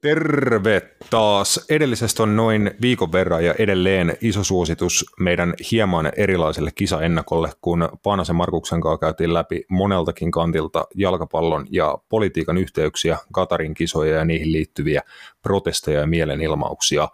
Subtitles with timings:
[0.00, 1.66] Terve taas.
[1.70, 8.36] Edellisestä on noin viikon verran ja edelleen iso suositus meidän hieman erilaiselle kisaennakolle, kun Paanasen
[8.36, 15.02] Markuksen kanssa käytiin läpi moneltakin kantilta jalkapallon ja politiikan yhteyksiä, Katarin kisoja ja niihin liittyviä
[15.42, 17.08] protesteja ja mielenilmauksia.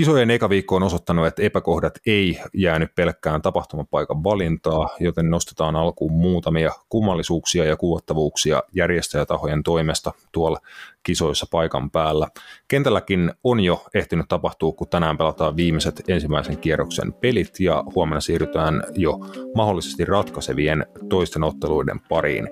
[0.00, 6.12] Kisojen eka viikko on osoittanut, että epäkohdat ei jäänyt pelkkään tapahtumapaikan valintaa, joten nostetaan alkuun
[6.12, 10.58] muutamia kummallisuuksia ja kuvattavuuksia järjestäjätahojen toimesta tuolla
[11.02, 12.28] kisoissa paikan päällä.
[12.68, 18.82] Kentälläkin on jo ehtinyt tapahtua, kun tänään pelataan viimeiset ensimmäisen kierroksen pelit ja huomenna siirrytään
[18.94, 19.18] jo
[19.54, 22.48] mahdollisesti ratkaisevien toisten otteluiden pariin.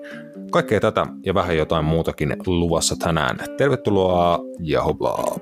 [0.51, 3.37] Kaikkea tätä ja vähän jotain muutakin luvassa tänään.
[3.57, 5.35] Tervetuloa ja hoblaa!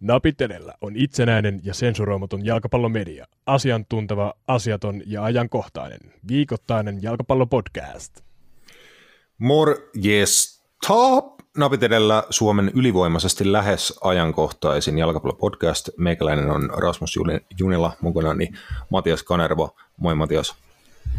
[0.00, 3.26] Napit edellä on itsenäinen ja sensuroimaton jalkapallomedia.
[3.46, 6.00] Asiantunteva, asiaton ja ajankohtainen.
[6.28, 8.20] Viikoittainen jalkapallopodcast.
[9.38, 11.38] Morjes top!
[11.56, 15.88] Napit edellä Suomen ylivoimaisesti lähes ajankohtaisin jalkapallopodcast.
[15.98, 17.18] Meikäläinen on Rasmus
[17.58, 18.58] Junila, mukana niin
[18.90, 19.76] Matias Kanervo.
[19.96, 20.54] Moi Matias.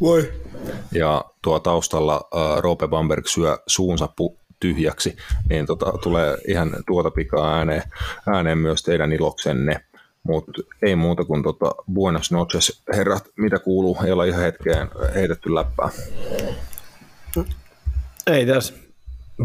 [0.01, 0.33] Voi.
[0.91, 5.17] Ja tuo taustalla uh, Roope Bamberg syö suunsa pu- tyhjäksi,
[5.49, 7.83] niin tota, tulee ihan tuota pikaa ääneen,
[8.27, 9.85] ääneen myös teidän iloksenne.
[10.23, 15.55] Mutta ei muuta kuin tota, buenos noches, herrat, mitä kuuluu, ei olla ihan hetkeen heitetty
[15.55, 15.89] läppää.
[18.27, 18.73] Ei tässä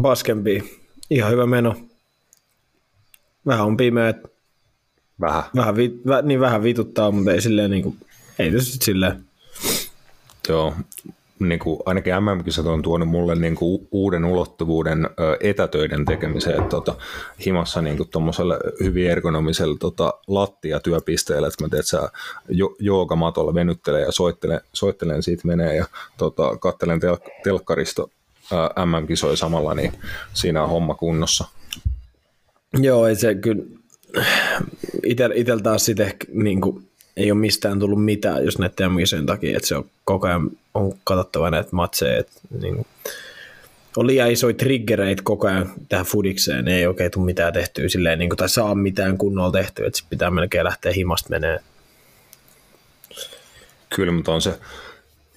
[0.01, 0.81] paskempi.
[1.09, 1.75] Ihan hyvä meno.
[3.45, 4.17] Vähän on pimeät.
[5.21, 5.43] Vähän.
[5.55, 7.97] Vähän, vi, vä, niin vähän vituttaa, mutta ei silleen niin kuin,
[8.39, 9.25] ei tässä silleen.
[10.49, 10.75] Joo,
[11.49, 16.95] niin kuin ainakin MM-kisat on tuonut mulle niin kuin uuden ulottuvuuden etätöiden tekemiseen, tota,
[17.45, 18.09] himassa niin kuin
[18.83, 22.09] hyvin ergonomisella tota, lattiatyöpisteellä, että mä teet sä
[22.49, 25.85] jo, joogamatolla venyttelen ja soittelen, soittelen siitä menee ja
[26.17, 28.07] tota, kattelen tel, telkkarista
[28.85, 29.93] MM-kisoja samalla, niin
[30.33, 31.45] siinä on homma kunnossa.
[32.73, 33.63] Joo, ei se kyllä,
[35.35, 36.87] itsellä taas sitten ehkä niin kuin,
[37.17, 41.51] ei ole mistään tullut mitään, jos näiden takia, että se on koko ajan on katsottava
[41.51, 42.87] näitä matseja, että niin kuin,
[43.97, 48.29] on liian isoja triggereitä koko ajan tähän fudikseen, ei oikein tule mitään tehtyä silleen, niin
[48.29, 51.59] kuin, tai saa mitään kunnolla tehtyä, että pitää melkein lähteä himasta menee.
[53.95, 54.59] Kyllä, mutta on se,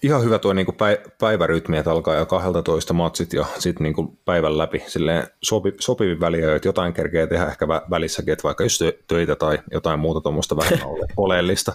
[0.03, 0.75] ihan hyvä tuo niinku
[1.19, 4.83] päivärytmi, että alkaa jo 12 matsit ja sitten niinku päivän läpi.
[4.87, 9.59] Silleen sopi, sopivin väliä, että jotain kerkee tehdä ehkä välissäkin, että vaikka just töitä tai
[9.71, 10.79] jotain muuta tuommoista vähän
[11.17, 11.73] oleellista,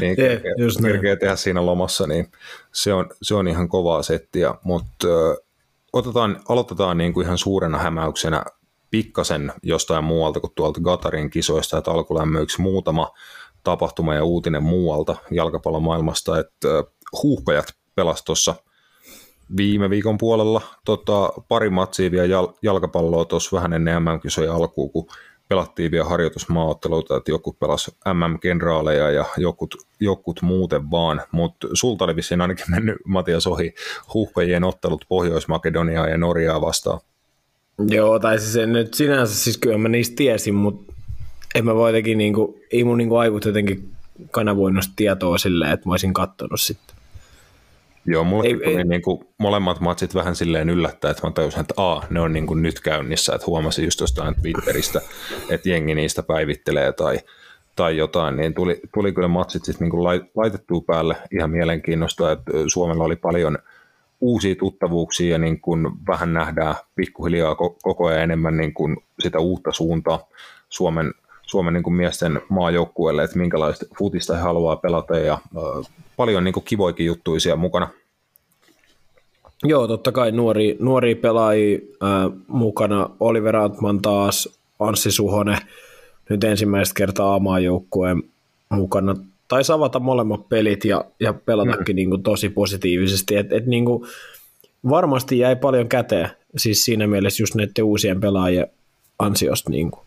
[0.00, 2.30] niin kerkee, yeah, kerkee tehdä siinä lomassa, niin
[2.72, 5.06] se on, se on ihan kovaa settiä, mutta
[5.92, 8.44] otetaan, aloitetaan niinku ihan suurena hämäyksenä
[8.90, 13.10] pikkasen jostain muualta kuin tuolta Gatarin kisoista, että alkulämmöiksi muutama
[13.64, 16.68] tapahtuma ja uutinen muualta jalkapallomaailmasta, että
[17.22, 18.54] huuhkajat pelasi tuossa
[19.56, 25.06] viime viikon puolella tota, pari matsia vielä jal- jalkapalloa tuossa vähän ennen MM-kisojen alkuun, kun
[25.48, 32.16] pelattiin vielä harjoitusmaaotteluita, että joku pelasi MM-kenraaleja ja jokut, jokut muuten vaan, mutta sulta oli
[32.16, 33.74] vissiin ainakin mennyt Matias ohi
[34.14, 37.00] huuhkajien ottelut Pohjois-Makedoniaa ja Norjaa vastaan.
[37.88, 40.92] Joo, tai siis en nyt sinänsä, siis kyllä mä niistä tiesin, mutta
[41.54, 43.90] en mä voi jotenkin, niin kuin, ei mun niin kuin aivot jotenkin
[44.30, 46.95] kanavoinut tietoa silleen, että mä olisin kattonut sitten.
[48.06, 48.84] Joo, mulle ei, tuli ei.
[48.84, 52.46] Niin kuin molemmat matsit vähän silleen yllättää, että mä tajusin, että aa, ne on niin
[52.46, 55.00] kuin nyt käynnissä, että huomasin just jostain Twitteristä,
[55.50, 57.18] että jengi niistä päivittelee tai,
[57.76, 63.04] tai jotain, niin tuli, tuli kyllä matsit sitten niin laitettua päälle ihan mielenkiinnosta, että Suomella
[63.04, 63.58] oli paljon
[64.20, 69.72] uusia tuttavuuksia ja niin kuin vähän nähdään pikkuhiljaa koko ajan enemmän niin kuin sitä uutta
[69.72, 70.28] suuntaa
[70.68, 71.12] Suomen
[71.46, 76.54] Suomen niin kuin miesten maajoukkueelle, että minkälaista futista he haluaa pelata ja äh, paljon niin
[76.54, 77.88] kuin kivoikin juttuja siellä mukana.
[79.64, 83.10] Joo, totta kai nuori, nuori pelaajia äh, mukana.
[83.20, 85.58] Oliver Antman taas, Anssi Suhonen,
[86.30, 88.22] nyt ensimmäistä kertaa maajoukkueen
[88.68, 89.14] mukana.
[89.48, 91.96] Tai avata molemmat pelit ja, ja pelatakin mm.
[91.96, 93.36] niin kuin, tosi positiivisesti.
[93.36, 94.06] Et, et, niin kuin,
[94.88, 98.66] varmasti jäi paljon käteen, siis siinä mielessä just näiden uusien pelaajien
[99.18, 99.70] ansiosta.
[99.70, 100.05] Niin kuin.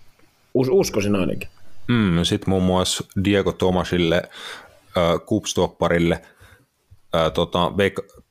[0.53, 1.49] Us, uskoisin ainakin.
[1.87, 4.15] Mm, Sitten muun muassa Diego Tomasille,
[4.97, 6.21] äh, Kupstopparille,
[7.15, 8.23] äh, tota, veik-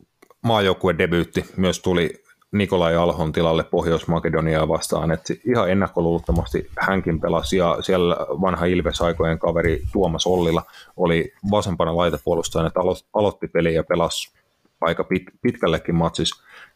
[0.43, 2.23] maajoukkueen debyytti myös tuli
[2.53, 9.83] Nikolai Alhon tilalle Pohjois-Makedoniaa vastaan, että ihan ennakkoluulottomasti hänkin pelasi ja siellä vanha Ilves-aikojen kaveri
[9.93, 10.63] Tuomas Ollila
[10.97, 14.33] oli vasempana laitapuolustajana, että alo- aloitti peliä ja pelasi
[14.81, 16.31] aika pit- pitkällekin matsis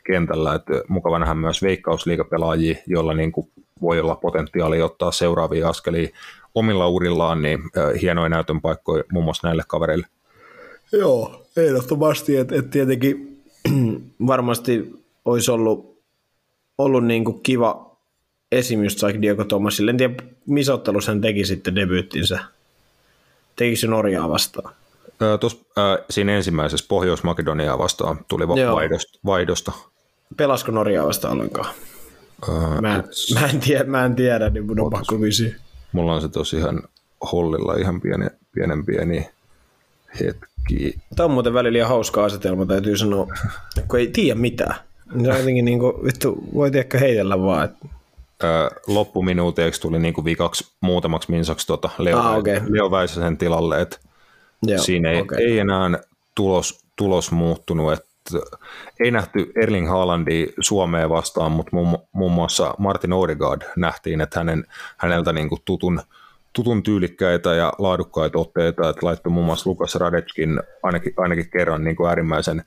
[0.06, 3.50] kentällä, että mukava nähdä myös veikkausliigapelaajia, joilla niin kuin
[3.82, 6.08] voi olla potentiaali ottaa seuraavia askelia
[6.55, 7.61] omilla urillaan, niin
[8.00, 10.06] hienoja näytön paikkoja muun muassa näille kavereille.
[10.93, 13.43] Joo, ehdottomasti, että et tietenkin
[14.26, 14.93] varmasti
[15.25, 15.99] olisi ollut,
[16.79, 17.96] ollut niin kuin kiva
[18.52, 19.90] esimys vaikka Diego Tomasille.
[19.90, 20.14] En tiedä,
[20.46, 22.38] missä ottelussa hän teki sitten debyyttinsä.
[23.56, 24.75] Teki se Norjaa vastaan?
[25.40, 29.73] Tuossa, äh, siinä ensimmäisessä Pohjois-Makedoniaa vastaan tuli vaihdosta, vaihdosta.
[30.37, 31.75] Pelasko Norjaa vastaan ollenkaan?
[32.80, 33.02] Mä,
[33.34, 35.54] mä, en tiedä, mä en tiedä, niin mun on pakko kysyä.
[35.92, 36.82] Mulla on se tosiaan
[37.32, 39.28] hollilla ihan pieni, pienen pieni
[40.20, 40.94] hetki.
[41.16, 43.26] Tämä on muuten välillä ihan hauska asetelma, täytyy sanoa,
[43.88, 44.74] kun ei tiedä mitään.
[45.14, 47.64] Niin se on jotenkin niin kuin, vittu, voi ehkä heitellä vaan.
[47.64, 47.88] Että...
[48.86, 52.60] loppuminuuteiksi tuli niin kuin viikaksi muutamaksi minsaksi tota Leo, ah, okay.
[52.68, 53.98] Leo Väisäsen tilalle, että
[54.62, 55.38] Joo, siinä ei, okay.
[55.38, 55.90] ei enää
[56.34, 58.12] tulos, tulos muuttunut, että
[59.00, 64.64] ei nähty Erling Haalandia Suomeen vastaan, mutta muun, muun muassa Martin Odegaard nähtiin, että hänen,
[64.96, 66.02] häneltä niin kuin tutun
[66.52, 71.96] tutun tyylikkäitä ja laadukkaita otteita, että laittoi muun muassa Lukas Radetskin ainakin, ainakin kerran niin
[71.96, 72.64] kuin äärimmäisen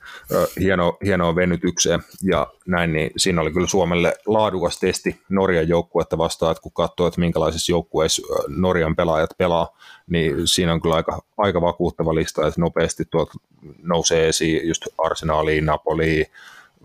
[0.60, 2.00] hieno, hienoa venytykseen.
[2.22, 7.06] Ja näin, niin siinä oli kyllä Suomelle laadukas testi Norjan joukkuetta vastaan, että kun katsoo,
[7.06, 9.76] että minkälaisissa joukkueissa Norjan pelaajat pelaa,
[10.10, 13.34] niin siinä on kyllä aika, aika vakuuttava lista, että nopeasti tuolta
[13.82, 16.26] nousee esiin just Arsenaliin, Napoliin,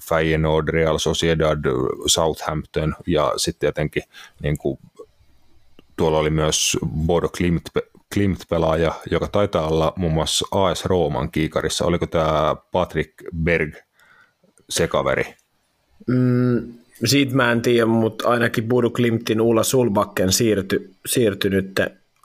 [0.09, 1.59] Feyenoord, Real Sociedad,
[2.07, 4.03] Southampton ja sitten tietenkin
[4.43, 4.79] niin kuin
[5.97, 7.63] tuolla oli myös Bodo Klimt,
[8.13, 11.85] Klimt-pelaaja, joka taitaa olla muun muassa AS Rooman kiikarissa.
[11.85, 13.13] Oliko tämä Patrick
[13.43, 13.75] Berg
[14.69, 15.35] se kaveri?
[16.07, 16.73] Mm,
[17.05, 20.93] siitä mä en tiedä, mutta ainakin Bodo Klimtin Ulla Sulbakken siirty,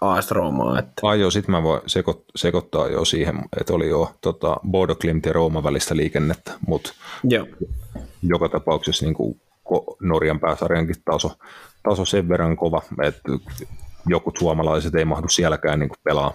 [0.01, 0.79] AS Roomaan.
[0.79, 0.93] Että...
[1.03, 5.27] Ai joo, sitten mä voin seko, sekoittaa jo siihen, että oli jo tota, Bodo Klimt
[5.27, 6.93] ja Rooma välistä liikennettä, mutta
[8.23, 9.41] joka tapauksessa niin kuin
[10.01, 11.31] Norjan pääsarjankin taso,
[11.83, 13.33] taso sen verran kova, että
[14.07, 16.35] jokut suomalaiset ei mahdu sielläkään niin pelaa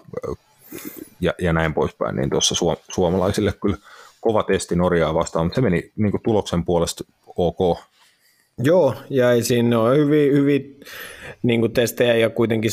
[1.20, 2.56] ja, ja näin poispäin, niin tuossa
[2.92, 3.78] suomalaisille kyllä
[4.22, 7.04] kova testi Norjaa vastaan, mutta se meni niin kuin tuloksen puolesta
[7.38, 7.78] ok.
[8.64, 10.80] Joo, ja ei siinä ole hyvin, hyvin
[11.44, 12.72] niin testejä ja kuitenkin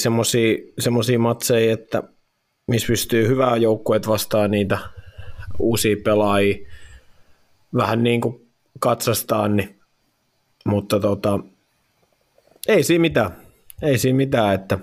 [0.78, 2.02] semmoisia matseja, että
[2.66, 4.78] missä pystyy hyvää joukkueet vastaan niitä
[5.58, 6.68] uusia pelaajia
[7.74, 8.46] vähän niin kuin
[8.78, 9.76] katsastaan, niin,
[10.64, 11.38] mutta tota,
[12.68, 13.30] ei siinä mitään.
[13.82, 14.78] Ei siinä mitään, että,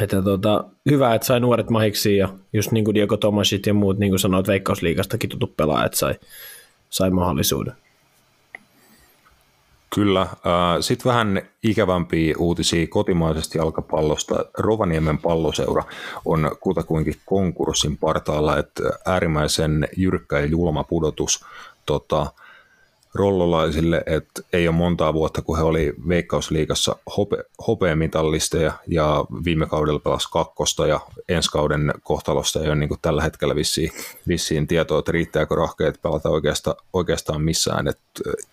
[0.00, 3.98] että tota, hyvä, että sai nuoret mahiksi ja just niin kuin Diego Tomasit ja muut,
[3.98, 6.14] niin kuin sanoit, Veikkausliikastakin tutut pelaajat sai,
[6.90, 7.81] sai mahdollisuuden.
[9.94, 10.26] Kyllä.
[10.80, 14.44] Sitten vähän ikävämpiä uutisia kotimaisesta jalkapallosta.
[14.58, 15.84] Rovaniemen palloseura
[16.24, 21.44] on kutakuinkin konkurssin partaalla, että äärimmäisen jyrkkä ja julma pudotus
[21.86, 22.26] tota,
[23.14, 27.36] rollolaisille, että ei ole montaa vuotta, kun he oli Veikkausliigassa hope,
[27.66, 33.56] hopeamitallisteja ja viime kaudella pelasi kakkosta ja ensi kauden kohtalosta ei ole niin tällä hetkellä
[33.56, 33.90] vissiin,
[34.28, 37.88] vissiin tietoa, että riittääkö rahkeet pelata oikeastaan, oikeastaan missään.
[37.88, 38.02] Että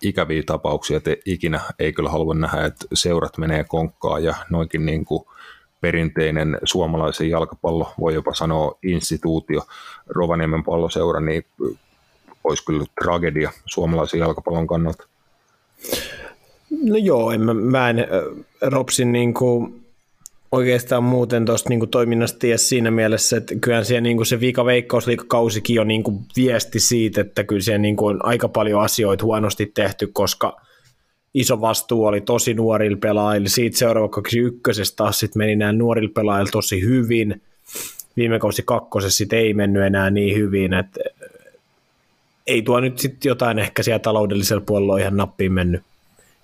[0.02, 5.04] ikäviä tapauksia, että ikinä ei kyllä halua nähdä, että seurat menee konkkaan ja noinkin niin
[5.04, 5.24] kuin
[5.80, 9.62] perinteinen suomalaisen jalkapallo, voi jopa sanoa instituutio,
[10.06, 11.44] Rovaniemen palloseura, niin
[12.44, 15.06] olisi kyllä tragedia suomalaisen jalkapallon kannalta.
[16.82, 18.06] No joo, en, mä, mä en
[18.62, 19.84] Ropsin niin kuin,
[20.52, 24.64] oikeastaan muuten tuosta niin toiminnasta tiedä siinä mielessä, että kyllähän siellä niin kuin se viika
[24.64, 29.66] veikkausliikakausikin niin kuin viesti siitä, että kyllä siellä niin kuin on aika paljon asioita huonosti
[29.66, 30.60] tehty, koska
[31.34, 33.48] iso vastuu oli tosi nuorilla pelaajilla.
[33.48, 37.42] Siitä seuraavaksi ykkösestä taas sit meni nämä nuorilla pelaajilla tosi hyvin.
[38.16, 41.00] Viime kausi kakkosessa sit ei mennyt enää niin hyvin, että
[42.50, 45.82] ei tuo nyt sitten jotain ehkä siellä taloudellisella puolella ihan nappiin mennyt.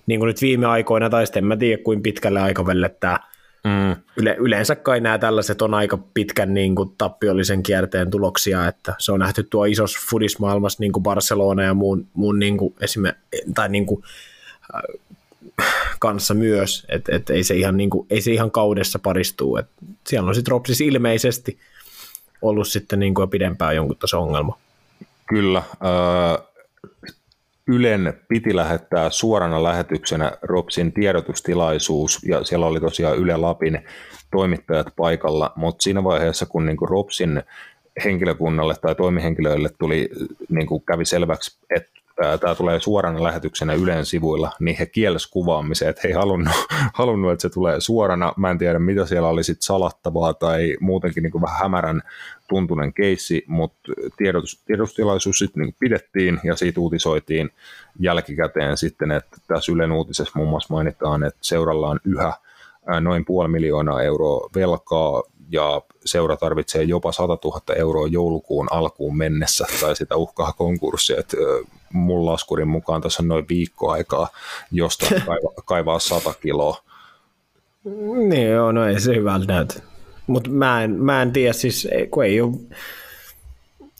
[0.07, 3.19] Niin kuin nyt viime aikoina, tai sitten en mä tiedä kuinka pitkälle aikavälille tämä
[3.63, 3.95] Mm.
[4.17, 9.11] Yle, yleensä kai nämä tällaiset on aika pitkän niin kuin, tappiollisen kierteen tuloksia, että se
[9.11, 13.15] on nähty tuo isossa fudismaailmassa niin kuin Barcelona ja muun, muun niin kuin, esime-
[13.55, 14.03] tai niin kuin,
[14.75, 14.81] äh,
[15.99, 19.57] kanssa myös, että et ei, se ihan, niin kuin, ei se ihan kaudessa paristuu.
[19.57, 19.67] Et
[20.07, 21.57] siellä on sitten Ropsis ilmeisesti
[22.41, 24.57] ollut sitten niin kuin pidempään jonkun tason ongelma.
[25.27, 25.63] Kyllä.
[27.67, 33.83] Ylen piti lähettää suorana lähetyksenä Ropsin tiedotustilaisuus, ja siellä oli tosiaan Yle Lapin
[34.31, 37.43] toimittajat paikalla, mutta siinä vaiheessa, kun niin kuin Ropsin
[38.03, 40.09] henkilökunnalle tai toimihenkilöille tuli,
[40.49, 41.97] niin kuin kävi selväksi, että
[42.39, 46.53] tämä tulee suorana lähetyksenä Ylen sivuilla, niin he kielsi kuvaamiseen, että he ei halunnut,
[46.93, 48.33] halunnut, että se tulee suorana.
[48.37, 52.01] Mä en tiedä, mitä siellä oli sit salattavaa tai muutenkin niin kuin vähän hämärän
[52.47, 53.79] tuntunen keissi, mutta
[54.17, 57.49] tiedotus, tiedotustilaisuus sitten niin pidettiin ja siitä uutisoitiin
[57.99, 62.33] jälkikäteen sitten, että tässä Ylen uutisessa muun muassa mainitaan, että seuralla on yhä
[63.01, 69.65] noin puoli miljoonaa euroa velkaa ja seura tarvitsee jopa 100 000 euroa joulukuun alkuun mennessä
[69.81, 71.19] tai sitä uhkaa konkurssia.
[71.19, 71.37] Että
[71.93, 74.27] mun laskurin mukaan tässä on noin viikko aikaa
[75.25, 76.77] kaivaa, kaivaa 100 kiloa.
[78.27, 79.96] Niin joo, no ei se hyvältä näytä.
[80.27, 82.53] Mutta mä en, mä en tiedä, siis kun ei ole,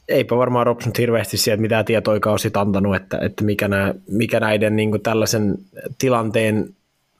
[0.07, 4.75] eipä varmaan Robson hirveästi sieltä mitään tietoikaan ole antanut, että, että mikä, nää, mikä näiden
[4.75, 5.57] niin tällaisen
[5.97, 6.75] tilanteen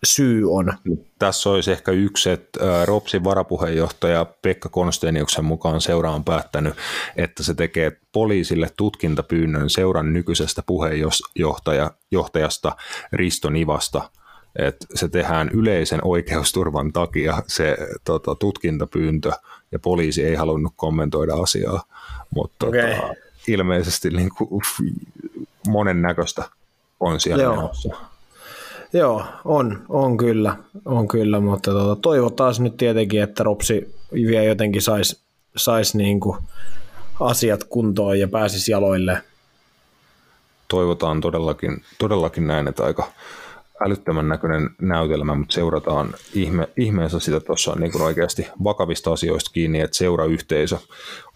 [0.06, 0.74] syy on.
[1.20, 6.74] Tässä olisi ehkä yksi, että Ropsin varapuheenjohtaja Pekka Konsteniuksen mukaan seura on päättänyt,
[7.16, 12.76] että se tekee poliisille tutkintapyynnön seuran nykyisestä puheenjohtajasta
[13.12, 14.10] Risto Nivasta,
[14.58, 19.32] että se tehdään yleisen oikeusturvan takia se tota, tutkintapyyntö
[19.72, 21.84] ja poliisi ei halunnut kommentoida asiaa,
[22.36, 22.96] mutta okay.
[22.96, 23.14] tota,
[23.48, 24.62] ilmeisesti niin kuin,
[25.68, 26.44] monennäköistä
[27.00, 27.56] on siellä Joo.
[27.56, 27.90] menossa.
[28.94, 34.82] Joo, on, on kyllä, on kyllä, mutta tuota, toivotaan nyt tietenkin, että Ropsi vielä jotenkin
[34.82, 35.20] saisi
[35.58, 36.38] sais niinku
[37.20, 39.22] asiat kuntoon ja pääsisi jaloille.
[40.68, 43.12] Toivotaan todellakin, todellakin näin, että aika
[43.86, 49.82] älyttömän näköinen näytelmä, mutta seurataan ihme, ihmeessä sitä tuossa niin kuin oikeasti vakavista asioista kiinni,
[49.82, 50.78] että seurayhteisö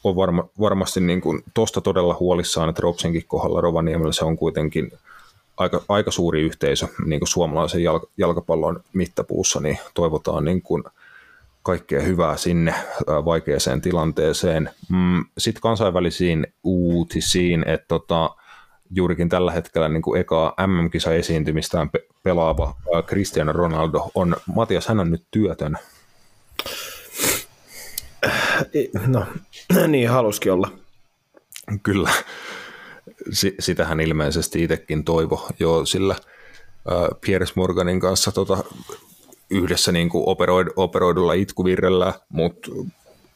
[0.03, 4.91] on varma, varmasti niin kuin tosta todella huolissaan, että Ropsinkin kohdalla Rovaniemellä se on kuitenkin–
[5.61, 10.83] aika, aika suuri yhteisö niin kuin suomalaisen jalk, jalkapallon mittapuussa, niin toivotaan niin kuin
[11.63, 12.73] kaikkea hyvää sinne
[13.07, 14.69] vaikeaseen tilanteeseen.
[14.89, 18.35] Mm, Sitten kansainvälisiin uutisiin, että tota,
[18.91, 22.75] juurikin tällä hetkellä niin kuin eka MM-kisa esiintymistään pe- pelaava
[23.07, 25.77] Cristiano Ronaldo on, Matias, hän on nyt työtön.
[29.07, 29.25] No,
[29.87, 30.71] niin haluskin olla.
[31.83, 32.11] Kyllä
[33.59, 36.15] sitähän ilmeisesti itsekin toivo jo sillä
[37.25, 38.63] Piers Morganin kanssa tota,
[39.49, 42.71] yhdessä niin kuin operoid, operoidulla itkuvirrellä, mutta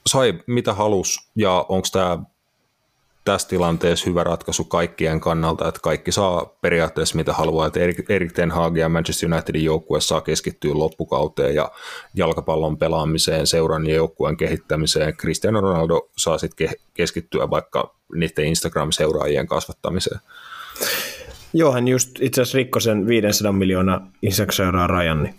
[0.08, 2.20] sai mitä halus ja onko tämä
[3.26, 7.80] tässä tilanteessa hyvä ratkaisu kaikkien kannalta, että kaikki saa periaatteessa mitä haluaa, että
[8.10, 11.72] Erik Ten Hag ja Manchester Unitedin joukkue saa keskittyä loppukauteen ja
[12.16, 15.18] jalkapallon pelaamiseen, seuran ja joukkueen kehittämiseen.
[15.18, 20.20] Cristiano Ronaldo saa sitten keskittyä vaikka niiden Instagram-seuraajien kasvattamiseen.
[21.54, 25.36] Joo, hän just itse asiassa rikkoi sen 500 miljoonaa Instagram rajan, niin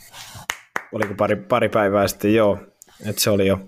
[0.93, 2.59] oliko pari, pari päivää sitten, joo,
[3.07, 3.59] että se oli jo,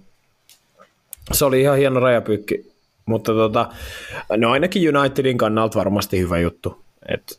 [1.32, 2.77] se oli ihan hieno rajapyykki
[3.08, 3.68] mutta tota,
[4.36, 6.84] no ainakin Unitedin kannalta varmasti hyvä juttu.
[7.08, 7.38] Et,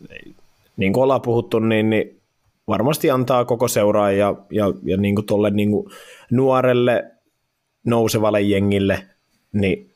[0.77, 2.21] niin kuin ollaan puhuttu, niin, niin
[2.67, 5.91] varmasti antaa koko seuraa ja, ja, ja niin kuin tolle niin kuin
[6.31, 7.11] nuorelle
[7.83, 9.05] nousevalle jengille
[9.51, 9.91] niin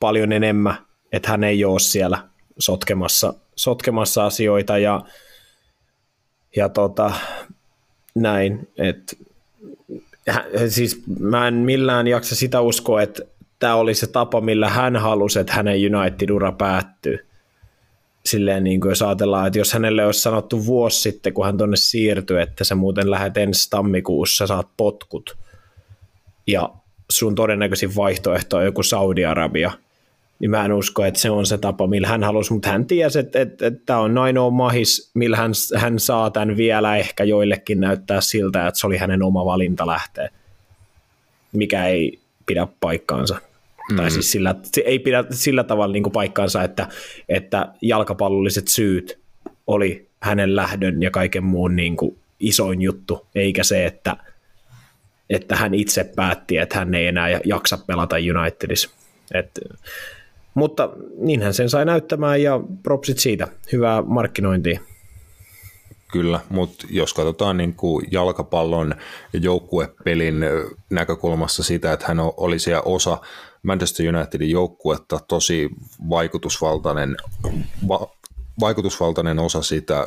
[0.00, 0.74] paljon enemmän,
[1.12, 2.28] että hän ei ole siellä
[2.58, 5.00] sotkemassa, sotkemassa asioita ja,
[6.56, 7.12] ja tota,
[8.14, 9.16] näin, että
[10.68, 13.22] siis mä en millään jaksa sitä uskoa, että
[13.58, 17.26] tämä oli se tapa, millä hän halusi, että hänen United-ura päättyy.
[18.26, 21.76] Silleen niin kuin jos ajatellaan, että jos hänelle olisi sanottu vuosi sitten, kun hän tuonne
[21.76, 25.36] siirtyi, että sä muuten lähdet ensi tammikuussa, saat potkut,
[26.46, 26.70] ja
[27.10, 29.72] sun todennäköisin vaihtoehto on joku Saudi-Arabia,
[30.38, 33.18] niin mä en usko, että se on se tapa, millä hän halusi, mutta hän tiesi,
[33.18, 37.80] että, että, että tämä on ainoa mahis, millä hän, hän saa tämän vielä ehkä joillekin
[37.80, 40.28] näyttää siltä, että se oli hänen oma valinta lähteä,
[41.52, 43.47] mikä ei pidä paikkaansa.
[43.90, 43.96] Mm.
[43.96, 46.88] Tai siis sillä, se ei pidä sillä tavalla niin kuin paikkaansa, että,
[47.28, 49.18] että jalkapallolliset syyt
[49.66, 54.16] oli hänen lähdön ja kaiken muun niin kuin isoin juttu, eikä se, että,
[55.30, 58.90] että hän itse päätti, että hän ei enää jaksa pelata Unitedissa.
[59.34, 59.60] Et,
[60.54, 63.48] mutta niinhän sen sai näyttämään ja propsit siitä.
[63.72, 64.80] Hyvää markkinointia.
[66.12, 68.94] Kyllä, mutta jos katsotaan niin kuin jalkapallon
[69.32, 70.44] ja joukkuepelin
[70.90, 73.18] näkökulmassa sitä, että hän oli siellä osa
[73.62, 75.70] Manchester Unitedin joukkuetta, tosi
[76.08, 77.16] vaikutusvaltainen,
[77.88, 78.10] va,
[78.60, 80.06] vaikutusvaltainen osa sitä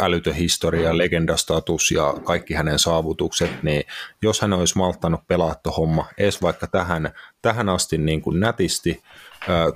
[0.00, 3.82] älytön historia, legendastatus ja kaikki hänen saavutukset, niin
[4.22, 7.12] jos hän olisi malttanut pelaa homma edes vaikka tähän,
[7.42, 9.02] tähän asti niin kuin nätisti,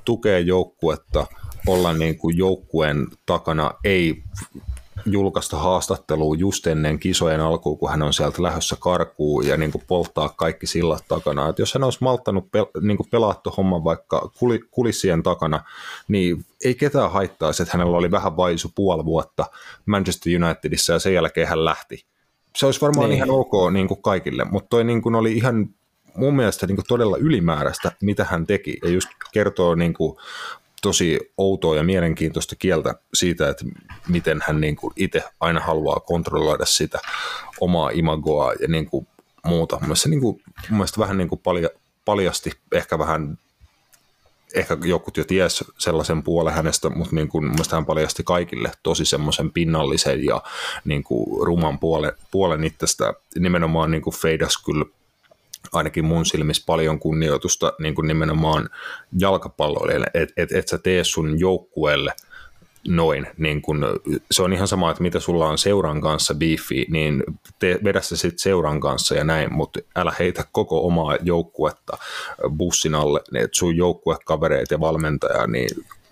[0.05, 1.27] tukee joukkuetta,
[1.67, 4.23] olla niin kuin joukkueen takana, ei
[5.07, 9.85] julkaista haastattelua just ennen kisojen alkuun, kun hän on sieltä lähdössä karkuun ja niin kuin
[9.87, 11.49] polttaa kaikki sillat takana.
[11.49, 14.31] Et jos hän olisi malttanut pel- niin kuin pelattu homman vaikka
[14.71, 15.65] kulissien takana,
[16.09, 19.47] niin ei ketään haittaisi, että hänellä oli vähän vaisu puoli vuotta
[19.87, 22.05] Manchester Unitedissa ja sen jälkeen hän lähti.
[22.57, 23.17] Se olisi varmaan niin.
[23.17, 25.69] ihan ok niin kuin kaikille, mutta toi niin kuin oli ihan
[26.15, 30.17] mun mielestä niin kuin todella ylimääräistä, mitä hän teki, ja just kertoo niin kuin
[30.83, 33.65] tosi outoa ja mielenkiintoista kieltä siitä, että
[34.09, 36.99] miten hän niin kuin itse aina haluaa kontrolloida sitä
[37.61, 39.07] omaa imagoa ja niin kuin
[39.47, 39.77] muuta.
[39.77, 41.69] Mun mielestä, niin kuin, mielestä vähän niin kuin palja,
[42.05, 43.39] paljasti ehkä vähän
[44.55, 49.05] ehkä joku jo ties sellaisen puolen hänestä, mutta niin kuin, mun hän paljasti kaikille tosi
[49.05, 50.43] semmoisen pinnallisen ja
[50.85, 53.15] niin kuin, ruman puolen, puolen itsestä.
[53.39, 54.85] Nimenomaan niin kuin Feidas kyllä
[55.73, 58.69] ainakin mun silmissä paljon kunnioitusta niin kuin nimenomaan
[59.19, 62.13] jalkapalloille, että et, et sä tee sun joukkueelle–
[62.89, 63.27] noin.
[63.37, 63.87] Niin kun,
[64.31, 67.25] se on ihan sama, että mitä sulla on seuran kanssa biifi, niin
[67.59, 71.99] te, vedä se sitten seuran kanssa ja näin, mutta älä heitä koko omaa joukkuetta
[72.57, 75.69] bussin alle, niin että sun joukkuekavereet ja valmentaja, niin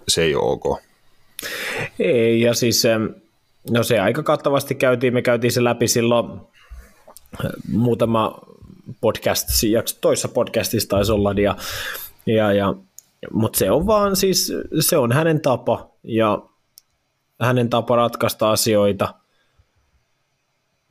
[0.09, 0.83] se ei ole ok.
[1.99, 2.83] Ei, ja siis
[3.71, 6.41] no se aika kattavasti käytiin, me käytiin se läpi silloin
[7.73, 8.39] muutama
[9.01, 9.49] podcast,
[10.01, 11.57] toissa podcastissa taisi olla, ja,
[12.27, 12.75] ja, ja
[13.33, 16.43] mutta se on vaan siis, se on hänen tapa, ja
[17.41, 19.15] hänen tapa ratkaista asioita.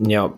[0.08, 0.30] Ja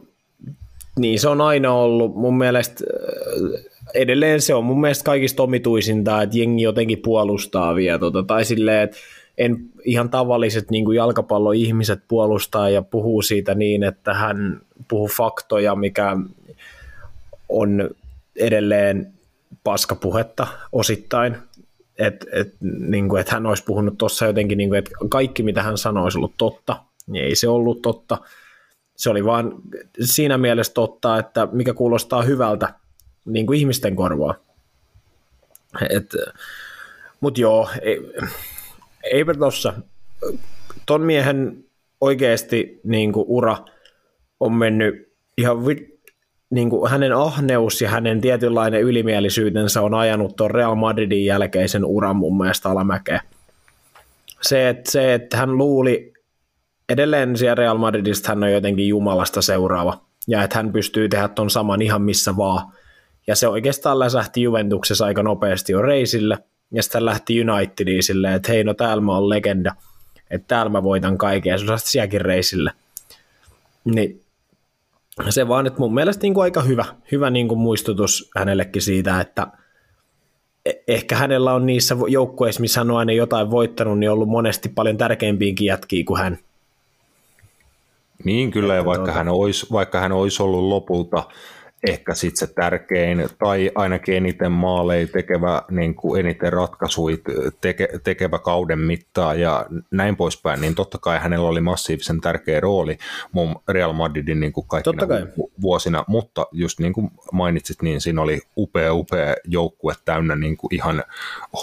[0.99, 2.15] niin se on aina ollut.
[2.15, 3.61] Mun mielestä äh,
[3.93, 7.99] edelleen se on mun mielestä kaikista omituisinta, että jengi jotenkin puolustaa vielä.
[7.99, 8.97] Tota, tai silleen, että
[9.37, 16.17] en ihan tavalliset niin jalkapalloihmiset puolustaa ja puhuu siitä niin, että hän puhuu faktoja, mikä
[17.49, 17.89] on
[18.35, 19.13] edelleen
[19.63, 21.37] paskapuhetta osittain
[21.97, 25.63] että et, niin kuin, että hän olisi puhunut tuossa jotenkin, niin kuin, että kaikki mitä
[25.63, 28.17] hän sanoi olisi ollut totta, niin ei se ollut totta.
[28.97, 29.53] Se oli vaan
[30.01, 32.73] siinä mielessä totta, että mikä kuulostaa hyvältä
[33.25, 34.35] niin kuin ihmisten korvaa.
[37.19, 37.99] Mutta joo, ei,
[39.03, 39.73] eipä tuossa.
[40.85, 41.65] Ton miehen
[42.01, 43.57] oikeasti niin kuin ura
[44.39, 45.65] on mennyt ihan
[46.49, 52.15] niin kuin hänen ahneus ja hänen tietynlainen ylimielisyytensä on ajanut tuon Real Madridin jälkeisen uran
[52.15, 53.21] mun mielestä alamäkeä.
[54.41, 56.13] Se, että, se, että hän luuli
[56.89, 61.49] edelleen siellä Real Madridista hän on jotenkin Jumalasta seuraava ja että hän pystyy tehdä ton
[61.49, 62.67] saman ihan missä vaan.
[63.27, 66.37] Ja se oikeastaan läsähti Juventuksessa aika nopeasti jo reisille
[66.71, 69.75] ja sitten lähti Unitediin silleen, että hei no täällä mä oon legenda,
[70.31, 72.71] että täällä mä voitan kaiken ja se sielläkin reisille.
[73.85, 74.26] Niin
[75.29, 79.21] se vaan, että mun mielestä niin kuin aika hyvä, hyvä niin kuin muistutus hänellekin siitä,
[79.21, 79.47] että
[80.65, 84.69] e- ehkä hänellä on niissä joukkueissa, missä hän on aina jotain voittanut, niin ollut monesti
[84.69, 86.37] paljon tärkeimpiinkin jätkiä kuin hän.
[88.23, 89.17] Niin kyllä, ja vaikka, tuota...
[89.17, 91.23] hän olisi, vaikka hän olisi ollut lopulta
[91.87, 97.17] ehkä sitten se tärkein tai ainakin eniten maaleja tekevä, niin kuin eniten ratkaisuja
[97.61, 102.97] teke, tekevä kauden mittaa ja näin poispäin, niin totta kai hänellä oli massiivisen tärkeä rooli
[103.31, 105.07] mun Real Madridin niin kuin kaikkina
[105.61, 110.75] vuosina, mutta just niin kuin mainitsit, niin siinä oli upea, upea joukkue täynnä niin kuin
[110.75, 111.03] ihan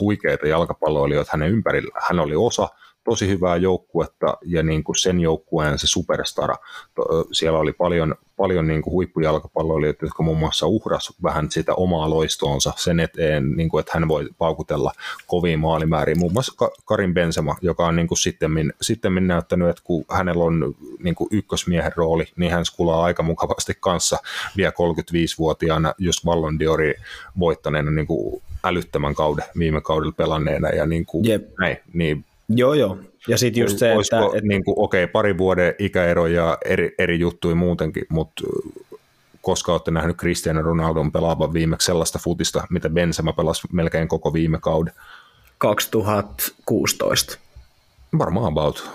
[0.00, 1.98] huikeita jalkapalloilijoita hänen ympärillä.
[2.08, 2.68] Hän oli osa
[3.04, 6.56] tosi hyvää joukkuetta ja niin kuin sen joukkueen se superstara.
[7.32, 12.72] Siellä oli paljon, paljon niin kuin huippujalkapalloilijoita, jotka muun muassa uhras vähän sitä omaa loistoonsa
[12.76, 14.92] sen eteen, niin kuin, että hän voi paukutella
[15.26, 16.14] kovia maalimääriä.
[16.14, 20.74] Muun muassa Karin Benzema, joka on niin kuin sittemmin, sittemmin näyttänyt, että kun hänellä on
[21.02, 24.18] niin kuin ykkösmiehen rooli, niin hän skulaa aika mukavasti kanssa
[24.56, 27.02] vielä 35-vuotiaana just Ballon d'Ori
[27.38, 31.58] voittaneena niin kuin älyttömän kauden viime kaudella pelanneena ja niin kuin Jep.
[31.58, 32.24] näin, niin
[32.56, 32.98] Joo, joo.
[33.28, 34.38] Ja sitten just se, Olisiko, että...
[34.38, 38.42] että niin kuin, okei, okay, pari vuoden ikäero ja eri, eri juttuja muutenkin, mutta
[39.42, 44.58] koska olette nähnyt Cristiano Ronaldon pelaavan viimeksi sellaista futista, mitä Benzema pelasi melkein koko viime
[44.60, 44.94] kauden?
[45.58, 47.38] 2016.
[48.18, 48.90] Varmaan about.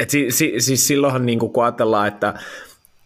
[0.00, 2.34] Et si, si, siis silloinhan niin kun ajatellaan, että,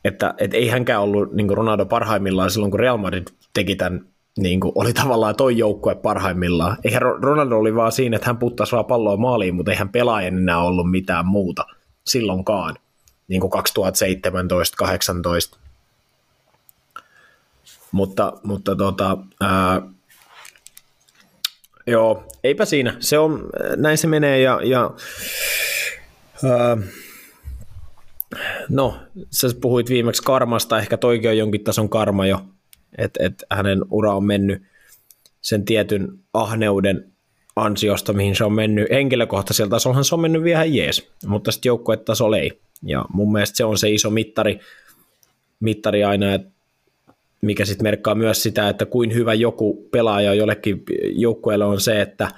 [0.05, 4.07] että et ei hänkään ollut niin Ronaldo parhaimmillaan silloin, kun Real Madrid teki tämän
[4.37, 6.77] niin kuin oli tavallaan toi joukkue parhaimmillaan.
[6.85, 10.59] Eihän Ronaldo oli vaan siinä, että hän puttasi vaan palloa maaliin, mutta eihän pelaajan enää
[10.59, 11.67] ollut mitään muuta
[12.07, 12.77] silloinkaan,
[13.29, 13.53] niin kuin
[15.55, 15.59] 2017-2018.
[17.93, 19.83] Mutta, mutta tota, ää,
[21.87, 22.97] joo, eipä siinä.
[23.01, 24.91] Se on, näin se menee ja, ja
[26.51, 26.77] ää,
[28.69, 28.97] no,
[29.31, 32.41] sä puhuit viimeksi karmasta, ehkä toikin on jonkin tason karma jo,
[32.99, 34.63] että et hänen ura on mennyt
[35.41, 37.13] sen tietyn ahneuden
[37.57, 38.91] ansiosta, mihin se on mennyt.
[38.91, 42.61] Henkilökohtaisella tasolla se on mennyt vielä jees, mutta sitten joukkuetasolla ei.
[42.83, 44.61] Ja mun mielestä se on se iso mittari,
[45.61, 46.51] mittari aina, että
[47.43, 50.83] mikä sitten merkkaa myös sitä, että kuin hyvä joku pelaaja jollekin
[51.13, 52.31] joukkueelle on se, että,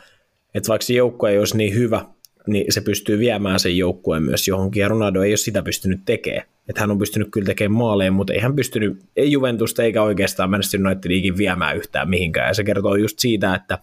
[0.55, 2.05] että vaikka se joukkue ei olisi niin hyvä,
[2.49, 6.47] niin se pystyy viemään sen joukkueen myös johonkin, ja Ronaldo ei ole sitä pystynyt tekemään.
[6.69, 10.51] Että hän on pystynyt kyllä tekemään maaleja, mutta ei hän pystynyt, ei Juventusta eikä oikeastaan
[10.51, 13.79] Manchester Unitedikin viemään yhtään mihinkään, ja se kertoo just siitä, että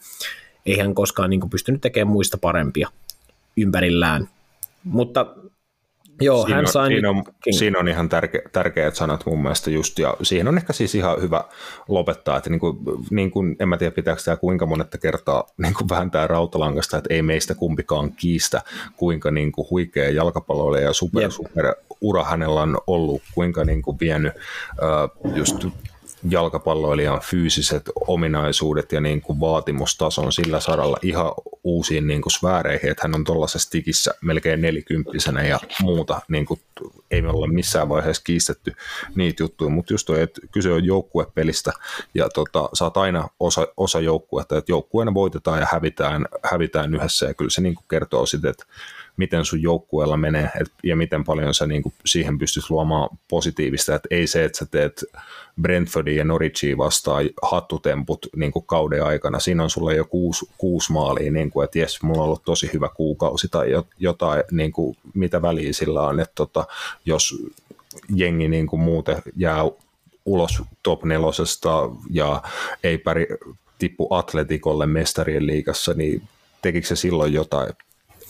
[0.65, 2.89] ei hän koskaan niin pystynyt tekemään muista parempia
[3.57, 4.29] ympärillään.
[4.83, 5.35] Mutta
[6.21, 9.71] Joo, siinä, hän on, sai siinä, on, siinä on ihan tärke, tärkeät sanat mun mielestä
[9.71, 11.43] just, ja siihen on ehkä siis ihan hyvä
[11.87, 12.77] lopettaa, että niin kuin,
[13.09, 17.13] niin kuin, en mä tiedä pitääkö tämä kuinka monetta kertaa niin kuin vääntää rautalangasta, että
[17.13, 18.61] ei meistä kumpikaan kiistä,
[18.95, 21.31] kuinka niin kuin huikea jalkapalloilija ja super, Jep.
[21.31, 24.33] super ura hänellä on ollut, kuinka niin kuin vienyt
[24.69, 25.65] äh, just
[26.29, 31.31] jalkapalloilijan fyysiset ominaisuudet ja niin kuin vaatimustason sillä saralla ihan
[31.63, 36.59] uusiin niin kuin sfääreihin, että hän on tuollaisessa tikissä melkein nelikymppisenä ja muuta, niin kuin,
[37.11, 38.73] ei me olla missään vaiheessa kiistetty
[39.15, 41.71] niitä juttuja, mutta just toi, että kyse on joukkuepelistä
[42.13, 47.25] ja tota, sä oot aina osa, osa joukkuetta, että joukkueena voitetaan ja hävitään, hävitään yhdessä.
[47.25, 48.65] Ja kyllä se niin kuin kertoo sitten, että
[49.17, 53.95] miten sun joukkueella menee et, ja miten paljon sä niin kuin, siihen pystyt luomaan positiivista,
[53.95, 55.03] että ei se, että sä teet
[55.61, 60.91] Brentfordia ja Norwichia vastaan hattutemput niin kuin kauden aikana, siinä on sulle jo kuusi, kuusi
[60.91, 64.71] maalia, niin kuin, että jes, mulla on ollut tosi hyvä kuukausi tai jo- jotain, niin
[64.71, 66.65] kuin, mitä väliä sillä on, että tota,
[67.05, 67.43] jos
[68.15, 69.63] jengi niin kuin muuten jää
[70.25, 72.41] ulos top nelosesta ja
[72.83, 73.27] ei päri,
[73.79, 76.21] tippu Atletikolle mestarien liigassa, niin
[76.61, 77.73] tekikö se silloin jotain?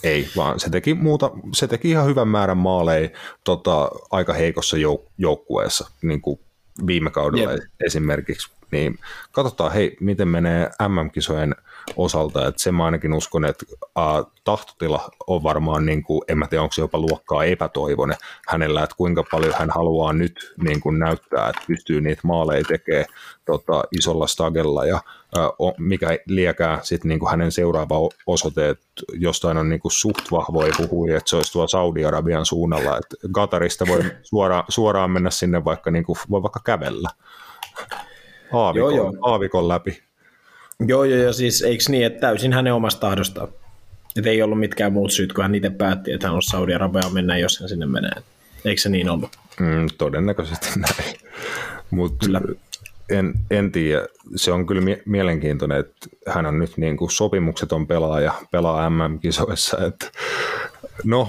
[0.02, 3.08] Ei, vaan se teki, muuta, se teki ihan hyvän määrän maaleja
[3.44, 6.40] tota, aika heikossa jouk- joukkueessa, niin kuin
[6.86, 7.64] viime kaudella Jep.
[7.80, 8.55] esimerkiksi.
[8.70, 8.98] Niin
[9.32, 11.54] katsotaan, hei, miten menee MM-kisojen
[11.96, 16.46] osalta, että sen mä ainakin uskon, että a, tahtotila on varmaan, niin kuin, en mä
[16.46, 18.16] tiedä, onko se jopa luokkaa epätoivonen
[18.48, 23.06] hänellä, että kuinka paljon hän haluaa nyt niin kuin näyttää, että pystyy niitä maaleja tekemään
[23.44, 24.84] tota, isolla stagella.
[24.84, 24.96] Ja
[25.36, 29.92] ä, o- mikä liekää sitten niin kuin hänen seuraava osoite, että jostain on niin kuin
[29.92, 35.30] suht vahvoja huhuja, että se olisi tuolla Saudi-Arabian suunnalla, että Katarista voi suoraan, suoraan mennä
[35.30, 37.08] sinne vaikka, niin kuin, voi vaikka kävellä.
[38.52, 39.12] Aavikon, Joo, joo.
[39.22, 40.02] aavikon läpi.
[40.86, 43.48] Joo, joo, joo, siis eikö niin, että täysin hänen omasta tahdostaan.
[44.16, 47.38] Että ei ollut mitkään muut syyt, kun hän itse päätti, että hän on Saudi-Arabiaan mennä,
[47.38, 48.22] jos hän sinne menee.
[48.64, 49.30] Eikö se niin ollut?
[49.60, 51.16] Mm, todennäköisesti näin.
[51.90, 52.26] Mutta
[53.10, 54.06] en, en tiedä.
[54.36, 59.84] Se on kyllä mie- mielenkiintoinen, että hän on nyt niin kuin sopimukseton pelaaja, pelaa MM-kisoissa.
[59.86, 60.10] Että,
[61.04, 61.28] no,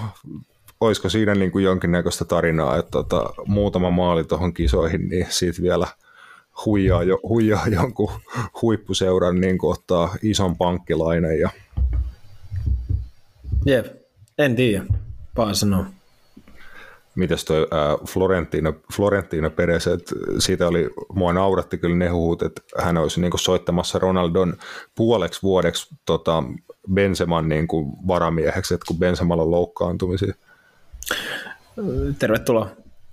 [0.81, 5.87] olisiko siinä niin kuin jonkinnäköistä tarinaa, että tota, muutama maali tuohon kisoihin, niin siitä vielä
[6.65, 8.11] huijaa, jo, huijaa jonkun
[8.61, 11.49] huippuseuran, niin kuin ottaa ison pankkilainan ja
[13.65, 13.85] Jep,
[14.37, 14.85] en tiedä.
[15.37, 15.85] Vaan sanoo.
[17.15, 22.61] mitäs toi ää, Florentino, Florentino Perez, että siitä oli, mua nauratti kyllä ne huhut, että
[22.77, 24.53] hän olisi niinku soittamassa Ronaldon
[24.95, 26.43] puoleksi vuodeksi tota,
[26.93, 30.33] Benseman niinku varamieheksi, että kun Benzemalla on loukkaantumisia.
[32.19, 32.69] Tervetuloa.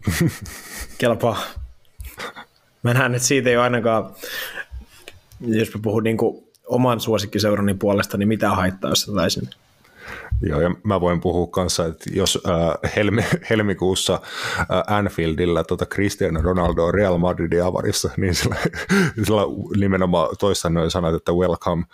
[0.98, 1.36] Kelpaa.
[2.84, 4.14] Mä näen, että siitä ei ole ainakaan,
[5.40, 9.50] jos mä puhun niin kuin oman suosikkiseurani puolesta, niin mitä haittaa, jos sinne.
[10.42, 16.42] Joo, ja mä voin puhua kanssa, että jos äh, helmi, helmikuussa äh, Anfieldillä tota Cristiano
[16.42, 18.56] Ronaldo on Real Madridin avarissa, niin sillä,
[19.24, 19.42] sillä
[19.76, 21.84] nimenomaan toista noin sanat, että welcome.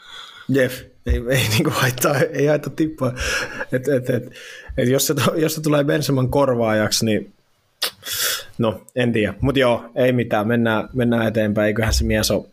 [0.49, 0.73] Jep,
[1.07, 3.13] ei, ei niin kuin haittaa, ei haittaa tippaa.
[3.73, 4.33] Et, et, et,
[4.77, 7.33] et jos, se, jos se tulee Benseman korvaajaksi, niin
[8.59, 9.35] no, en tiedä.
[9.41, 11.67] Mutta joo, ei mitään, mennään, mennään eteenpäin.
[11.67, 12.45] Eiköhän se mies ole,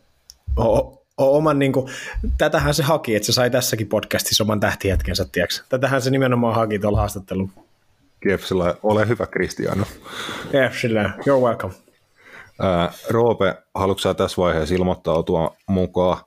[0.56, 1.90] ole, ole oman, niin kuin,
[2.38, 5.56] tätähän se haki, että se sai tässäkin podcastissa oman tähtihetkensä, tiedätkö?
[5.68, 7.50] Tätähän se nimenomaan haki tuolla haastattelulla.
[8.24, 9.84] Jep, sillä ole hyvä Cristiano.
[10.54, 11.74] Yeah, sillä, you're welcome.
[12.60, 16.18] Ää, Roope, haluatko sä tässä vaiheessa ilmoittautua mukaan?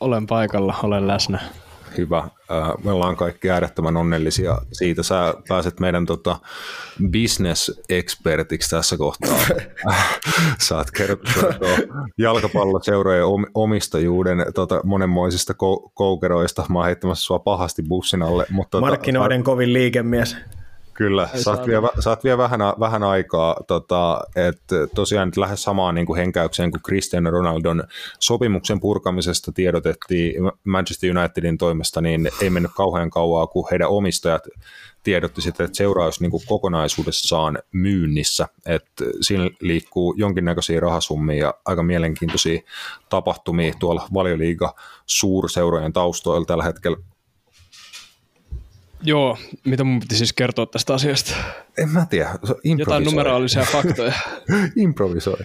[0.00, 1.40] Olen paikalla, olen läsnä.
[1.96, 2.28] Hyvä.
[2.84, 5.02] Me ollaan kaikki äärettömän onnellisia siitä.
[5.02, 6.36] Sä pääset meidän tota,
[7.12, 9.38] business-expertiksi tässä kohtaa.
[10.68, 11.42] Saat kertoa
[12.18, 16.66] jalkapalloseurojen om- omistajuuden tota, monenmoisista kou- koukeroista.
[16.68, 18.46] Mä oon heittämässä sua pahasti bussin alle.
[18.50, 20.36] Mutta, tota, Markkinoiden kovin liikemies.
[20.94, 26.06] Kyllä, saat vielä, saat vielä vähän, vähän aikaa, tota, että tosiaan nyt lähes samaan niin
[26.06, 27.84] kuin henkäykseen kuin Cristiano Ronaldon
[28.20, 34.42] sopimuksen purkamisesta tiedotettiin Manchester Unitedin toimesta, niin ei mennyt kauhean kauaa, kun heidän omistajat
[35.02, 41.54] tiedotti sitten, että seura olisi niin kuin kokonaisuudessaan myynnissä, että siinä liikkuu jonkinnäköisiä rahasummia ja
[41.64, 42.60] aika mielenkiintoisia
[43.08, 44.74] tapahtumia tuolla valioliiga
[45.06, 46.96] suurseurojen taustoilla tällä hetkellä.
[49.04, 51.34] Joo, mitä mun piti siis kertoa tästä asiasta?
[51.78, 52.30] En mä tiedä,
[52.78, 54.12] Jotain numeraalisia faktoja.
[54.76, 55.36] improvisoi.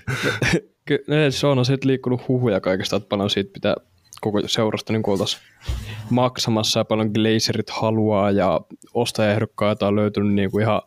[0.86, 3.76] Ky- ne, se on siitä liikkunut huhuja kaikesta, että paljon siitä pitää
[4.22, 5.42] koko seurasta niin oltaisiin
[6.10, 8.62] maksamassa ja paljon glazerit haluaa ja
[8.94, 10.82] ostajaehdokkaita on löytynyt niin kuin ihan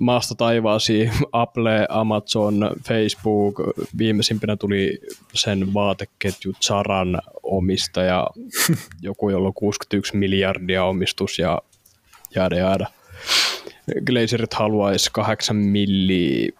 [0.00, 1.10] maasta taivaasiin.
[1.32, 3.54] Apple, Amazon, Facebook,
[3.98, 4.98] viimeisimpänä tuli
[5.34, 8.26] sen vaateketju Zaran omistaja,
[9.02, 11.62] joku jolla on 61 miljardia omistus ja
[12.34, 12.86] jäädä jäädä.
[14.06, 16.54] Glazerit haluaisi kahdeksan milli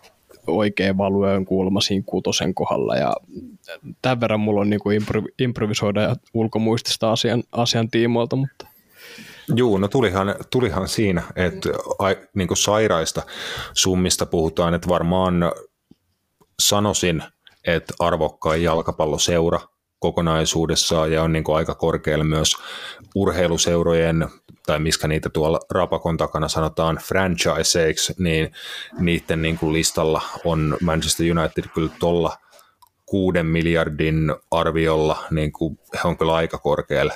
[0.46, 3.12] oikein valueen kulma siinä kutosen kohdalla ja
[4.02, 8.66] tämän verran mulla on impro- improvisoida ulkomuistista asian, asian tiimoilta, mutta
[9.54, 13.22] Juu, no tulihan, tulihan siinä, että ai, niin kuin sairaista
[13.72, 15.52] summista puhutaan, että varmaan
[16.62, 17.22] sanoisin,
[17.66, 19.60] että arvokkain jalkapalloseura
[19.98, 22.56] kokonaisuudessaan ja on niin kuin aika korkealla myös
[23.14, 24.28] urheiluseurojen,
[24.66, 28.52] tai miskä niitä tuolla rapakon takana sanotaan franchiseiksi, niin
[28.98, 32.36] niiden niin kuin listalla on Manchester United kyllä tuolla
[33.06, 37.14] kuuden miljardin arviolla, niin kuin he on kyllä aika korkealla.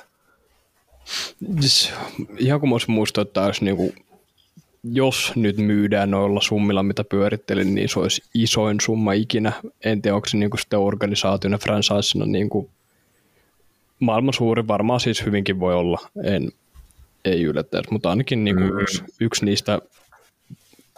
[1.60, 1.92] Siis,
[2.38, 3.94] ihan kun mä muistaa, että olisi niinku,
[4.84, 9.52] jos nyt myydään noilla summilla, mitä pyörittelin, niin se olisi isoin summa ikinä.
[9.84, 12.70] En tiedä, onko se niinku sitten organisaationa, franchisena niinku
[14.00, 16.52] maailman suuri, varmaan siis hyvinkin voi olla, en,
[17.24, 18.80] ei yllättäisi, mutta ainakin niinku mm.
[18.80, 19.78] yksi, yksi niistä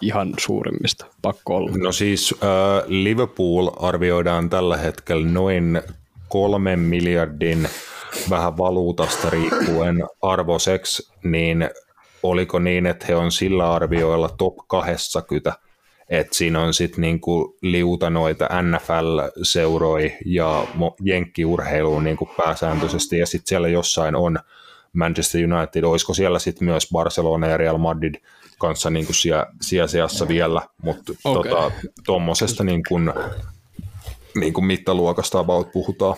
[0.03, 1.71] ihan suurimmista, pakko olla.
[1.77, 5.83] No siis äh, Liverpool arvioidaan tällä hetkellä noin
[6.35, 7.68] kolmen miljardin
[8.31, 11.70] vähän valuutasta riippuen arvoseksi, niin
[12.23, 15.53] oliko niin, että he on sillä arvioilla top 20,
[16.09, 20.66] että siinä on sitten niinku liuta noita NFL-seuroi ja
[21.03, 24.38] jenkkiurheiluun niinku pääsääntöisesti, ja sitten siellä jossain on
[24.92, 28.14] Manchester United, olisiko siellä sitten myös Barcelona ja Real Madrid
[28.59, 31.70] kanssa niinku siellä, siellä seassa vielä, mutta okay.
[32.07, 32.94] tuommoisesta tota, niinku,
[34.40, 36.16] niinku mittaluokasta about puhutaan.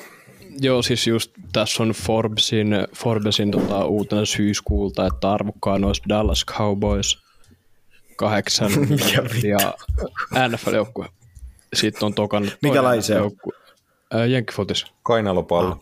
[0.61, 7.18] Joo, siis just tässä on Forbesin, Forbesin tota, uutena syyskuulta, että arvokkaan olisi Dallas Cowboys
[8.16, 8.70] kahdeksan
[9.52, 9.74] ja
[10.48, 11.09] NFL-joukkue.
[11.74, 14.31] Sitten on tokan Mikä on?
[14.31, 14.87] Jenkkifotis.
[15.02, 15.70] Kainalopallo.
[15.70, 15.81] Ah.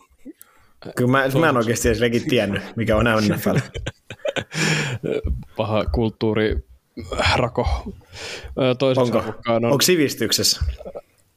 [0.95, 3.57] Kyllä mä, mä en oikeasti edes rekin tiennyt, mikä on NFL.
[5.57, 6.55] Paha kulttuuri
[7.35, 7.67] rako.
[8.97, 9.23] Onko?
[9.47, 10.65] On, Onko sivistyksessä?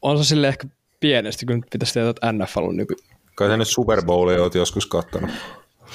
[0.02, 0.68] On se sille ehkä
[1.00, 2.94] pienesti, kun pitäisi tietää, että NFL on nyky,
[3.38, 5.30] Kai nyt Super Bowlia oot joskus kattonut.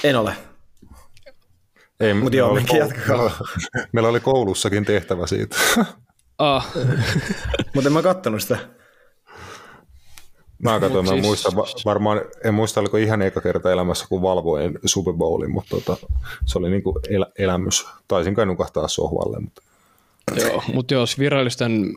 [0.04, 0.36] En ole.
[2.00, 3.32] Ei, Mutta joo, koulu...
[3.92, 5.56] meillä oli koulussakin tehtävä siitä.
[6.38, 6.72] Ah.
[7.76, 8.58] Mutta en mä kattonut sitä.
[10.64, 11.26] Mä katsoin, mä siis...
[11.26, 11.52] muista,
[11.86, 16.08] varmaan, en muista oliko ihan eka kerta elämässä, kun valvoin Super Bowlin, mutta tota,
[16.46, 17.88] se oli niinku el- elämys.
[18.08, 19.40] Taisin kai nukahtaa sohvalle.
[19.40, 19.62] Mutta...
[20.36, 21.96] Joo, mutta jos virallisten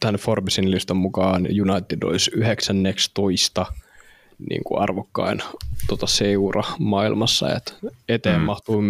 [0.00, 3.66] tämän Forbesin listan mukaan United olisi 19
[4.50, 5.42] niin kuin arvokkain
[5.88, 7.72] tota seura maailmassa, että
[8.08, 8.44] eteen mm.
[8.44, 8.82] mahtuu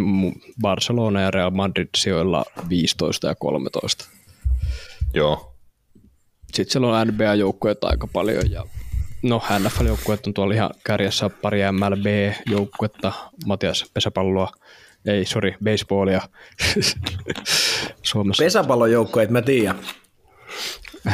[0.61, 4.05] Barcelona ja Real Madrid sijoilla 15 ja 13.
[5.15, 5.55] Joo.
[6.53, 8.65] Sitten siellä on NBA-joukkueita aika paljon ja
[9.23, 13.13] no NFL-joukkueet on tuolla ihan kärjessä pari MLB-joukkuetta,
[13.47, 14.53] Matias pesäpalloa,
[15.07, 16.21] ei, sorry, baseballia
[18.03, 18.45] Suomessa.
[18.45, 19.79] Pesäpallojoukkueet, mä tiedän.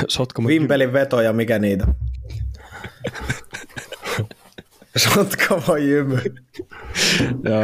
[0.08, 0.48] Sotkamo.
[0.48, 1.86] Vimpelin veto ja mikä niitä.
[4.96, 6.20] Sotkamo jymy.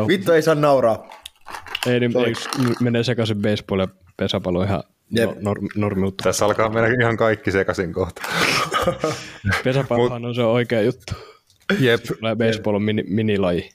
[0.08, 1.24] Vittu ei saa nauraa.
[1.86, 2.12] Ei, niin
[2.80, 6.24] menee sekaisin baseball ja pesäpallo ihan no, norm, normilta.
[6.24, 8.22] Tässä alkaa mennä ihan kaikki sekaisin kohta.
[9.64, 11.12] Pesäpallohan Mut, on se oikea juttu.
[11.78, 12.04] Jep.
[12.38, 13.70] Baseball on mini, minilaji.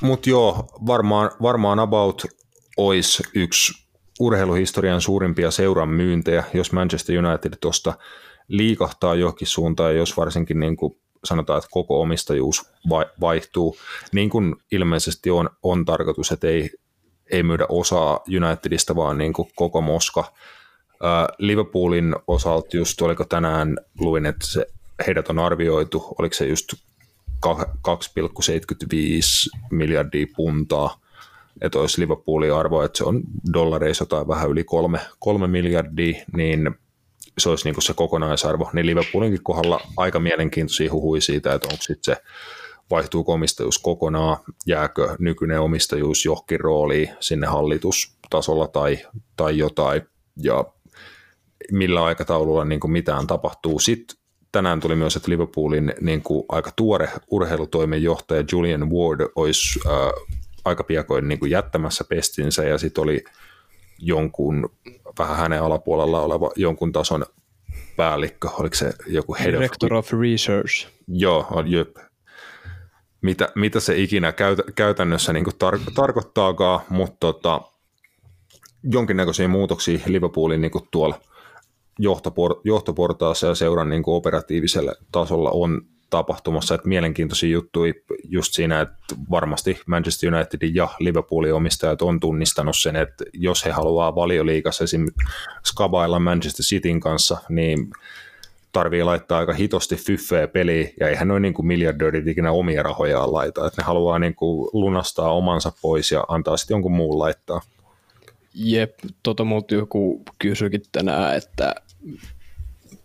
[0.00, 2.26] Mutta joo, varmaan, varmaan about
[2.76, 3.72] olisi yksi
[4.20, 7.94] urheiluhistorian suurimpia seuran myyntejä, jos Manchester United tuosta
[8.48, 12.70] liikahtaa johonkin suuntaan, jos varsinkin niin kuin sanotaan, että koko omistajuus
[13.20, 13.76] vaihtuu,
[14.12, 16.70] niin kuin ilmeisesti on, on tarkoitus, että ei,
[17.30, 20.32] ei myydä osaa Unitedista, vaan niin kuin koko Moska.
[21.38, 24.66] Liverpoolin osalta just, oliko tänään, luin, että se,
[25.06, 26.74] heidät on arvioitu, oliko se just
[27.46, 27.52] 2,75
[29.70, 31.00] miljardia puntaa,
[31.60, 33.22] että olisi Liverpoolin arvo, että se on
[33.52, 36.70] dollareissa tai vähän yli kolme, kolme miljardia, niin
[37.38, 38.70] se olisi niin se kokonaisarvo.
[38.72, 42.22] Niin Liverpoolinkin kohdalla aika mielenkiintoisia huhui siitä, että onko sitten se
[42.90, 48.98] vaihtuu omistajuus kokonaan, jääkö nykyinen omistajuus johonkin rooliin sinne hallitustasolla tai,
[49.36, 50.02] tai jotain,
[50.42, 50.64] ja
[51.72, 53.78] millä aikataululla niin mitään tapahtuu.
[53.78, 54.16] Sitten
[54.52, 59.92] tänään tuli myös, että Liverpoolin niin kuin aika tuore urheilutoimenjohtaja Julian Ward olisi äh,
[60.64, 63.24] aika piakoin niin kuin jättämässä pestinsä ja sitten oli
[63.98, 64.70] jonkun
[65.18, 67.26] vähän hänen alapuolella oleva jonkun tason
[67.96, 70.88] päällikkö, oliko se joku head Director of, of Research.
[71.08, 71.96] Joo, on jep.
[73.22, 77.60] Mitä, mitä se ikinä käyt, käytännössä niin tar- tarkoittaakaan, mutta tota,
[78.82, 81.20] jonkinnäköisiä muutoksia Liverpoolin niin tuolla
[82.00, 88.80] johtopor- johtoportaassa ja seuran niin kuin operatiivisella tasolla on tapahtumassa, että mielenkiintoisia juttuja just siinä,
[88.80, 94.84] että varmasti Manchester Unitedin ja Liverpoolin omistajat on tunnistanut sen, että jos he haluaa valioliikassa
[94.84, 95.06] esim.
[95.66, 97.90] skabailla Manchester Cityn kanssa, niin
[98.72, 103.66] tarvii laittaa aika hitosti fyffeä peliin, ja eihän noin niin miljardöörit ikinä omia rahojaan laita,
[103.66, 107.60] että ne haluaa niin kuin lunastaa omansa pois ja antaa sitten jonkun muun laittaa.
[108.54, 111.74] Jep, tota joku kysyikin tänään, että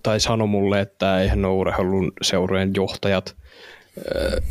[0.03, 3.35] tai sanoi mulle, että eihän ole urheilun seurojen johtajat
[3.97, 4.43] äh,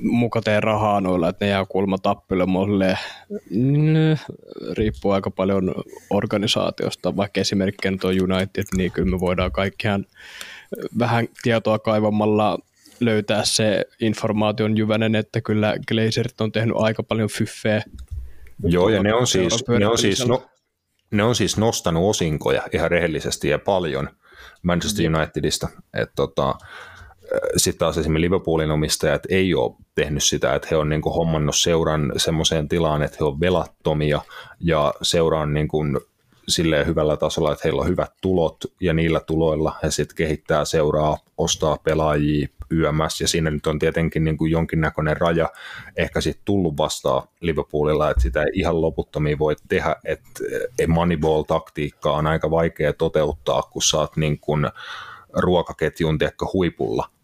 [0.00, 2.70] muka tee rahaa noilla, että ne jää kuulemma tappelemaan
[4.72, 5.74] riippuu aika paljon
[6.10, 10.06] organisaatiosta, vaikka esimerkkinä tuo United, niin kyllä me voidaan kaikkiaan
[10.98, 12.58] vähän tietoa kaivamalla
[13.00, 17.82] löytää se informaation jyvänen, että kyllä Glazerit on tehnyt aika paljon fyffeä.
[18.62, 20.42] Joo, ja ne on siis, ne on siis, no,
[21.10, 24.08] ne on siis nostanut osinkoja ihan rehellisesti ja paljon
[24.62, 25.68] Manchester Unitedista.
[25.94, 26.54] Että tota,
[27.56, 31.56] sitten taas esimerkiksi Liverpoolin omistajat ei ole tehnyt sitä, että he on niin kuin hommannut
[31.56, 34.20] seuran semmoiseen tilaan, että he on velattomia
[34.60, 35.98] ja seura on niin kuin
[36.48, 41.18] silleen hyvällä tasolla, että heillä on hyvät tulot ja niillä tuloilla he sitten kehittää seuraa,
[41.38, 45.48] ostaa pelaajia YMS ja siinä nyt on tietenkin niin kuin jonkinnäköinen raja
[45.96, 50.40] ehkä sitten tullut vastaan Liverpoolilla, että sitä ei ihan loputtomiin voi tehdä, että
[50.88, 54.66] Moneyball-taktiikka on aika vaikea toteuttaa, kun saat niin kuin
[55.32, 57.17] ruokaketjun tiekkä huipulla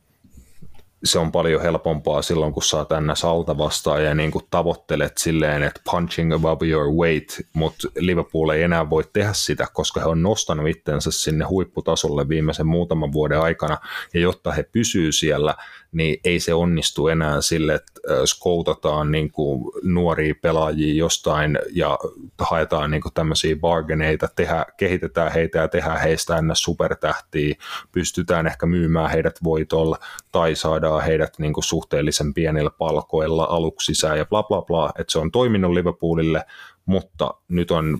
[1.04, 3.24] se on paljon helpompaa silloin, kun saat ns.
[3.24, 8.62] alta vastaan ja niin kuin tavoittelet silleen, että punching above your weight, mutta Liverpool ei
[8.62, 13.78] enää voi tehdä sitä, koska he on nostanut itsensä sinne huipputasolle viimeisen muutaman vuoden aikana,
[14.14, 15.54] ja jotta he pysyy siellä,
[15.94, 17.92] niin ei se onnistu enää sille, että
[18.24, 21.98] skoutataan niin kuin nuoria pelaajia jostain ja
[22.38, 27.54] haetaan niin kuin tämmöisiä bargaineita, tehdä, kehitetään heitä ja tehdään heistä ennä supertähtiä,
[27.92, 29.98] pystytään ehkä myymään heidät voitolla
[30.32, 35.12] tai saadaan heidät niin kuin suhteellisen pienillä palkoilla aluksi sisään ja bla bla bla, että
[35.12, 36.44] se on toiminut Liverpoolille,
[36.86, 37.98] mutta nyt on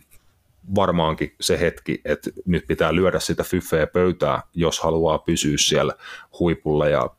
[0.74, 5.94] varmaankin se hetki, että nyt pitää lyödä sitä fyffeä pöytää, jos haluaa pysyä siellä
[6.40, 7.10] huipulla ja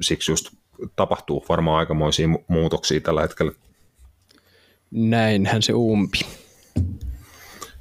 [0.00, 0.48] siksi just
[0.96, 3.52] tapahtuu varmaan aikamoisia muutoksia tällä hetkellä.
[4.90, 6.18] Näinhän se umpi.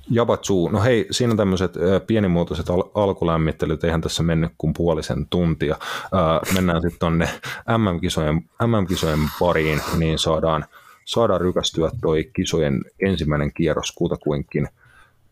[0.10, 1.74] Jabatsu, no hei, siinä tämmöiset
[2.08, 5.78] pienimuotoiset al- alkulämmittelyt, eihän tässä mennyt kuin puolisen tuntia.
[6.12, 7.30] Ää, mennään sitten tonne
[7.78, 8.36] MM-kisojen,
[8.68, 10.66] MM-kisojen pariin, niin saadaan,
[11.06, 14.68] saadaan rykästyä toi kisojen ensimmäinen kierros kutakuinkin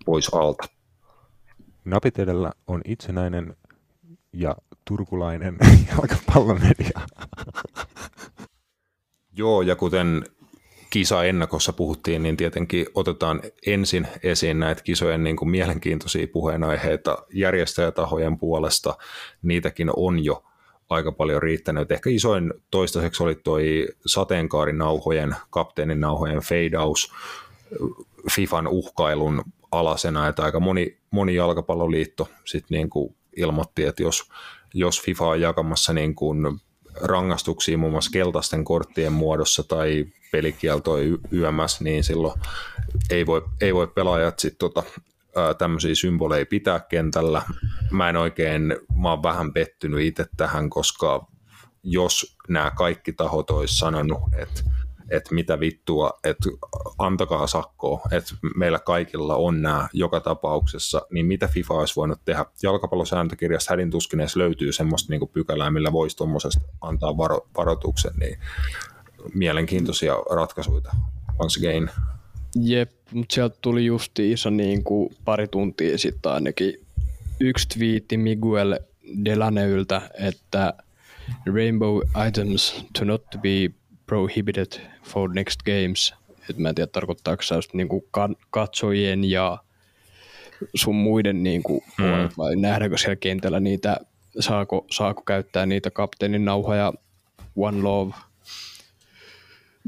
[0.05, 0.63] pois alta.
[1.85, 3.55] Napit edellä on itsenäinen
[4.33, 5.57] ja turkulainen
[5.91, 6.99] jalkapallomedia.
[9.37, 10.23] Joo, ja kuten
[10.89, 18.37] kisa ennakossa puhuttiin, niin tietenkin otetaan ensin esiin näitä kisojen niin kuin mielenkiintoisia puheenaiheita järjestäjätahojen
[18.37, 18.97] puolesta.
[19.41, 20.43] Niitäkin on jo
[20.89, 21.91] aika paljon riittänyt.
[21.91, 27.13] Ehkä isoin toistaiseksi oli toi sateenkaarinauhojen, kapteeninauhojen feidaus
[28.31, 34.29] FIFAn uhkailun alasena, että aika moni, moni jalkapalloliitto sitten niin kuin ilmoitti, että jos
[34.73, 36.59] jos FIFA on jakamassa niin kuin
[37.01, 42.41] rangaistuksia muun muassa keltaisten korttien muodossa tai pelikieltoja YMS, niin silloin
[43.09, 44.83] ei voi, ei voi pelaajat sit tota,
[45.57, 47.41] tämmöisiä symboleja pitää kentällä.
[47.91, 51.27] Mä en oikein, mä oon vähän pettynyt itse tähän, koska
[51.83, 54.63] jos nämä kaikki tahot olisi sanonut, että
[55.09, 56.49] että mitä vittua, että
[56.97, 62.45] antakaa sakkoa, että meillä kaikilla on nämä joka tapauksessa, niin mitä FIFA olisi voinut tehdä?
[62.63, 68.39] Jalkapallosääntökirjassa hädin tuskin edes löytyy semmoista niin pykälää, millä voisi tuommoisesta antaa varo, varoituksen, niin
[69.33, 70.91] mielenkiintoisia ratkaisuja
[71.39, 71.89] once again.
[72.55, 76.73] Jep, mutta sieltä tuli justiinsa niin kuin pari tuntia sitten ainakin
[77.39, 78.79] yksi twiitti Miguel
[79.25, 80.73] Delaneyltä, että
[81.55, 83.69] Rainbow items to not be
[84.05, 86.13] prohibited for next games.
[86.49, 88.09] Et mä en tiedä, tarkoittaako se just niinku
[88.49, 89.57] katsojien ja
[90.75, 92.05] sun muiden niinku mm.
[92.37, 93.97] vai nähdäänkö siellä kentällä niitä,
[94.39, 96.93] saako, saako käyttää niitä kapteenin nauhoja
[97.55, 98.13] One Love.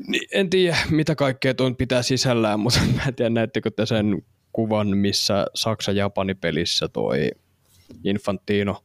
[0.07, 4.25] Niin, en tiedä, mitä kaikkea tuon pitää sisällään, mutta mä en tiedä, näettekö te sen
[4.51, 7.31] kuvan, missä Saksa-Japani-pelissä toi
[8.03, 8.83] Infantino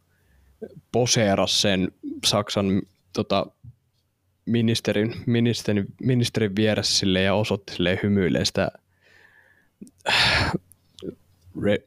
[0.92, 1.92] poseeras sen
[2.26, 3.46] Saksan tota,
[4.50, 8.70] ministerin, ministerin, ministerin vieressä sille ja osoitti sille hymyilee sitä
[11.62, 11.78] re,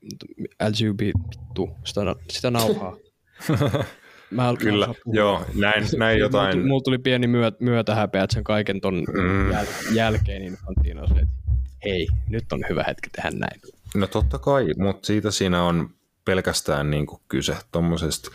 [0.69, 2.97] LGBT, sitä, sitä nauhaa.
[4.31, 6.57] Mä Kyllä, joo, näin, näin jotain.
[6.57, 9.51] Mulla, mulla tuli pieni myö, myötähäpeä, että sen kaiken ton mm.
[9.51, 11.27] jäl, jälkeen niin että
[11.85, 13.61] hei, nyt on hyvä hetki tehdä näin.
[13.95, 15.89] No totta kai, mutta siitä siinä on
[16.25, 18.31] pelkästään niin kuin kyse tuommoisesta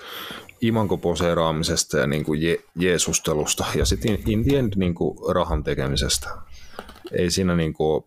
[0.60, 4.44] imankoposeeraamisesta ja niin kuin je- jeesustelusta ja sitten in
[4.76, 6.30] niin kuin rahan tekemisestä.
[7.12, 8.04] Ei siinä niin kuin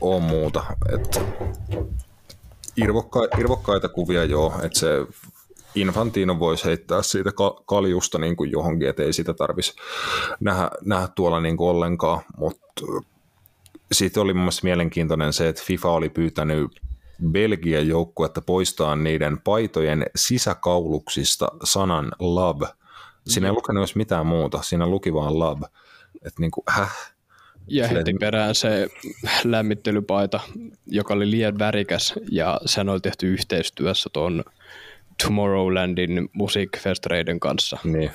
[0.00, 0.64] ole muuta.
[0.92, 1.20] Et
[2.76, 5.06] irvokka- irvokkaita kuvia joo, että se
[5.74, 9.78] Infantino voisi heittää siitä ka- kaljusta niin kuin johonkin, että ei sitä tarvitsisi
[10.40, 12.82] nähdä, nähdä tuolla niin kuin ollenkaan, mutta
[13.92, 16.80] siitä oli mun mielestä mielenkiintoinen se, että FIFA oli pyytänyt
[17.30, 22.66] Belgian joukkuetta poistaa niiden paitojen sisäkauluksista sanan love.
[23.26, 25.66] Siinä ei lukenut edes mitään muuta, siinä luki vaan love.
[26.14, 27.14] Että niin kuin, häh?
[27.68, 28.88] Ja heti perään se
[29.44, 30.40] lämmittelypaita,
[30.86, 34.44] joka oli liian värikäs, ja sen oli tehty yhteistyössä tuon
[35.22, 38.10] Tomorrowlandin musiikkifestareiden kanssa, Niin,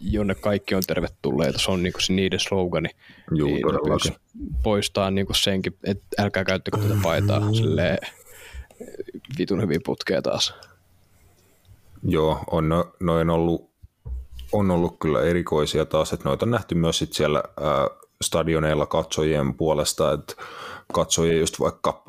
[0.00, 1.58] jonne kaikki on tervetulleita.
[1.58, 2.88] Se on niinku se niiden slogani.
[3.34, 4.12] Juu, niin pyysi
[4.62, 7.98] poistaa niinku senkin, että älkää käyttäkö tätä paitaa silleen
[9.38, 10.54] vitun hyvin putkea taas.
[12.02, 13.70] joo, on no, noin ollut,
[14.52, 17.88] on ollut kyllä erikoisia taas, että noita on nähty myös sit siellä ää,
[18.22, 20.34] stadioneilla katsojien puolesta, että
[20.92, 22.02] katsojia just vaikka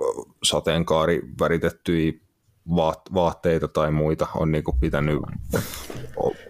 [0.44, 2.14] sateenkaari väritettyjä
[2.70, 5.20] vaat- vaatteita tai muita on niinku pitänyt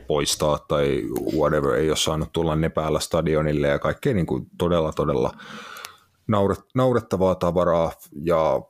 [0.08, 1.04] poistaa tai
[1.38, 5.32] whatever, ei ole saanut tulla ne päällä stadionille ja kaikkea niinku todella todella
[6.28, 7.92] nauret, naurettavaa tavaraa
[8.24, 8.62] ja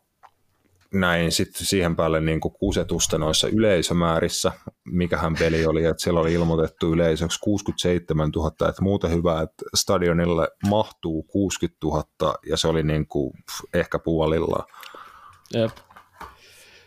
[1.00, 4.52] näin sitten siihen päälle niin kuin kusetusta noissa yleisömäärissä,
[4.86, 10.48] mikähän peli oli, että siellä oli ilmoitettu yleisöksi 67 000, että muuten hyvä, että stadionille
[10.68, 12.04] mahtuu 60 000
[12.50, 13.34] ja se oli niin kuin
[13.74, 14.66] ehkä puolilla.
[15.54, 15.72] Jep.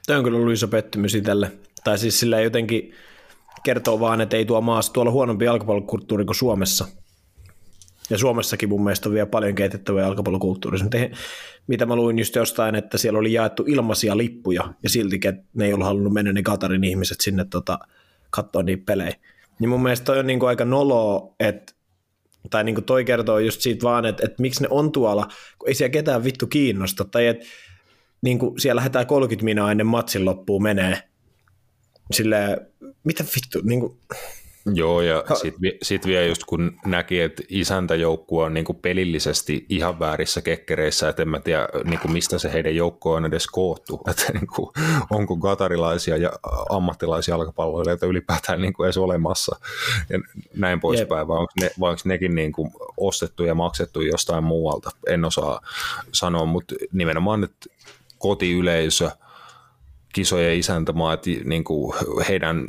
[0.07, 1.53] Tämä on kyllä ollut iso pettymys itselle.
[1.85, 2.95] Tai siis sillä jotenkin
[3.63, 6.87] kertoo vaan, että ei tuo maassa tuolla huonompi jalkapallokulttuuri kuin Suomessa.
[8.11, 10.87] Ja Suomessakin mun mielestä on vielä paljon kehitettävää jalkapallokulttuurissa.
[11.67, 15.21] Mitä mä luin just jostain, että siellä oli jaettu ilmaisia lippuja ja silti
[15.55, 17.79] ne ei ollut halunnut mennä ne Katarin ihmiset sinne tota,
[18.31, 19.15] katsoa niitä pelejä.
[19.59, 21.73] Niin mun mielestä toi on niinku aika noloa, että
[22.51, 25.75] tai niinku toi kertoo just siitä vaan, että, että miksi ne on tuolla, kun ei
[25.75, 27.47] siellä ketään vittu kiinnosta, tai että
[28.23, 31.03] niin kuin siellä lähdetään 30 minaa ennen matsin loppuun menee.
[32.13, 32.67] Silleen,
[33.05, 33.99] mitä vittu, niin kuin,
[34.67, 40.43] Joo, ja sitten sit vielä just kun näki, että isäntäjoukkue on niinku pelillisesti ihan väärissä
[40.43, 44.73] kekkereissä, että en mä tiedä niinku mistä se heidän joukko on edes koottu, että niinku,
[45.11, 46.33] onko katarilaisia ja
[46.71, 49.57] ammattilaisia jalkapalloilijoita ylipäätään niinku edes olemassa.
[50.11, 50.19] Ja
[50.57, 55.25] näin poispäin, vai onko, ne, vai onko nekin niinku ostettu ja maksettu jostain muualta, en
[55.25, 55.61] osaa
[56.13, 57.55] sanoa, mutta nimenomaan nyt
[58.19, 59.11] kotiyleisö,
[60.13, 61.95] kisojen isäntämaat, niin kuin
[62.29, 62.69] heidän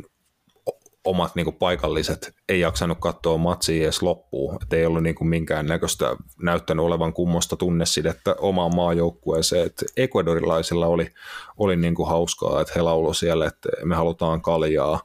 [1.04, 5.28] omat niin kuin paikalliset ei jaksanut katsoa matsia edes loppuun, että ei ollut niin kuin
[5.28, 11.10] minkäännäköistä näyttänyt olevan kummosta tunnesidettä omaan maajoukkueeseen, että ecuadorilaisilla oli,
[11.56, 15.00] oli niin kuin hauskaa, että he lauloivat siellä, että me halutaan kaljaa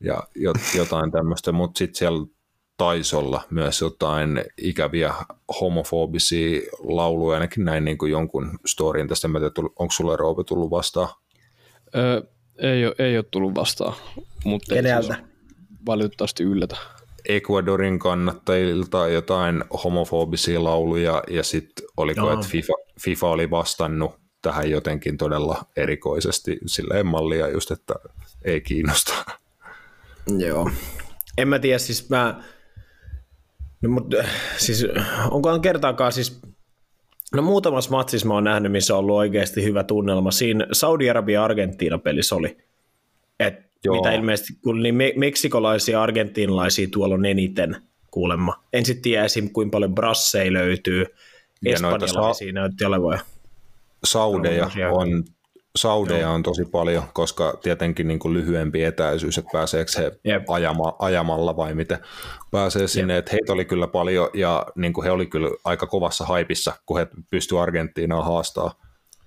[0.00, 2.26] ja jot- jotain tämmöistä, mutta sitten siellä
[2.76, 5.14] taisi olla myös jotain ikäviä
[5.60, 10.44] homofobisia lauluja, ainakin näin niin kuin jonkun storin tästä, en mä tiedä, onko sulle Roope
[10.44, 11.08] tullut vastaan?
[11.94, 12.22] Öö,
[12.58, 13.94] ei, ole, ei ole tullut vastaan,
[14.44, 15.14] mutta Keneltä?
[15.14, 15.29] siis
[15.86, 16.76] valitettavasti yllätä.
[17.28, 25.18] Ecuadorin kannattajilta jotain homofobisia lauluja ja sitten oliko, että FIFA, FIFA oli vastannut tähän jotenkin
[25.18, 27.94] todella erikoisesti silleen mallia just, että
[28.44, 29.12] ei kiinnosta.
[30.38, 30.70] Joo.
[31.38, 32.42] En mä tiedä, siis mä...
[33.82, 34.16] No, mutta,
[34.56, 34.86] siis,
[35.30, 36.40] onkohan kertaakaan siis...
[37.34, 40.30] No muutamassa matsissa mä oon nähnyt, missä on ollut oikeasti hyvä tunnelma.
[40.30, 42.58] Siinä Saudi-Arabia-Argentiina-pelissä oli.
[43.84, 43.96] Joo.
[43.96, 47.76] mitä ilmeisesti, kun niin me- meksikolaisia ja argentiinalaisia tuolla on eniten
[48.10, 48.64] kuulemma.
[48.72, 49.50] En sitten tiedä esim.
[49.50, 51.06] kuinka paljon brasseja löytyy.
[51.66, 53.20] Espanjalaisia näytti olevan.
[54.04, 55.24] Saudeja on,
[55.76, 60.42] saudeja on tosi paljon, koska tietenkin niin kuin lyhyempi etäisyys, että pääseekö he Jep.
[60.48, 61.98] ajama, ajamalla vai miten
[62.50, 66.24] pääsee sinne, että heitä oli kyllä paljon ja niin kuin he oli kyllä aika kovassa
[66.24, 68.74] haipissa, kun he pystyivät Argentiinaa haastaa.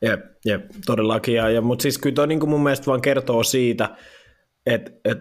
[0.01, 1.35] Jep, jep todellakin.
[1.35, 3.89] Ja, ja, mutta siis kyllä toi niin mun mielestä vaan kertoo siitä,
[4.66, 5.18] että et,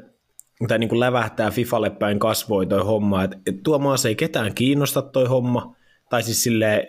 [0.68, 4.54] tai niin kuin lävähtää Fifalle päin kasvoi toi homma, että et tuo maassa ei ketään
[4.54, 5.76] kiinnosta toi homma,
[6.10, 6.88] tai siis silleen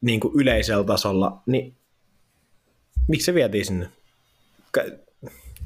[0.00, 1.76] niin kuin yleisellä tasolla, niin
[3.08, 3.88] miksi se vietiin sinne?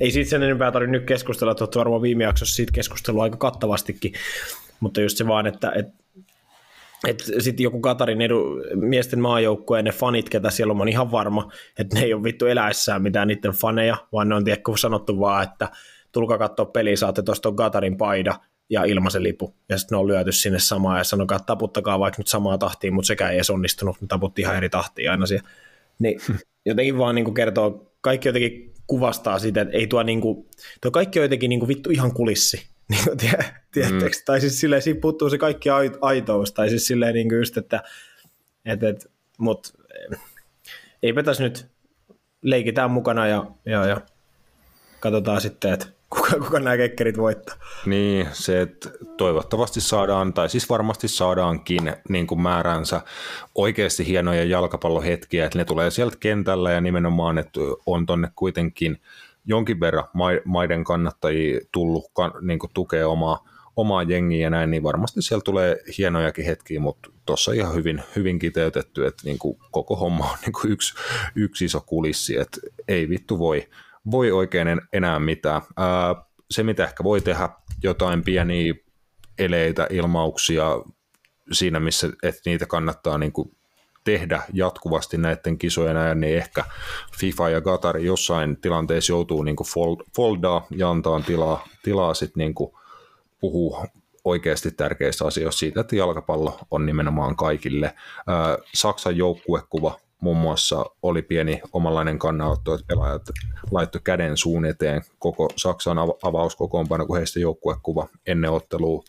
[0.01, 3.37] Ei siitä sen enempää tarvitse nyt keskustella, että olette varmaan viime jaksossa siitä keskustelua aika
[3.37, 4.13] kattavastikin,
[4.81, 6.07] mutta just se vaan, että, että
[7.07, 11.53] että sitten joku Katarin edu, miesten maajoukkueen ne fanit, ketä siellä on, oon ihan varma,
[11.79, 15.45] että ne ei ole vittu eläessään mitään niiden faneja, vaan ne on tiedätkö, sanottu vaan,
[15.45, 15.69] että
[16.21, 18.41] tulkaa katsoa peliä, saatte tuosta Katarin paida
[18.71, 19.55] ja ilmaisen lipu.
[19.69, 22.95] Ja sitten ne on lyöty sinne samaan ja sanokaa, että taputtakaa vaikka nyt samaa tahtiin,
[22.95, 25.49] mutta sekään ei edes onnistunut, ne taputti ihan eri tahtiin aina siellä.
[25.99, 26.21] Niin
[26.67, 30.49] jotenkin vaan niin kertoo, kaikki jotenkin kuvastaa sitä, että ei tuo niinku,
[30.81, 32.67] tuo kaikki on jotenkin niinku vittu ihan kulissi.
[32.91, 33.19] Niin,
[33.73, 33.99] tie, mm.
[34.27, 35.69] Tai siis silleen, siinä puuttuu se kaikki
[36.01, 37.83] aitous, tai siis silleen niinku just, että
[38.65, 39.73] et, et, mut
[41.03, 41.67] eipä tässä nyt
[42.43, 44.01] leikitään mukana ja, ja, ja
[45.01, 47.57] katsotaan sitten, että kuka, kuka nämä kekkerit voittaa.
[47.87, 53.01] Niin, se, että toivottavasti saadaan, tai siis varmasti saadaankin niin kuin määränsä
[53.55, 59.01] oikeasti hienoja jalkapallohetkiä, että ne tulee sieltä kentällä ja nimenomaan, että on tonne kuitenkin
[59.47, 60.05] jonkin verran
[60.45, 62.05] maiden kannattajia tullut
[62.41, 63.45] niin kuin tukea omaa,
[63.77, 68.39] omaa jengiä ja näin, niin varmasti siellä tulee hienojakin hetkiä, mutta tuossa ihan hyvin, hyvin
[68.39, 70.95] kiteytetty, että niin kuin koko homma on niin kuin yksi,
[71.35, 73.69] yksi iso kulissi, että ei vittu voi,
[74.11, 75.63] voi oikein enää mitään.
[75.77, 76.15] Ää,
[76.51, 77.49] se, mitä ehkä voi tehdä,
[77.83, 78.75] jotain pieniä
[79.39, 80.65] eleitä, ilmauksia
[81.53, 83.57] siinä, missä että niitä kannattaa niin kuin
[84.05, 86.65] tehdä jatkuvasti näiden kisojen ajan, niin ehkä
[87.19, 92.41] FIFA ja Qatar jossain tilanteessa joutuu niin kuin fold, foldaa ja antaa tilaa, tilaa sitten
[92.41, 92.73] niin kuin
[93.41, 93.87] puhua
[94.25, 97.95] oikeasti tärkeistä asioista siitä, että jalkapallo on nimenomaan kaikille.
[98.75, 103.23] Saksan joukkuekuva muun muassa oli pieni omanlainen kannanotto, että pelaajat
[103.71, 109.03] laittoi käden suun eteen koko Saksan avauskokoonpano, kun heistä joukkuekuva ennen ottelua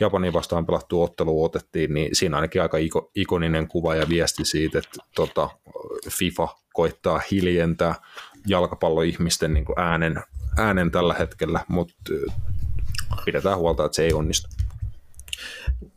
[0.00, 2.78] Japanin vastaan pelattu ottelu otettiin, niin siinä ainakin aika
[3.14, 5.50] ikoninen kuva ja viesti siitä, että tota,
[6.10, 7.94] FIFA koittaa hiljentää
[8.46, 10.22] jalkapalloihmisten niin äänen,
[10.58, 11.94] äänen tällä hetkellä, mutta
[13.24, 14.48] pidetään huolta, että se ei onnistu.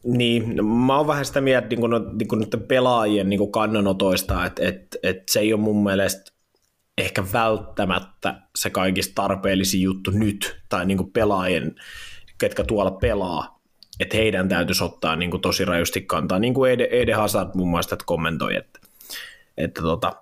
[0.03, 4.45] Niin, no, mä oon vähän sitä mieltä niin kuin, niin kuin pelaajien niin kuin kannanotoista,
[4.45, 6.31] että, että, että se ei ole mun mielestä
[6.97, 11.75] ehkä välttämättä se kaikista tarpeellisin juttu nyt, tai niin kuin pelaajien,
[12.37, 13.61] ketkä tuolla pelaa,
[13.99, 17.69] että heidän täytyisi ottaa niin kuin tosi rajusti kantaa, niin kuin Ede, Ede Hazard muun
[17.69, 18.79] muassa että kommentoi, että,
[19.57, 20.13] että tota,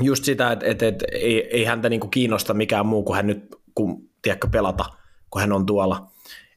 [0.00, 3.26] just sitä, että, että, että ei, ei häntä niin kuin kiinnosta mikään muu kuin hän
[3.26, 4.84] nyt, kun, tiedätkö, pelata,
[5.30, 6.10] kun hän on tuolla.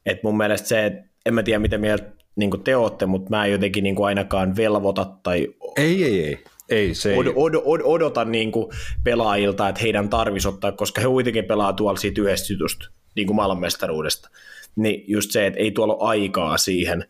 [0.05, 3.45] Et mun mielestä se, että en mä tiedä miten mieltä niin te olette, mutta mä
[3.45, 5.47] en jotenkin niin ainakaan velvoita tai...
[5.77, 6.43] Ei, ei, ei.
[6.69, 8.71] Ei, se od, od, od, odota niin kuin
[9.03, 13.35] pelaajilta, että heidän tarvitsisi ottaa, koska he kuitenkin pelaa tuolla siitä yhdestä jutusta, niin kuin
[13.35, 14.29] maailmanmestaruudesta.
[14.75, 17.05] Niin just se, että ei tuolla ole aikaa siihen,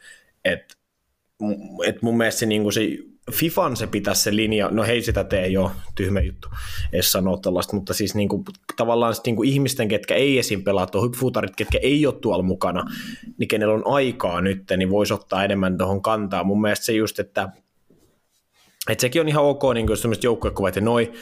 [0.45, 0.75] että,
[1.85, 2.81] että mun mielestä se, niin kuin se
[3.31, 6.47] Fifan se pitäisi se linja, no hei sitä tee jo, tyhmä juttu,
[6.93, 8.43] edes sanoa tällaista, mutta siis niin kuin,
[8.77, 10.63] tavallaan niin kuin ihmisten, ketkä ei esim.
[10.63, 12.85] pelaa tuohon hypfutarit, ketkä ei ole tuolla mukana,
[13.37, 16.43] niin kenellä on aikaa nyt, niin voisi ottaa enemmän tuohon kantaa.
[16.43, 17.49] Mun mielestä se just, että,
[18.89, 21.13] että sekin on ihan ok, niin kuin sellaiset joukkuekuvat ja noin,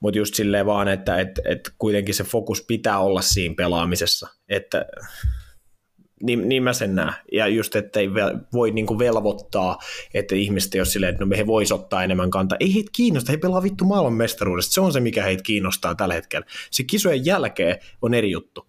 [0.00, 4.86] mutta just silleen vaan, että, että, että kuitenkin se fokus pitää olla siinä pelaamisessa, että
[6.22, 7.14] niin, niin mä sen näen.
[7.32, 8.08] Ja just, että ei
[8.52, 9.78] voi niin kuin velvoittaa,
[10.14, 12.58] että ihmiset jos silleen, että no he vois ottaa enemmän kantaa.
[12.60, 14.74] Ei heitä kiinnosta, he pelaa vittu maailmanmestaruudesta.
[14.74, 16.46] Se on se, mikä heitä kiinnostaa tällä hetkellä.
[16.70, 18.66] Se kisojen jälkeen on eri juttu.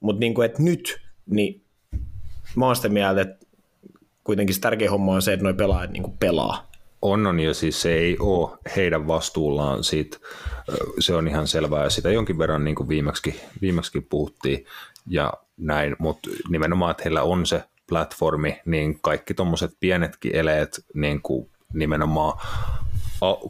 [0.00, 1.64] Mutta niin kuin, että nyt, niin
[2.56, 3.46] mä oon sitä mieltä, että
[4.24, 6.70] kuitenkin se tärkeä homma on se, että noi pelaajat niin kuin pelaa.
[7.02, 10.18] On, on, ja siis se ei ole heidän vastuullaan siitä,
[10.98, 14.64] se on ihan selvää, ja sitä jonkin verran niin kuin viimeksi, viimeksi puhuttiin,
[15.06, 21.22] ja näin, mutta nimenomaan, että heillä on se platformi, niin kaikki tuommoiset pienetkin eleet niin
[21.22, 22.40] kuin nimenomaan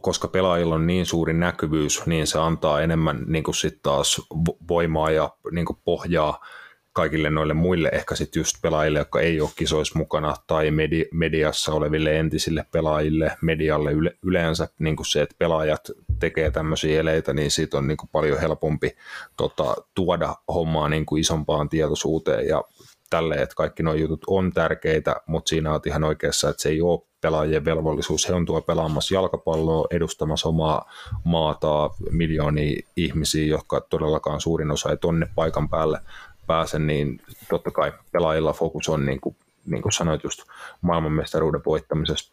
[0.00, 4.22] koska pelaajilla on niin suuri näkyvyys, niin se antaa enemmän niin kuin sit taas
[4.68, 6.46] voimaa ja niin kuin pohjaa
[6.95, 11.72] kaikille noille muille ehkä sitten just pelaajille, jotka ei ole kisoissa mukana, tai medi- mediassa
[11.72, 15.90] oleville entisille pelaajille, medialle yle- yleensä niin kuin se, että pelaajat
[16.20, 18.97] tekee tämmöisiä eleitä, niin siitä on niin kuin paljon helpompi
[19.36, 22.62] tota, tuoda hommaa niin kuin isompaan tietoisuuteen ja
[23.11, 26.82] tälle, että kaikki nuo jutut on tärkeitä, mutta siinä on ihan oikeassa, että se ei
[26.82, 28.28] ole pelaajien velvollisuus.
[28.28, 30.90] He on tuo pelaamassa jalkapalloa, edustamassa omaa
[31.24, 35.99] maata, miljoonia ihmisiä, jotka todellakaan suurin osa ei tonne paikan päälle
[36.47, 39.36] pääse, niin totta kai pelaajilla fokus on, niin kuin,
[39.66, 40.42] niin kuin sanoit, just
[40.80, 42.32] maailmanmestaruuden voittamisessa.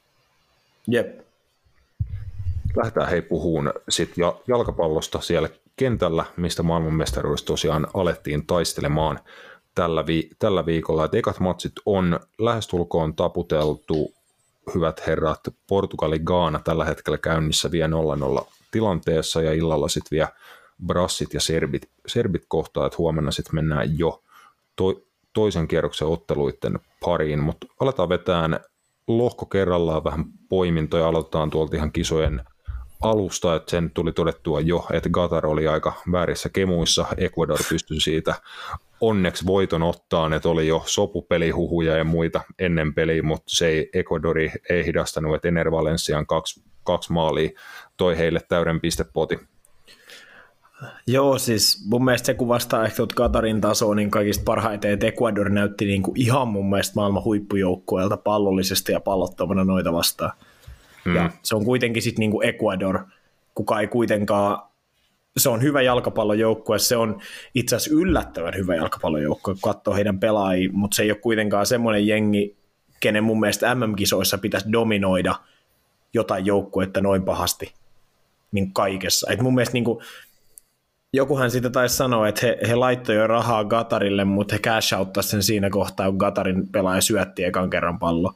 [0.87, 1.19] Jep.
[2.75, 9.19] Lähdetään hei puhuun sitten jalkapallosta siellä kentällä, mistä maailmanmestaruudessa tosiaan alettiin taistelemaan
[9.75, 11.05] tällä, vi- tällä viikolla.
[11.05, 14.13] Et ekat matsit on lähestulkoon taputeltu,
[14.75, 17.95] hyvät herrat, Portugali Gaana tällä hetkellä käynnissä vielä
[18.41, 20.29] 0-0 tilanteessa ja illalla sitten vielä
[20.85, 24.23] brassit ja serbit, serbit kohtaa, että huomenna sitten mennään jo
[24.75, 25.01] to,
[25.33, 28.59] toisen kierroksen otteluiden pariin, mutta aletaan vetään
[29.07, 32.41] lohko kerrallaan vähän poimintoja, aloitetaan tuolta ihan kisojen
[33.01, 38.35] alusta, että sen tuli todettua jo, että Qatar oli aika väärissä kemuissa, Ecuador pystyi siitä
[39.01, 44.51] onneksi voiton ottaan, että oli jo sopupelihuhuja ja muita ennen peliä, mutta se ei, Ecuadori
[44.69, 47.49] ei hidastanut, että Ener Valencian kaksi, kaksi maalia
[47.97, 49.39] toi heille täyden pistepoti
[51.07, 55.85] Joo, siis mun mielestä se kuvastaa ehkä Katarin tasoa niin kaikista parhaiten, että Ecuador näytti
[55.85, 60.31] niin kuin ihan mun mielestä maailman huippujoukkueelta pallollisesti ja pallottomana noita vastaan.
[61.05, 61.15] Mm.
[61.15, 62.99] Ja se on kuitenkin sitten niin kuin Ecuador,
[63.55, 64.59] kuka ei kuitenkaan,
[65.37, 67.19] se on hyvä jalkapallojoukkue, se on
[67.55, 72.07] itse asiassa yllättävän hyvä jalkapallojoukkue, kun katsoo heidän pelaajia, mutta se ei ole kuitenkaan semmoinen
[72.07, 72.57] jengi,
[72.99, 75.35] kenen mun mielestä MM-kisoissa pitäisi dominoida
[76.13, 77.73] jotain joukkuetta noin pahasti
[78.51, 79.31] niin kaikessa.
[79.31, 80.03] Et mun mielestä niin kuin,
[81.13, 85.43] jokuhan siitä taisi sanoa, että he, he laittoi jo rahaa Gatarille, mutta he cash sen
[85.43, 88.33] siinä kohtaa, kun Gatarin pelaaja syötti ekan kerran pallo.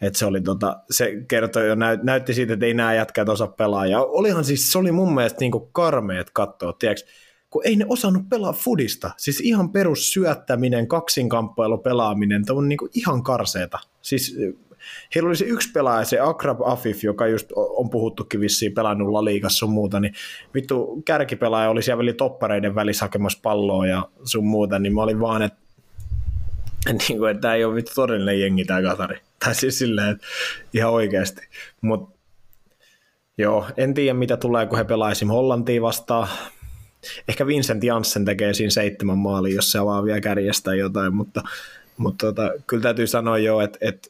[0.00, 3.46] Et se, oli tota, se kertoi jo, näyt, näytti siitä, että ei nämä jätkät osaa
[3.46, 3.86] pelaa.
[3.86, 7.06] Ja olihan siis, se oli mun mielestä niinku karmeet katsoa, tiedätkö,
[7.50, 9.10] kun ei ne osannut pelaa fudista.
[9.16, 13.78] Siis ihan perus syöttäminen, kaksinkamppailu pelaaminen, tämä on niinku ihan karseeta.
[14.02, 14.36] Siis
[15.14, 19.24] heillä oli se yksi pelaaja, se Akrab Afif, joka just on puhuttukin vissiin pelannut La
[19.24, 20.14] Liigassa sun muuta, niin
[20.54, 25.20] vittu kärkipelaaja oli siellä väli toppareiden välissä hakemassa palloa ja sun muuta, niin mä olin
[25.20, 25.62] vaan, että
[27.08, 29.20] niin kuin, että tämä ei ole vittu todellinen jengi tämä Katari.
[29.44, 30.26] Tai siis silleen, että
[30.74, 31.40] ihan oikeasti.
[31.80, 32.18] Mutta
[33.38, 36.28] joo, en tiedä mitä tulee, kun he pelaisivat Hollantia vastaan.
[37.28, 41.42] Ehkä Vincent Janssen tekee siinä seitsemän maalia, jos se avaa vielä kärjestä jotain, mutta,
[41.96, 44.08] mutta tota, kyllä täytyy sanoa jo, että, että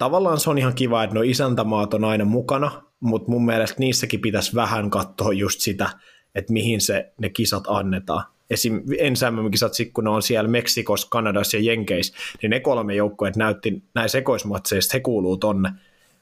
[0.00, 4.20] tavallaan se on ihan kiva, että no isäntämaat on aina mukana, mutta mun mielestä niissäkin
[4.20, 5.90] pitäisi vähän katsoa just sitä,
[6.34, 8.24] että mihin se ne kisat annetaan.
[8.50, 8.82] Esim.
[8.98, 13.82] ensimmäiset kisat, kun ne on siellä Meksikossa, Kanadassa ja Jenkeissä, niin ne kolme joukkueet näytti
[13.94, 15.70] näin sekoismatseista, he kuuluu tonne.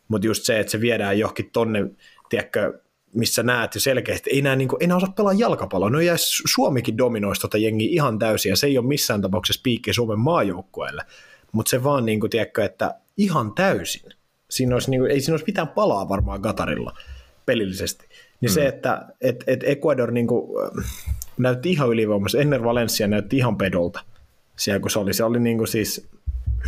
[0.08, 1.90] Mutta just se, että se viedään johonkin tonne,
[2.28, 2.80] tiedätkö,
[3.14, 5.90] missä näet jo selkeästi, ei niin kuin, enää osaa pelaa jalkapalloa.
[5.90, 6.14] No ja
[6.52, 11.02] Suomikin dominoisi tota jengiä ihan täysin, ja se ei ole missään tapauksessa piikki Suomen maajoukkueelle.
[11.52, 14.12] Mutta se vaan, niin kuin, tiedätkö, että ihan täysin.
[14.50, 16.98] Siinä olisi, niin kuin, ei siinä olisi mitään palaa varmaan Katarilla
[17.46, 18.08] pelillisesti.
[18.40, 18.54] Niin mm.
[18.54, 20.72] se, että et, et Ecuador niin kuin,
[21.38, 22.38] näytti ihan ylivoimassa.
[22.38, 24.00] Ennen Valencia näytti ihan pedolta.
[24.56, 26.08] Siellä kun se oli, se oli niin kuin siis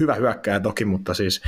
[0.00, 1.42] hyvä hyökkääjä toki, mutta siis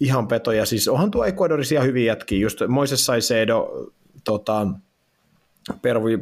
[0.00, 0.52] ihan peto.
[0.52, 2.38] Ja siis onhan tuo Ecuadorisia hyviä jätkiä.
[2.38, 3.90] Just Moises Saicedo,
[4.24, 4.66] tota,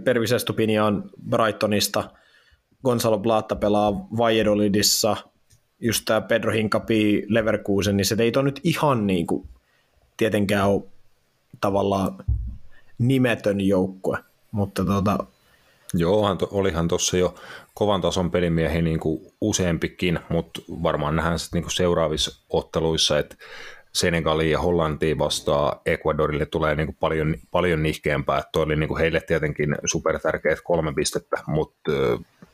[0.05, 2.11] Pervis Estupinian Brightonista,
[2.85, 5.17] Gonzalo Plata pelaa Valladolidissa–
[5.81, 9.49] just tämä Pedro Hinkapi Leverkusen, niin se ei ole nyt ihan niin kuin,
[10.17, 10.83] tietenkään ole
[11.61, 12.25] tavallaan
[12.99, 14.19] nimetön joukkue,
[14.51, 15.19] mutta tota...
[15.95, 17.35] Joo, olihan tuossa jo
[17.75, 23.37] kovan tason pelimiehiä niin kuin useampikin, mutta varmaan nähdään sitten niin seuraavissa otteluissa, että
[23.93, 28.43] Senegalia ja Hollantiin vastaa Ecuadorille tulee niin kuin paljon, paljon nihkeämpää.
[28.53, 31.93] Tuo oli niin kuin heille tietenkin super tärkeät kolme pistettä, mutta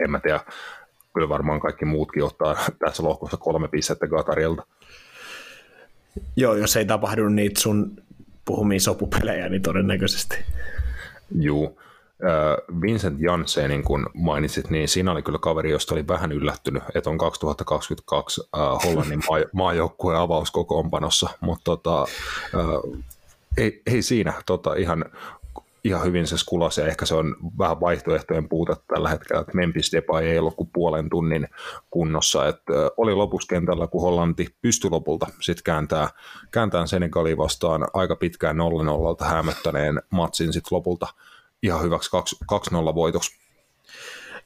[0.00, 0.40] en mä tiedä,
[1.16, 4.66] kyllä varmaan kaikki muutkin ottaa tässä lohkossa kolme pistettä Katarilta.
[6.36, 8.02] Joo, jos ei tapahdu niitä sun
[8.44, 10.36] puhumia sopupelejä, niin todennäköisesti.
[11.40, 11.80] Juu.
[12.82, 17.10] Vincent Janssen, niin kuin mainitsit, niin siinä oli kyllä kaveri, josta oli vähän yllättynyt, että
[17.10, 18.48] on 2022
[18.84, 19.20] Hollannin
[19.52, 22.06] maajoukkueen avauskokoonpanossa, mutta tota,
[23.56, 25.04] ei, ei siinä tota, ihan
[25.86, 29.92] ihan hyvin se skulasi ja ehkä se on vähän vaihtoehtojen puuta tällä hetkellä, että Memphis
[29.92, 31.48] Depay ei ollut kuin puolen tunnin
[31.90, 36.08] kunnossa, että oli lopuskentällä, kun Hollanti pystyi lopulta sitten kääntää,
[36.50, 38.56] kääntää Senegali vastaan aika pitkään
[39.22, 41.06] 0-0 hämöttäneen matsin sitten lopulta
[41.62, 42.10] ihan hyväksi
[42.72, 43.38] 2-0 voitoksi.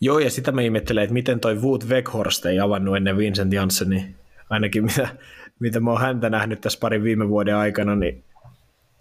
[0.00, 4.14] Joo, ja sitä mä ihmettelen, että miten toi Wood Weghorst ei avannut ennen Vincent Jansseni,
[4.50, 5.08] ainakin mitä,
[5.58, 8.24] mitä mä oon häntä nähnyt tässä parin viime vuoden aikana, niin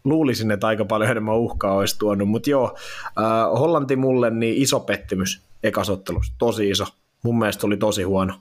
[0.03, 4.79] luulisin, että aika paljon enemmän uhkaa olisi tuonut, mutta joo, äh, Hollanti mulle niin iso
[4.79, 6.85] pettymys ekasottelussa, tosi iso.
[7.23, 8.33] Mun mielestä oli tosi huono.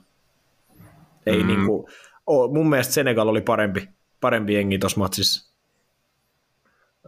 [1.25, 1.47] Ei mm.
[1.47, 1.89] niinku,
[2.27, 3.89] oh, mun mielestä Senegal oli parempi,
[4.21, 5.53] parempi jengi tuossa matsissa.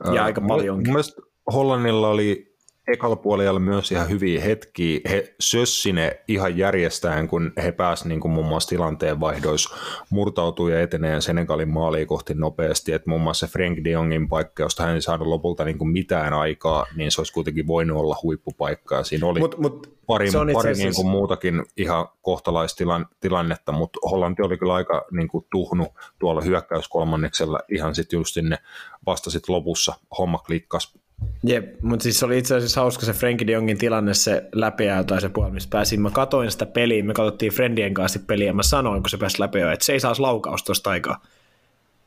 [0.06, 0.88] Ja äh, aika paljonkin.
[0.88, 1.22] Mun mielestä
[1.54, 2.51] Hollannilla oli
[2.88, 5.00] ekalla puolella myös ihan hyviä hetkiä.
[5.10, 9.76] He sössi ne ihan järjestään, kun he pääsivät niin kuin muun muassa tilanteen vaihdoissa
[10.10, 12.94] murtautuu ja etenee Senegalin maaliin kohti nopeasti.
[12.94, 16.34] Että muun muassa Frank de Jongin paikka, josta hän ei saanut lopulta niin kuin mitään
[16.34, 18.96] aikaa, niin se olisi kuitenkin voinut olla huippupaikka.
[18.96, 24.58] Ja siinä oli mut, mut, pari, pari niin kuin muutakin ihan kohtalaistilannetta, mutta Hollanti oli
[24.58, 25.88] kyllä aika niin kuin tuhnu
[26.20, 28.58] tuolla hyökkäyskolmanneksella ihan sitten just sinne
[29.06, 31.02] vasta sit lopussa homma klikkasi
[31.44, 35.22] Jep, mutta siis oli itse asiassa hauska se Frenkie de Jongin tilanne, se läpiä tai
[35.22, 36.02] se puoli, missä pääsin.
[36.02, 39.40] Mä katoin sitä peliä, me katsottiin Friendien kanssa peliä, ja mä sanoin, kun se pääsi
[39.40, 41.26] läpi, että se ei saa laukausta tuosta aikaa.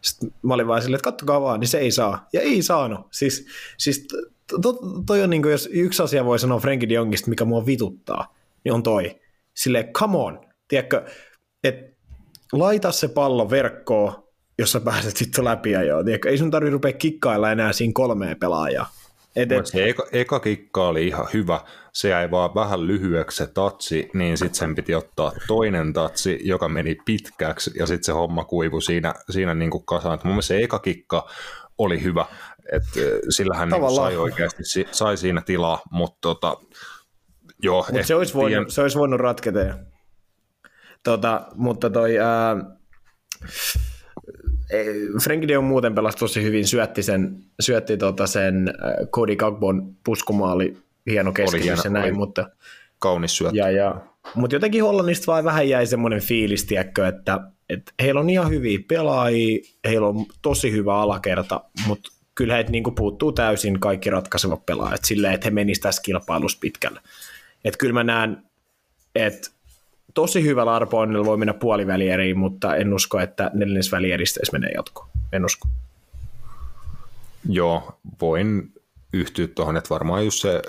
[0.01, 2.29] Sitten mä olin vaan silleen, että kattokaa vaan, niin se ei saa.
[2.33, 3.01] Ja ei saanut.
[3.11, 3.47] Siis,
[3.79, 4.09] siis
[4.63, 7.67] to, toi on niin kuin, jos yksi asia voi sanoa Frenkie de Jongista, mikä mua
[7.67, 8.35] vituttaa,
[8.65, 9.21] niin on toi.
[9.55, 10.41] Silleen, come on.
[10.69, 11.05] Tiedätkö,
[11.65, 11.97] että
[12.53, 14.25] laita se pallo verkkoon,
[14.59, 15.71] jos sä pääset sitten läpi.
[16.05, 18.91] Tiedätkö, ei sun tarvitse rupea kikkailla enää siinä kolmeen pelaajaa
[19.37, 21.61] Et, Mut et, se eka, eka kikka oli ihan hyvä,
[21.93, 26.69] se jäi vaan vähän lyhyeksi se tatsi, niin sitten sen piti ottaa toinen tatsi, joka
[26.69, 30.19] meni pitkäksi, ja sitten se homma kuivui siinä, siinä niin kuin kasaan.
[30.25, 31.29] Mun mielestä se eka kikka
[31.79, 32.27] oli hyvä,
[32.73, 36.57] että sillä hän niin sai oikeasti sai siinä tilaa, mutta tota,
[37.63, 39.59] joo, Mut se, olisi voinut, se olisi voinut ratketa.
[41.05, 42.19] Tota, mutta toi...
[42.19, 42.57] Ää,
[45.23, 49.97] Frankie de Jong muuten pelasi tosi hyvin, syötti sen, syötti tota sen ää, Cody Gagbon
[50.05, 52.51] puskumaali, hieno keskitys ja näin, mutta,
[52.99, 53.59] kaunis syöttö.
[53.59, 53.97] ja, ja,
[54.35, 58.79] mutta jotenkin Hollannista vaan vähän jäi semmoinen fiilis, tiedätkö, että, että heillä on ihan hyviä
[58.89, 65.05] pelaajia, heillä on tosi hyvä alakerta, mutta kyllä heitä niin puuttuu täysin kaikki ratkaisevat pelaajat
[65.05, 67.01] silleen, että he menisivät tässä kilpailussa pitkälle.
[67.65, 68.43] Että kyllä mä näen,
[69.15, 69.51] että
[70.15, 75.09] tosi hyvällä arpoinnilla voi mennä puolivälieriin, mutta en usko, että neljännesvälieristä edes menee jatkoon.
[75.33, 75.69] En usko.
[77.49, 78.73] Joo, voin
[79.13, 80.63] yhtyä tuohon, että varmaan just se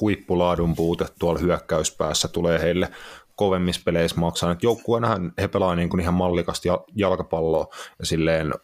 [0.00, 2.88] huippulaadun puute tuolla hyökkäyspäässä tulee heille
[3.36, 4.56] kovemmissa peleissä maksaa.
[4.62, 7.66] Joukkueenahan he pelaa niin kuin ihan mallikasta ja- jalkapalloa
[7.98, 8.54] ja silleen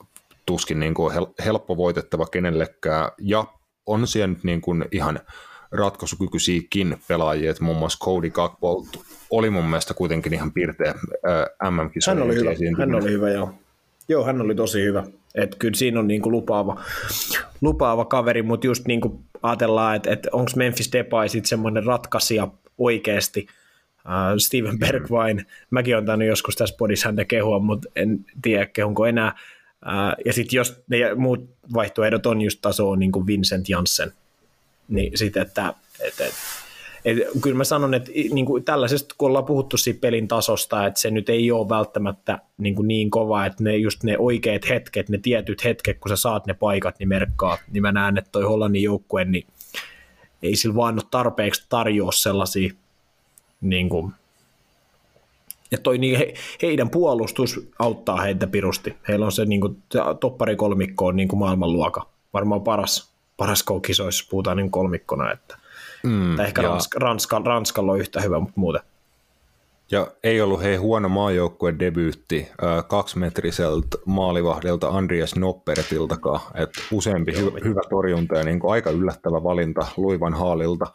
[0.47, 3.11] tuskin niin kuin hel- helppo voitettava kenellekään.
[3.19, 3.45] Ja
[3.87, 5.21] on siellä nyt niin kuin ihan
[5.75, 8.87] ratkaisukykyisiäkin pelaajia, että muun muassa Cody Gakpo
[9.31, 10.95] oli mun mielestä kuitenkin ihan pirteä
[11.71, 13.55] MM-kisojen Hän oli hyvä, hän oli hyvä joo.
[14.09, 15.05] Joo, hän oli tosi hyvä.
[15.35, 16.83] Et kyllä siinä on niinku lupaava,
[17.61, 22.49] lupaava kaveri, mutta just niinku ajatellaan, että et onko Memphis Depay sitten semmoinen ratkaisija
[22.79, 23.47] oikeasti.
[24.05, 29.07] Uh, Steven Bergwijn, mäkin olen tainnut joskus tässä podissa häntä kehua, mutta en tiedä kehunko
[29.07, 29.35] enää.
[29.87, 34.13] Uh, ja sitten jos ne muut vaihtoehdot on just tasoa niin kuin Vincent Janssen,
[34.89, 36.35] niin sitten, että et, et,
[37.05, 41.01] et, kyllä mä sanon, että niin kuin tällaisesta, kun ollaan puhuttu siitä pelin tasosta, että
[41.01, 45.09] se nyt ei ole välttämättä niin, kuin niin kova, että ne just ne oikeat hetket,
[45.09, 48.43] ne tietyt hetket, kun sä saat ne paikat, niin merkkaa, niin mä näen, että toi
[48.43, 49.47] Hollannin joukkue, niin
[50.43, 52.73] ei sillä vaan ole tarpeeksi tarjoa sellaisia,
[53.61, 54.13] niin kuin,
[55.71, 58.97] ja toi niin he, heidän puolustus auttaa heitä pirusti.
[59.09, 59.83] Heillä on se niin kuin,
[60.21, 62.09] toppari kolmikko on niin kuin maailmanluoka.
[62.33, 65.57] Varmaan paras, paras kisoissa puhutaan niin kolmikkona, että
[66.03, 68.81] Mm, tai ehkä ja- Ranska, Ranska, Ranskalla on yhtä hyvä, mutta muuten.
[69.91, 76.41] Ja ei ollut hei huono maajoukkueen debyytti äh, kaksimetriseltä maalivahdilta Andreas Noppertiltakaan.
[76.55, 80.87] Et useampi hy- hyvä torjunta ja niin kuin aika yllättävä valinta Luivan Haalilta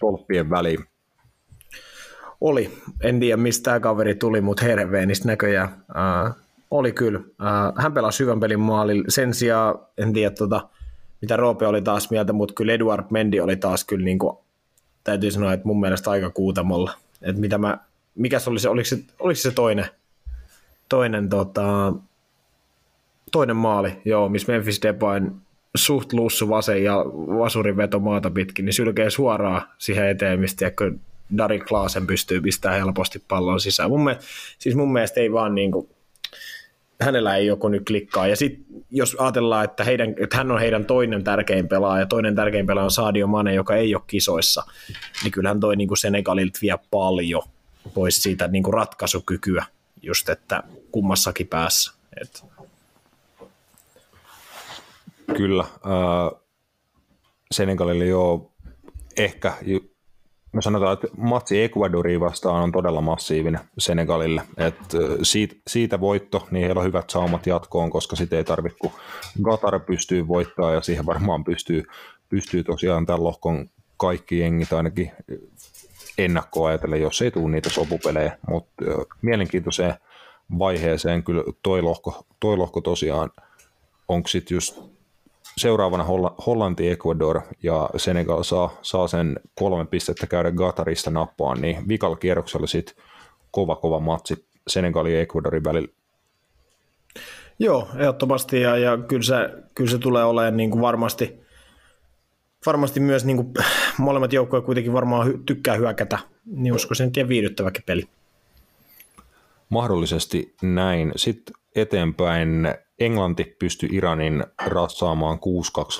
[0.00, 0.84] tolppien väliin.
[2.40, 2.78] Oli.
[3.02, 5.68] En tiedä, mistä tämä kaveri tuli, mutta Herveenistä näköjään.
[5.96, 6.34] Äh,
[6.70, 7.18] oli kyllä.
[7.18, 9.04] Äh, hän pelasi hyvän pelin maalilla.
[9.08, 10.68] Sen sijaan, en tiedä tota,
[11.20, 14.38] mitä Roope oli taas mieltä, mutta kyllä Eduard Mendy oli taas kyllä, niin kuin,
[15.04, 16.92] täytyy sanoa, että mun mielestä aika kuutamolla.
[17.22, 17.78] Et mitä mä,
[18.14, 19.86] mikä se oli se, oliko se, oliko se toinen,
[20.88, 21.92] toinen, tota,
[23.32, 25.34] toinen maali, joo, missä Memphis Depayn
[25.76, 26.96] suht lussu vasen ja
[27.38, 30.72] vasurin veto maata pitkin, niin sylkee suoraan siihen eteen, mistä
[31.38, 33.90] Dari Klaasen pystyy pistämään helposti pallon sisään.
[33.90, 34.24] Mun mielestä,
[34.58, 35.88] siis mun mielestä ei vaan niin kuin,
[37.00, 38.26] hänellä ei joku nyt klikkaa.
[38.26, 42.34] Ja sitten jos ajatellaan, että, heidän, että hän on heidän toinen tärkein pelaaja, ja toinen
[42.34, 44.64] tärkein pelaaja on Sadio Mane, joka ei ole kisoissa,
[45.22, 47.42] niin kyllähän toi niin kuin Senegalilta vie paljon
[47.94, 49.64] pois siitä niin kuin ratkaisukykyä,
[50.02, 51.92] just että kummassakin päässä.
[52.20, 52.44] Et,
[55.36, 55.62] Kyllä.
[55.62, 56.40] Äh,
[57.50, 58.52] Senegalille jo
[59.16, 59.54] ehkä,
[60.52, 64.42] me sanotaan, että matsi Ecuadoriin vastaan on todella massiivinen Senegalille.
[64.56, 64.74] Et,
[65.22, 68.92] siitä, siitä voitto, niin heillä on hyvät saumat jatkoon, koska sitä ei tarvitse, kun
[69.42, 71.84] Qatar pystyy voittamaan ja siihen varmaan pystyy,
[72.28, 75.12] pystyy tosiaan tämän lohkon kaikki jengit ainakin
[76.18, 78.84] ennakkoa ajatellen, jos ei tule niitä sopupelejä, mutta
[79.22, 79.94] mielenkiintoiseen
[80.58, 83.30] vaiheeseen kyllä toi lohko, toi lohko tosiaan
[84.08, 84.80] onko sitten just
[85.58, 91.88] seuraavana Holla- Hollanti, Ecuador ja Senegal saa, saa sen kolme pistettä käydä Gatarista nappaan, niin
[91.88, 93.04] vikalla kierroksella sitten
[93.50, 95.88] kova kova matsi Senegalin ja Ecuadorin välillä.
[97.58, 99.34] Joo, ehdottomasti ja, ja kyllä, se,
[99.74, 101.40] kyllä se tulee olemaan niin kuin varmasti,
[102.66, 103.54] varmasti myös niin kuin,
[103.98, 108.04] molemmat joukkueet kuitenkin varmaan hy, tykkää hyökätä, niin uskoisin, että ja viihdyttäväkin peli.
[109.68, 111.12] Mahdollisesti näin.
[111.16, 112.68] Sitten eteenpäin
[113.00, 115.40] Englanti pystyi Iranin rassaamaan 6-2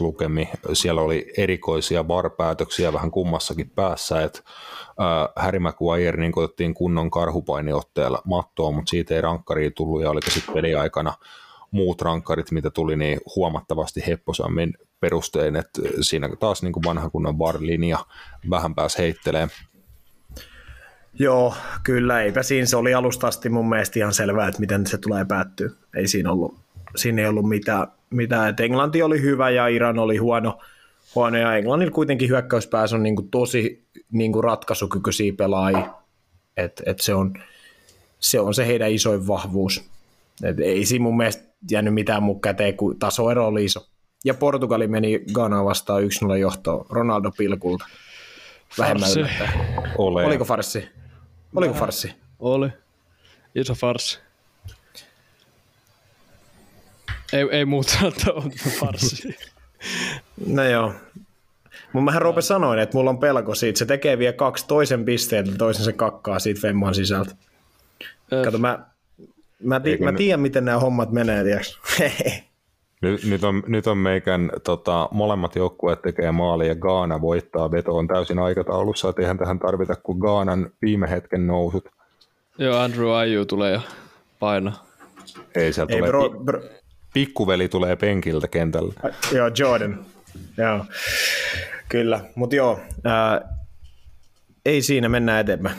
[0.00, 0.48] lukemi.
[0.72, 4.40] Siellä oli erikoisia varpäätöksiä vähän kummassakin päässä, että
[4.88, 10.30] äh, Harry Maguire niin otettiin kunnon karhupainiotteella mattoon, mutta siitä ei rankkariin tullut ja oliko
[10.30, 11.14] sitten peliaikana
[11.70, 17.98] muut rankkarit, mitä tuli, niin huomattavasti hepposammin perustein, että siinä taas niin kuin kunnon VAR-linja
[18.50, 19.48] vähän pääsi heittelee.
[21.18, 24.98] Joo, kyllä, eipä siinä se oli alusta asti mun mielestä ihan selvää, että miten se
[24.98, 25.70] tulee päättyä.
[25.96, 26.54] Ei siinä ollut,
[26.96, 28.50] siinä ei ollut mitään, mitään.
[28.50, 30.58] että Englanti oli hyvä ja Iran oli huono,
[31.14, 35.94] On, ja Englannilla kuitenkin hyökkäyspäässä on niin kuin tosi niin kuin ratkaisukykyisiä pelaajia.
[36.56, 37.34] Et, et se, on,
[38.18, 39.90] se on se heidän isoin vahvuus.
[40.42, 43.86] Et ei siinä mun mielestä jäänyt mitään mun käteen, kun tasoero oli iso.
[44.24, 47.84] Ja Portugali meni Ghana vastaan 1-0 johtoon Ronaldo pilkulta.
[48.78, 49.08] Vähemmän.
[49.98, 50.24] Ole.
[50.24, 50.88] Oliko farssi?
[51.56, 52.14] Oliko farssi?
[52.38, 52.68] Oli.
[53.54, 54.18] Iso farsi.
[57.32, 58.50] Ei, ei muuta, että on
[58.80, 59.36] farsi.
[60.46, 60.92] No joo.
[61.92, 63.78] Mun mähän Rope sanoin, että mulla on pelko siitä.
[63.78, 67.34] Se tekee vielä kaksi toisen pisteeltä, toisen se kakkaa siitä Femman sisältä.
[68.44, 68.78] Kato, mä,
[69.62, 71.78] mä, ti- mä tiedän, miten nämä hommat menee, tiiäks?
[73.00, 77.70] Nyt, nyt, on, nyt on meikän tota, molemmat joukkueet tekee maali ja Gaana voittaa.
[77.70, 81.88] Veto on täysin aikataulussa, että eihän tähän tarvita kuin Gaanan viime hetken nousut.
[82.58, 83.80] Joo, Andrew Ayew tulee ja
[84.38, 84.86] painaa.
[85.54, 86.60] Ei sieltä Ei, tule, bro, bro,
[87.18, 88.94] pikkuveli tulee penkiltä kentälle.
[89.32, 90.04] joo, Jordan.
[90.56, 90.84] Joo,
[91.88, 92.20] kyllä.
[92.34, 93.40] Mutta joo, ää,
[94.66, 95.76] ei siinä, mennään eteenpäin.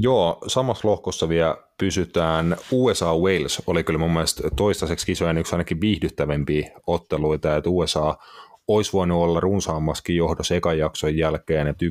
[0.00, 2.56] Joo, samassa lohkossa vielä pysytään.
[2.70, 8.16] USA Wales oli kyllä mun mielestä toistaiseksi kisojen yksi ainakin viihdyttävämpiä otteluita, että USA
[8.68, 11.84] olisi voinut olla runsaammaskin johdossa ekan jakson jälkeen, että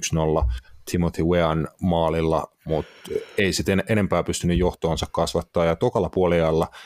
[0.46, 0.52] 1-0
[0.92, 2.92] Timothy Wean maalilla, mutta
[3.38, 5.66] ei sitten enempää pystynyt johtoonsa kasvattaa.
[5.66, 6.78] Ja tokalla puoliajalla ö,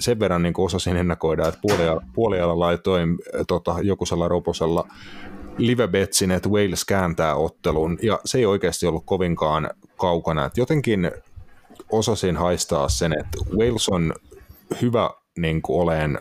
[0.00, 3.18] sen verran niin osasin ennakoida, että puoliajalla, puoliajalla laitoin
[3.48, 4.88] tota, jokusella roposella
[5.58, 10.44] livebetsin, että Wales kääntää ottelun, ja se ei oikeasti ollut kovinkaan kaukana.
[10.44, 11.10] Et jotenkin
[11.90, 14.14] osasin haistaa sen, että Wales on
[14.82, 16.18] hyvä niin kuin oleen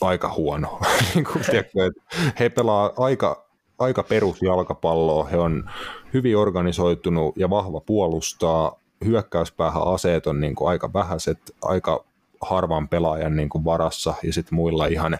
[0.00, 0.80] aika huono.
[1.14, 3.46] niin kuin, tiedätkö, että he pelaa aika,
[3.78, 5.70] aika perusjalkapalloa, he on
[6.14, 12.04] hyvin organisoitunut ja vahva puolustaa, hyökkäyspäähän aseet on niin kuin aika vähäiset, aika
[12.42, 15.18] harvan pelaajan niin kuin varassa ja sitten muilla ihan,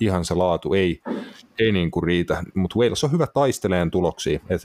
[0.00, 1.02] ihan se laatu ei,
[1.58, 4.62] ei niin kuin riitä, mutta Wales on hyvä taisteleen tuloksia, Et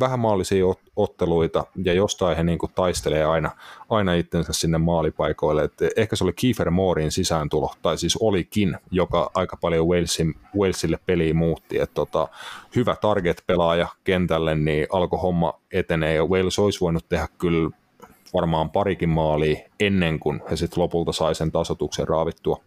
[0.00, 3.50] vähän maallisia ot- otteluita ja jostain he niin kuin taistelee aina,
[3.90, 9.30] aina itsensä sinne maalipaikoille, Et ehkä se oli Kiefer Moorin sisääntulo, tai siis olikin, joka
[9.34, 12.28] aika paljon Walesin, Walesille peliä muutti, että tota,
[12.76, 17.70] hyvä target-pelaaja kentälle, niin alkoi homma etenee ja Wales olisi voinut tehdä kyllä
[18.34, 22.62] varmaan parikin maalia ennen kuin he sitten lopulta sai sen tasotuksen raavittua.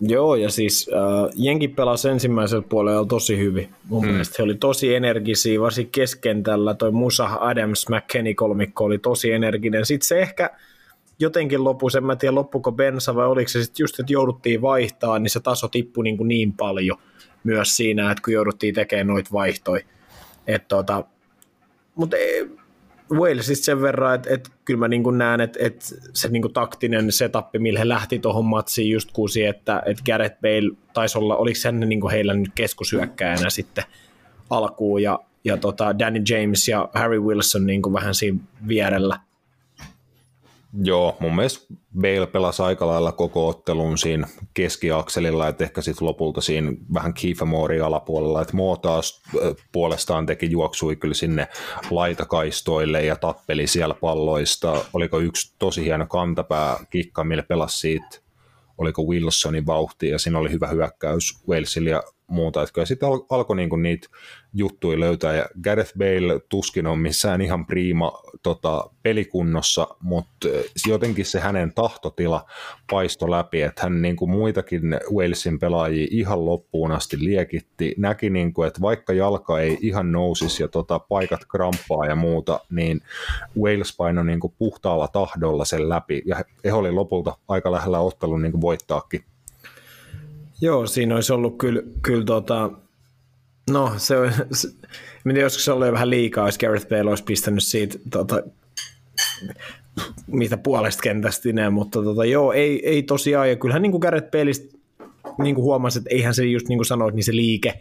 [0.00, 3.68] Joo, ja siis äh, Jenki pelasi ensimmäisellä puolella tosi hyvin.
[3.88, 4.10] Mun mm.
[4.10, 6.74] mielestä he oli tosi energisiä, varsinkin keskentällä.
[6.74, 9.86] Toi Musa Adams McKenny kolmikko oli tosi energinen.
[9.86, 10.50] Sitten se ehkä
[11.18, 15.18] jotenkin lopussa, en mä tiedä loppuko bensa vai oliko se sitten just, että jouduttiin vaihtaa,
[15.18, 16.98] niin se taso tippui niin, kuin niin paljon
[17.44, 19.84] myös siinä, että kun jouduttiin tekemään noita vaihtoja.
[20.68, 21.04] Tota,
[21.94, 22.16] mutta
[23.14, 27.46] Walesista sen verran, että, että kyllä mä niin näen, että, että se niin taktinen setup,
[27.58, 31.80] millä he lähti tuohon matsiin just kuusi, että, että Gareth Bale taisi olla, oliko hän
[31.80, 33.84] niin heillä nyt keskusyökkäjänä sitten
[34.50, 38.38] alkuun ja, ja tota Danny James ja Harry Wilson niin vähän siinä
[38.68, 39.20] vierellä.
[40.82, 46.40] Joo, mun mielestä Bale pelasi aika lailla koko ottelun siinä keskiakselilla, että ehkä sitten lopulta
[46.40, 49.22] siinä vähän Kiefer Moorin alapuolella, että Mo taas
[49.72, 51.48] puolestaan teki juoksui kyllä sinne
[51.90, 54.84] laitakaistoille ja tappeli siellä palloista.
[54.92, 58.18] Oliko yksi tosi hieno kantapää kikka, millä pelasi siitä,
[58.78, 62.62] oliko Wilsonin vauhti ja siinä oli hyvä hyökkäys Walesille ja muuta.
[62.62, 64.08] Että kyllä sitten al- alkoi niinku niitä
[64.54, 68.12] juttuja löytää ja Gareth Bale tuskin on missään ihan priima
[68.42, 70.48] tota, pelikunnossa, mutta
[70.86, 72.46] jotenkin se hänen tahtotila
[72.90, 74.82] paisto läpi, että hän niin kuin muitakin
[75.14, 80.62] Walesin pelaajia ihan loppuun asti liekitti, näki niin kuin, että vaikka jalka ei ihan nousisi
[80.62, 83.00] ja tota, paikat kramppaa ja muuta, niin
[83.58, 88.42] Wales painoi niin kuin puhtaalla tahdolla sen läpi ja he- oli lopulta aika lähellä ottelun
[88.42, 89.24] niin kuin voittaakin.
[90.60, 92.70] Joo, siinä olisi ollut kyllä, kyllä tota,
[93.70, 94.14] no se
[94.52, 94.68] se,
[95.22, 98.42] tiedä, joskus oli vähän liikaa, jos Gareth Bale olisi pistänyt siitä tota,
[100.26, 104.30] mitä puolesta kentästä ineen, mutta tota, joo, ei, ei tosiaan, ja kyllähän niin kuin Gareth
[104.30, 104.78] Baleista
[105.38, 107.80] niin kuin huomasi, että eihän se just niin kuin sanoit, niin se liike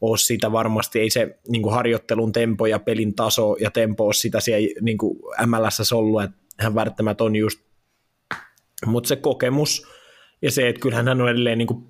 [0.00, 4.14] ole sitä varmasti, ei se niin kuin harjoittelun tempo ja pelin taso ja tempo ole
[4.14, 7.60] sitä siellä niin kuin MLS ollut, että hän välttämättä on just,
[8.86, 9.86] mutta se kokemus,
[10.42, 11.84] ja se, että kyllähän hän on edelleen niin kuin,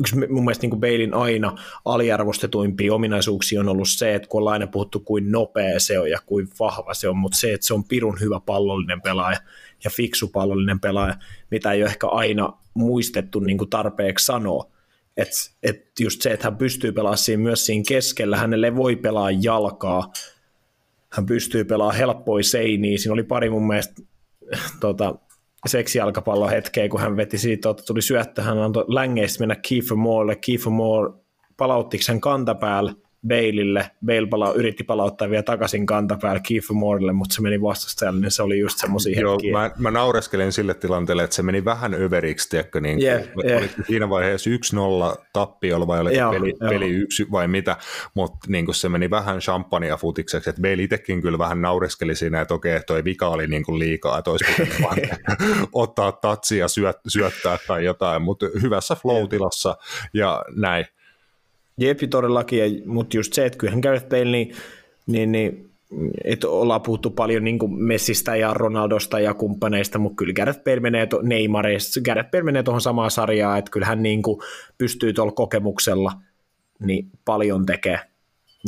[0.00, 4.52] yksi mun mielestä niin kuin Bailin aina aliarvostetuimpia ominaisuuksia on ollut se, että kun ollaan
[4.52, 7.74] aina puhuttu kuin nopea se on ja kuin vahva se on, mutta se, että se
[7.74, 9.38] on pirun hyvä pallollinen pelaaja
[9.84, 11.14] ja fiksu pallollinen pelaaja,
[11.50, 14.70] mitä ei ole ehkä aina muistettu niin kuin tarpeeksi sanoa.
[15.16, 19.30] Että et just se, että hän pystyy pelaamaan siinä myös siinä keskellä, hänelle voi pelaa
[19.30, 20.12] jalkaa,
[21.12, 24.02] hän pystyy pelaamaan helppoja seiniä, siinä oli pari mun mielestä
[24.80, 25.14] tota,
[25.66, 30.36] seksijalkapallon hetkeä, kun hän veti siitä, että tuli syöttö, hän antoi längeistä mennä Kiefer Moorelle,
[30.36, 31.12] Kiefer Moore
[31.56, 32.94] palautti sen kantapäälle,
[33.28, 33.90] Baleille.
[34.06, 38.42] Bale pala- yritti palauttaa vielä takaisin kantapäällä Keith Moorelle, mutta se meni vastustajalle, niin se
[38.42, 39.52] oli just semmoisia Joo, hetkiä.
[39.52, 43.56] mä, mä naureskelin sille tilanteelle, että se meni vähän överiksi, tiedätkö, niin yeah, jep.
[43.58, 46.70] oli siinä vaiheessa 1-0 tappiolla vai oliko Joo, peli, joo.
[46.70, 47.76] peli yksi vai mitä,
[48.14, 52.54] mutta niin se meni vähän champagnea futikseksi, että Bale itsekin kyllä vähän naureskeli siinä, että
[52.54, 54.96] okei, toi vika oli niin kuin liikaa, että olisi pitänyt vaan
[55.72, 59.76] ottaa tatsia ja syöt, syöttää tai jotain, mutta hyvässä flow-tilassa
[60.14, 60.86] ja näin.
[61.78, 64.54] Jep, todellakin, mutta just se, että kyllähän Gareth Bale, niin,
[65.06, 65.70] niin, niin
[66.24, 71.06] että ollaan puhuttu paljon niin Messistä ja Ronaldosta ja kumppaneista, mutta kyllä Gareth Bale menee
[71.06, 74.40] to, Neymarista, Gareth Bale menee tuohon samaan sarjaan, että kyllähän niin kuin
[74.78, 76.12] pystyy tuolla kokemuksella
[76.80, 78.00] niin paljon tekee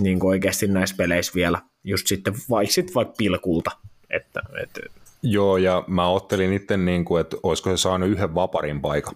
[0.01, 3.71] niin kuin oikeasti näissä peleissä vielä, just sitten vaikka, sit vaikka pilkulta,
[4.11, 4.81] että, että
[5.23, 9.15] Joo, ja mä ottelin itse, niin kuin, että olisiko se saanut yhden vaparin paikan.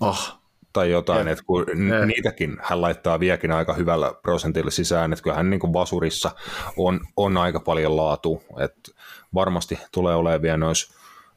[0.00, 0.41] oh,
[0.72, 2.06] tai jotain, että kun Eh.
[2.06, 6.30] niitäkin hän laittaa vieläkin aika hyvällä prosentilla sisään, että kyllähän niin kuin vasurissa
[6.76, 8.90] on, on aika paljon laatu, että
[9.34, 10.94] varmasti tulee olemaan vielä noissa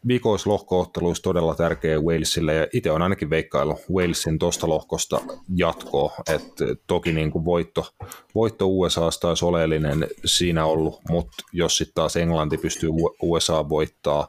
[0.08, 5.22] viikoislohkootteluissa todella tärkeä Walesille, ja itse on ainakin veikkailu Walesin tuosta lohkosta
[5.56, 7.94] jatkoa, että toki niin kuin voitto,
[8.36, 12.90] voitto USAsta olisi oleellinen siinä ollut, mutta jos sitten taas Englanti pystyy
[13.22, 14.28] USA voittaa,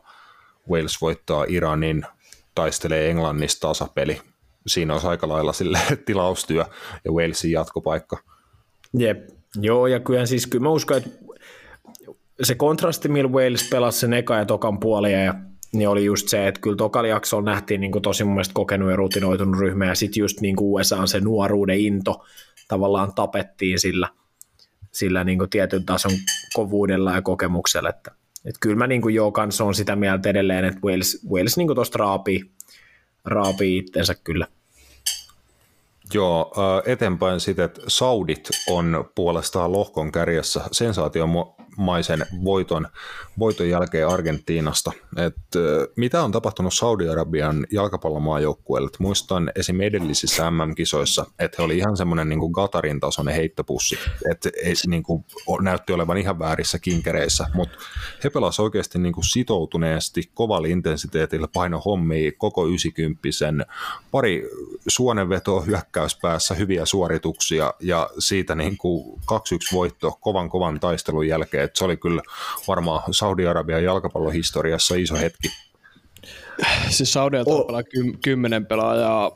[0.70, 2.06] Wales voittaa Iranin,
[2.54, 4.20] taistelee Englannista tasapeli,
[4.66, 6.64] siinä olisi aika lailla sille tilaustyö
[7.04, 8.18] ja Walesin jatkopaikka.
[8.98, 9.28] Jep,
[9.60, 11.10] joo, ja kyllä siis kyllä mä uskon, että
[12.42, 15.34] se kontrasti, millä Wales pelasi sen eka ja tokan puolia, ja,
[15.72, 18.96] niin oli just se, että kyllä tokalla jaksolla nähtiin niin tosi mun mielestä kokenut ja
[18.96, 22.24] rutinoitunut ryhmä, ja sitten just niin USA on se nuoruuden into
[22.68, 24.08] tavallaan tapettiin sillä,
[24.92, 26.12] sillä niin kuin tietyn tason
[26.54, 28.10] kovuudella ja kokemuksella, että,
[28.44, 31.66] että kyllä mä niin kuin joo kanssa on sitä mieltä edelleen, että Wales, Wales niin
[31.66, 32.50] kuin tosta raapii,
[33.24, 34.46] raapii itsensä kyllä.
[36.14, 36.52] Joo,
[36.86, 40.60] eteenpäin sitten, että Saudit on puolestaan lohkon kärjessä
[41.76, 42.88] sensaatiomaisen voiton,
[43.38, 44.92] voiton jälkeen Argentiinasta.
[45.16, 45.36] Et,
[45.96, 48.86] mitä on tapahtunut Saudi-Arabian jalkapallomaajoukkueelle?
[48.86, 49.80] Et Muistan esim.
[49.80, 53.98] edellisissä MM-kisoissa, että he oli ihan semmoinen niin Gatarin tasoinen heittopussi,
[54.30, 54.50] että
[54.86, 55.24] niin kuin,
[55.60, 57.78] näytti olevan ihan väärissä kinkereissä, mutta
[58.24, 63.66] he pelasivat oikeasti niin kuin sitoutuneesti, kovalla intensiteetillä paino hommia koko 90
[64.10, 64.50] pari
[64.88, 69.26] suonenvetoa hyökkäyspäässä, hyviä suorituksia ja siitä niin kuin 2-1
[69.72, 71.65] voitto kovan kovan taistelun jälkeen.
[71.66, 72.22] Et se oli kyllä
[72.68, 75.48] varmaan Saudi-Arabian jalkapallohistoriassa iso hetki.
[76.88, 77.66] Siis Saudialta Oh.
[77.66, 79.30] pelaa ky- kymmenen pelaajaa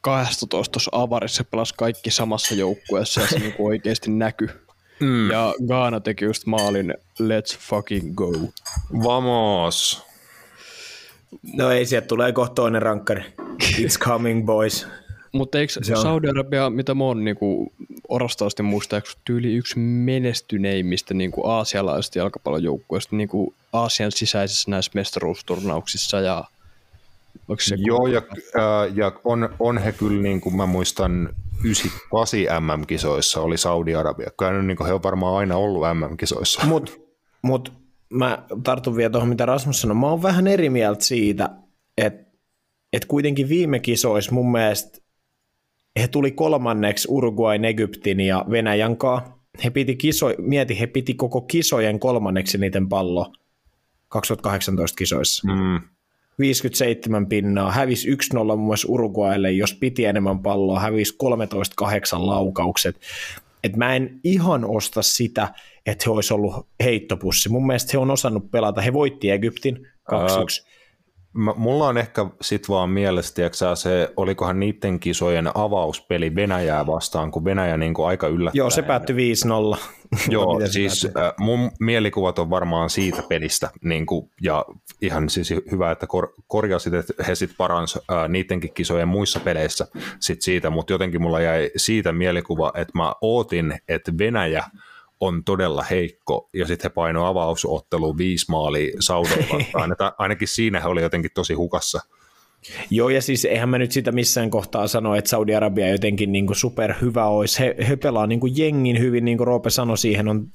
[0.00, 4.48] 12 tuossa avarissa pelasi kaikki samassa joukkueessa ja se niinku oikeasti näkyi.
[5.00, 5.30] Mm.
[5.30, 8.32] Ja Gaana teki just maalin Let's fucking go.
[9.04, 10.02] Vamos!
[11.56, 13.34] No ei, sieltä tulee kohta toinen rankkari.
[13.62, 14.86] It's coming, boys.
[15.34, 17.72] Mutta eikö Se on- Saudi-Arabia, mitä mä oon niinku
[18.08, 26.44] orastavasti muistaakseni, tyyli yksi menestyneimmistä niinku aasialaisista jalkapallojoukkueista niinku Aasian sisäisissä näissä mestaruusturnauksissa ja
[27.60, 31.28] se Joo, ja, äh, ja on, on he kyllä, niin kuin mä muistan,
[31.64, 34.30] 98 MM-kisoissa oli Saudi-Arabia.
[34.38, 36.66] Kyllä niin kuin he on varmaan aina ollut MM-kisoissa.
[36.66, 37.00] Mut,
[37.42, 37.72] mut
[38.10, 39.94] mä tartun vielä tuohon, mitä Rasmus sanoi.
[39.94, 41.50] Mä oon vähän eri mieltä siitä,
[41.98, 42.24] että
[42.92, 45.03] et kuitenkin viime kisoissa mun mielestä
[46.00, 49.34] he tuli kolmanneksi Uruguayn, Egyptin ja Venäjän kanssa.
[49.64, 53.32] He piti kiso, mieti, he piti koko kisojen kolmanneksi niiden pallo
[54.08, 55.48] 2018 kisoissa.
[55.48, 55.80] Mm.
[56.38, 61.16] 57 pinnaa, hävisi 1-0 muun muassa Uruguaylle, jos piti enemmän palloa, hävisi
[61.84, 62.96] 13-8 laukaukset.
[63.64, 65.54] Et mä en ihan osta sitä,
[65.86, 67.48] että he olisi ollut heittopussi.
[67.48, 68.80] Mun mielestä he on osannut pelata.
[68.80, 69.80] He voitti Egyptin 2-1.
[70.12, 70.46] Mä,
[71.34, 77.44] mulla on ehkä sit vaan mielessä, tiiäksä, se, olikohan niiden kisojen avauspeli Venäjää vastaan, kun
[77.44, 78.58] Venäjä niin kuin aika yllättäen.
[78.58, 79.34] Joo, se päättyi
[79.74, 79.78] 5-0.
[80.28, 84.64] Joo, siis äh, mun mielikuvat on varmaan siitä pelistä, niin kuin, ja
[85.00, 89.86] ihan siis hyvä, että kor- korjasit, että he sitten parans äh, niidenkin kisojen muissa peleissä
[90.20, 94.64] sit siitä, mutta jotenkin mulla jäi siitä mielikuva, että mä ootin, että Venäjä
[95.26, 99.92] on todella heikko, ja sitten he paino avausottelu viisi maalia vastaan.
[99.92, 102.00] Että Ainakin siinä he oli jotenkin tosi hukassa.
[102.90, 106.56] Joo, ja siis eihän mä nyt sitä missään kohtaa sano, että Saudi-Arabia jotenkin niin kuin
[106.56, 107.58] super hyvä olisi.
[107.58, 110.46] He, he pelaa niin kuin jengin hyvin, niin kuin Roope sanoi, siihen on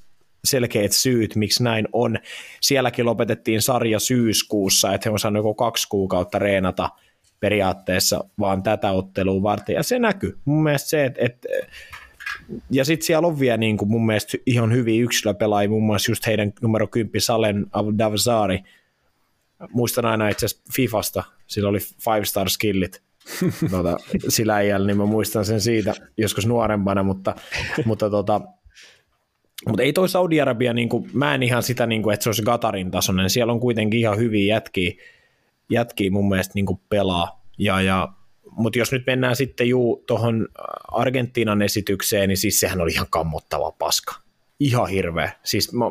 [0.43, 2.17] selkeät syyt, miksi näin on.
[2.61, 6.89] Sielläkin lopetettiin sarja syyskuussa, että he on saanut joko kaksi kuukautta reenata
[7.39, 10.37] periaatteessa vaan tätä ottelua varten, ja se näkyy.
[10.45, 11.47] Mun mielestä se, että, että
[12.71, 16.27] ja sitten siellä on vielä niin kuin mun mielestä ihan hyviä yksilöpelaajia, muun muassa just
[16.27, 17.65] heidän numero 10 Salen
[17.97, 18.59] Davzari,
[19.73, 23.01] muistan aina itse asiassa Fifasta, sillä oli five star skillit,
[23.71, 23.97] tota,
[24.27, 27.35] sillä äijällä, niin mä muistan sen siitä joskus nuorempana, mutta,
[27.85, 28.41] mutta tota,
[29.67, 32.43] mutta ei toi Saudi-Arabia, niin kuin, mä en ihan sitä, niin kuin, että se olisi
[32.43, 34.91] Gatarin tasoinen, siellä on kuitenkin ihan hyviä jätkiä,
[35.69, 38.07] jätkiä mun mielestä niin kuin pelaa, ja, ja
[38.51, 40.47] mutta jos nyt mennään sitten juu tuohon
[40.91, 44.15] Argentiinan esitykseen, niin siis sehän oli ihan kammottava paska.
[44.59, 45.31] Ihan hirveä.
[45.43, 45.85] Siis mä,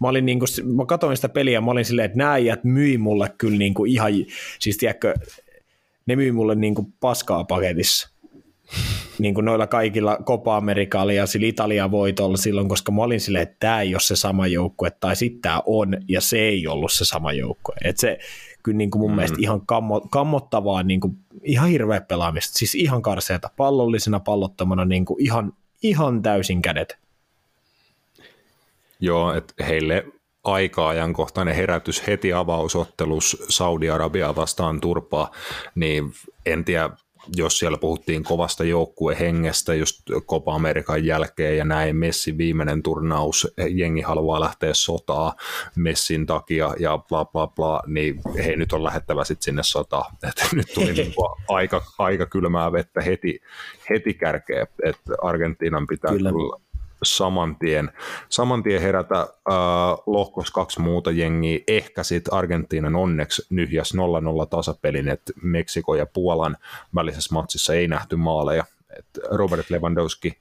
[0.00, 2.98] mä, olin niinku, mä katsoin sitä peliä ja mä olin silleen, että nämä äijät myi
[2.98, 4.12] mulle kyllä niinku ihan,
[4.58, 5.14] siis tiedätkö,
[6.06, 8.08] ne myi mulle niinku paskaa paketissa.
[9.18, 13.42] niin kuin noilla kaikilla Copa Amerikalla ja sillä Italia voitolla silloin, koska mä olin silleen,
[13.42, 16.92] että tämä ei ole se sama joukkue, tai sitten tämä on, ja se ei ollut
[16.92, 17.74] se sama joukkue.
[17.84, 18.18] Et se,
[18.62, 19.16] kyllä niin kuin mun mm.
[19.16, 25.04] mielestä ihan kammo, kammottavaa, niin kuin, ihan hirveä pelaamista, siis ihan karseeta, pallollisena pallottamana niin
[25.04, 25.52] kuin ihan,
[25.82, 26.98] ihan täysin kädet.
[29.00, 30.04] Joo, että heille
[30.44, 35.30] aika-ajankohtainen herätys heti avausottelus Saudi-Arabia vastaan turpaa,
[35.74, 36.12] niin
[36.46, 36.90] en tiedä,
[37.36, 44.00] jos siellä puhuttiin kovasta joukkuehengestä just Copa Amerikan jälkeen ja näin, Messin viimeinen turnaus, jengi
[44.00, 45.34] haluaa lähteä sotaa
[45.76, 50.16] Messin takia ja bla bla bla, niin he nyt on lähettävä sitten sinne sotaan.
[50.28, 53.40] Et nyt tuli niinku aika, aika kylmää vettä heti,
[53.90, 56.61] heti kärkeä, että Argentiinan pitää kyllä, kyllä
[57.02, 57.90] saman tien,
[58.28, 59.26] saman tien herätä äh,
[60.06, 61.60] lohkos kaksi muuta jengiä.
[61.68, 66.56] Ehkä sitten Argentiinan onneksi nyhjäs 0-0 tasapelin, että Meksiko ja Puolan
[66.94, 68.64] välisessä matsissa ei nähty maaleja.
[68.98, 70.38] Et Robert Lewandowski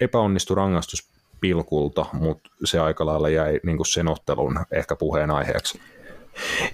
[0.00, 5.80] epäonnistui rangaistuspilkulta, mutta se aika lailla jäi niin sen ottelun ehkä puheenaiheeksi.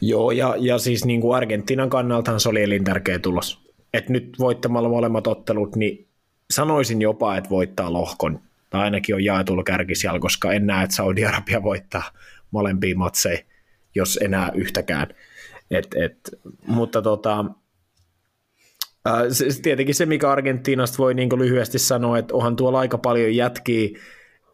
[0.01, 3.61] Joo, ja, ja siis niin kuin Argentiinan kannaltahan se oli elintärkeä tulos.
[3.95, 6.07] Et nyt voittamalla molemmat ottelut, niin
[6.51, 8.41] sanoisin jopa, että voittaa lohkon
[8.71, 12.11] tai ainakin on jaetulla kärkisijalla, koska en näe, että Saudi-Arabia voittaa
[12.51, 13.39] molempia matseja,
[13.95, 15.07] jos enää yhtäkään.
[15.71, 16.31] Et, et,
[16.67, 17.45] mutta tota,
[19.31, 23.89] se, tietenkin se, mikä Argentiinasta voi niin lyhyesti sanoa, että onhan tuolla aika paljon jätkiä,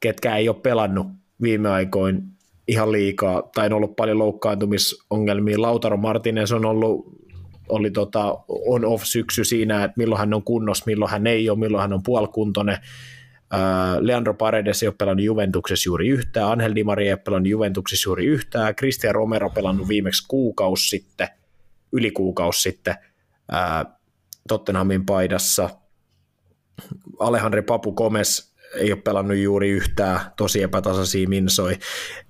[0.01, 1.07] ketkä ei ole pelannut
[1.43, 2.23] viime aikoin
[2.69, 5.63] ihan liikaa, tai on ollut paljon loukkaantumisongelmia.
[5.63, 7.25] Lautaro Martinez on ollut
[7.69, 11.83] oli tota on-off syksy siinä, että milloin hän on kunnossa, milloin hän ei ole, milloin
[11.83, 12.79] hän on puolikuntoinen.
[14.01, 18.09] Leandro Paredes ei ole pelannut Juventuksessa juuri yhtään, Angel Di Maria ei ole pelannut Juventuksessa
[18.09, 21.29] juuri yhtään, Cristian Romero pelannut viimeksi kuukausi sitten,
[21.93, 22.95] yli kuukausi sitten
[24.49, 25.71] Tottenhamin paidassa,
[27.19, 31.79] Alejandro Papu Gomez ei ole pelannut juuri yhtään, tosi epätasaisia minsoi,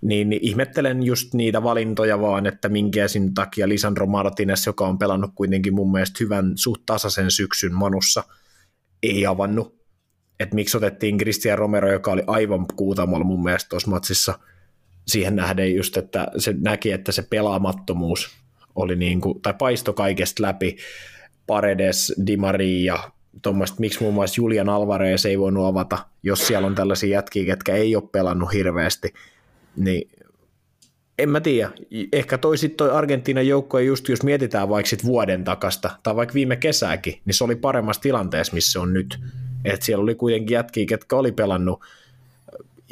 [0.01, 5.31] niin ihmettelen just niitä valintoja vaan, että minkä sin takia Lisandro Martinez, joka on pelannut
[5.35, 8.25] kuitenkin mun mielestä hyvän suht tasaisen syksyn Manussa,
[9.03, 9.84] ei avannut
[10.41, 14.39] että miksi otettiin Christian Romero, joka oli aivan kuutamolla mun mielestä tuossa matsissa.
[15.07, 18.31] Siihen nähden just, että se näki, että se pelaamattomuus
[18.75, 20.77] oli niin kuin, tai paisto kaikesta läpi,
[21.47, 22.99] Paredes, Di Maria,
[23.43, 27.75] tuommoista, miksi muun muassa Julian Alvarez ei voinut avata, jos siellä on tällaisia jätkiä, ketkä
[27.75, 29.15] ei ole pelannut hirveästi,
[29.77, 30.11] niin
[31.19, 31.71] en mä tiedä.
[32.13, 36.35] Ehkä toi sitten toi Argentiinan joukko, just jos mietitään vaikka sit vuoden takasta, tai vaikka
[36.35, 39.21] viime kesääkin, niin se oli paremmassa tilanteessa, missä se on nyt.
[39.65, 41.85] Et siellä oli kuitenkin jätkiä, ketkä oli pelannut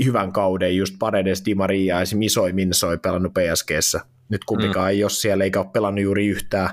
[0.05, 4.01] hyvän kauden, just Paredes, Di Maria ja Misoi Minsoi pelannut PSGssä.
[4.29, 4.91] Nyt kumpikaan mm.
[4.91, 6.69] ei ole siellä eikä ole pelannut juuri yhtään.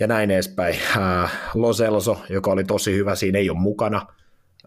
[0.00, 0.74] Ja näin edespäin.
[0.96, 4.06] Äh, Loselso, joka oli tosi hyvä, siinä ei ole mukana.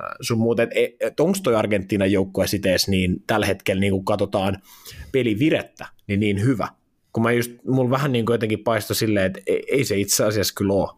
[0.02, 4.06] Äh, sun muuten, et, et onko toi Argentiinan joukkue sitees, niin tällä hetkellä niin kun
[4.06, 4.62] katsotaan
[5.12, 6.68] pelivirettä, niin niin hyvä.
[7.14, 10.54] Kun mä just, mulla vähän niin jotenkin paistoi silleen, että ei, ei se itse asiassa
[10.58, 10.90] kyllä ole.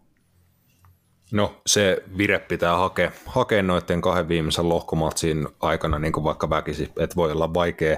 [1.31, 6.83] No se vire pitää hakea, hakea noiden kahden viimeisen lohkomatsin aikana niin kuin vaikka väkisi,
[6.99, 7.97] että voi olla vaikea,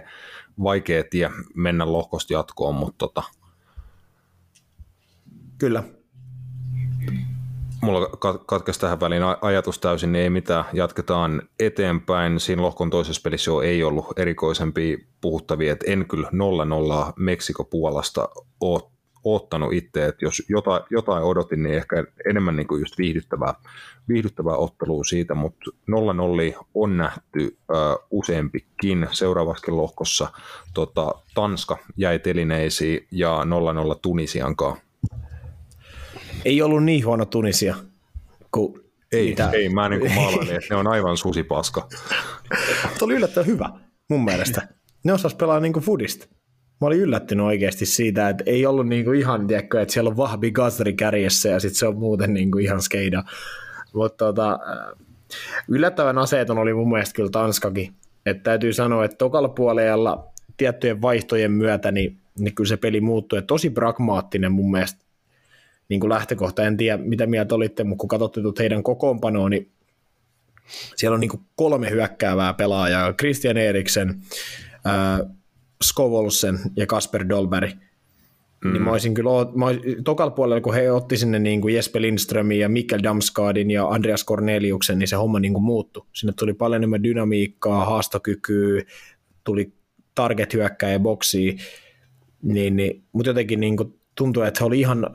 [0.64, 3.24] vaikea tie mennä lohkosta jatkoon, mutta tota...
[5.58, 5.84] Kyllä.
[7.82, 8.10] Mulla
[8.46, 10.66] katkesi tähän väliin ajatus täysin, niin ei mitään.
[10.74, 12.40] Jatketaan eteenpäin.
[12.40, 18.30] Siinä lohkon toisessa pelissä jo ei ollut erikoisempia puhuttavia, että en kyllä 0-0 Meksiko-Puolasta
[18.62, 18.82] ole
[19.24, 23.54] ottanut itse, että jos jotain, jotain odotin, niin ehkä enemmän niin kuin just viihdyttävää,
[24.08, 25.72] viihdyttävää ottelua siitä, mutta
[26.60, 30.28] 0-0 on nähty uh, useampikin seuraavaksi lohkossa.
[30.74, 33.40] Tota, Tanska jäi telineisiin ja
[33.96, 34.78] 0-0 Tunisiankaan.
[36.46, 37.76] Ei ollut niin huono Tunisia
[38.52, 38.82] kuin
[39.12, 39.50] ei, mitä...
[39.50, 41.88] ei, mä niin kuin maalailin, että ne on aivan susipaska.
[43.00, 43.70] Tuo oli yllättävän hyvä,
[44.10, 44.68] mun mielestä.
[45.04, 46.28] Ne osas pelaa niin kuin foodista
[46.82, 50.52] mä olin yllättynyt oikeasti siitä, että ei ollut niinku ihan, tiedätkö, että siellä on vahvi
[50.52, 53.24] Gazri kärjessä ja sitten se on muuten niinku ihan skeida.
[53.94, 54.60] Mutta tota,
[55.68, 57.94] yllättävän aseeton oli mun mielestä kyllä Tanskakin.
[58.26, 60.28] Että täytyy sanoa, että tokalla puolella
[60.58, 63.38] tiettyjen vaihtojen myötä, niin, niin kyllä se peli muuttui.
[63.40, 65.06] Ja tosi pragmaattinen mun mielestä
[65.92, 66.64] niin kuin lähtökohta.
[66.64, 69.72] En tiedä, mitä mieltä olitte, mutta kun katsotte heidän kokoonpanoa, niin
[70.96, 74.22] siellä on niin kuin kolme hyökkäävää pelaajaa, Christian Eriksen,
[74.88, 75.30] äh,
[75.84, 77.72] Skovolsen ja Kasper Dolberg.
[78.64, 78.74] Mm.
[78.74, 82.02] Niin mä olisin kyllä, mä olisin, tokalla puolella, kun he otti sinne niin kuin Jesper
[82.02, 86.06] Lindströmin ja Mikkel Damskadin ja Andreas Corneliuksen, niin se homma niin kuin muuttui.
[86.14, 88.84] Sinne tuli paljon enemmän dynamiikkaa, haastokykyä,
[89.44, 89.74] tuli
[90.16, 91.60] target hyökkääjä boksiin,
[92.42, 95.08] niin, niin, mutta jotenkin niin kuin tuntuu, että he oli ihan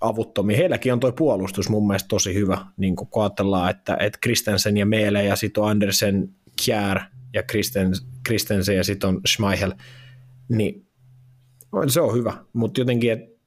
[0.00, 0.56] avuttomia.
[0.56, 4.86] Heilläkin on tuo puolustus mun mielestä tosi hyvä, niin kun ajatellaan, että, että Kristensen ja
[4.86, 6.28] Meele ja sitten on Andersen,
[6.64, 7.00] Kjär
[7.34, 7.92] ja Kristen,
[8.22, 9.72] Kristensen ja sitten on Schmeichel,
[10.48, 10.86] niin
[11.88, 13.38] se on hyvä, mutta jotenkin, että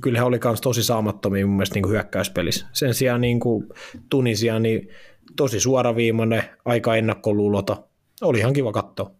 [0.00, 2.66] kyllä he oli myös tosi saamattomia mun mielestä niin hyökkäyspelissä.
[2.72, 3.68] Sen sijaan niin kuin
[4.08, 4.88] Tunisia, niin
[5.36, 7.82] tosi suoraviimainen, aika ennakkoluulota.
[8.22, 9.10] Oli ihan kiva katsoa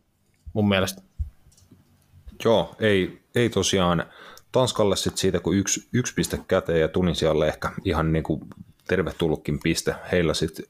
[0.52, 1.02] mun mielestä.
[2.44, 4.04] Joo, ei, ei tosiaan
[4.52, 8.40] Tanskalle sit siitä, kun yksi, yksi piste käteen ja Tunisialle ehkä ihan niin kuin
[8.88, 9.94] tervetullutkin piste.
[10.12, 10.66] Heillä sitten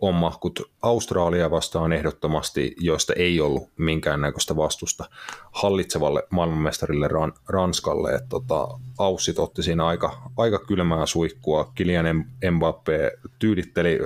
[0.00, 5.04] on mahkut Australia vastaan ehdottomasti, joista ei ollut minkäännäköistä vastusta
[5.52, 8.14] hallitsevalle maailmanmestarille Ran, Ranskalle.
[8.14, 8.68] Et tota,
[8.98, 11.72] Aussit otti siinä aika, aika kylmää suikkua.
[11.74, 13.98] Kilian Mbappé tyyditteli,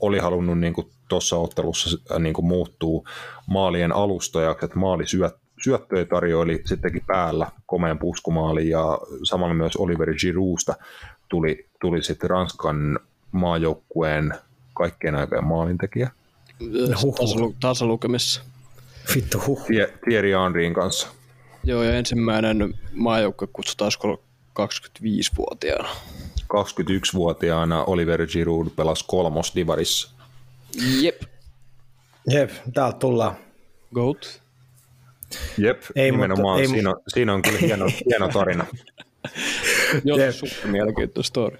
[0.00, 0.74] oli halunnut niin
[1.08, 3.06] tuossa ottelussa niin kuin muuttuu
[3.46, 10.14] maalien alustajaksi, että maali syöt, syöttöjä tarjoili sittenkin päällä komeen puskumaali ja samalla myös Oliver
[10.14, 10.74] Girousta
[11.28, 12.98] tuli, tuli sitten Ranskan
[13.32, 14.34] maajoukkueen
[14.74, 16.10] kaikkien aikojen maalintekijä.
[17.60, 18.42] Tasalukemissa.
[19.14, 19.66] Vittu huh.
[20.04, 21.08] Thierry Henryin kanssa.
[21.64, 23.90] Joo, ja ensimmäinen maajoukkue kutsutaan
[24.60, 25.88] 25-vuotiaana.
[26.40, 30.10] 21-vuotiaana Oliver Giroud pelasi kolmos divarissa.
[31.00, 31.22] Jep.
[32.28, 33.36] Jep, täältä tullaan.
[33.94, 34.40] Goat.
[35.58, 36.60] Jep, ei, nimenomaan.
[36.60, 38.66] Mutta, ei, siinä, on, siinä on kyllä hieno, hieno tarina.
[40.04, 41.58] Joo, super mielenkiintoinen story.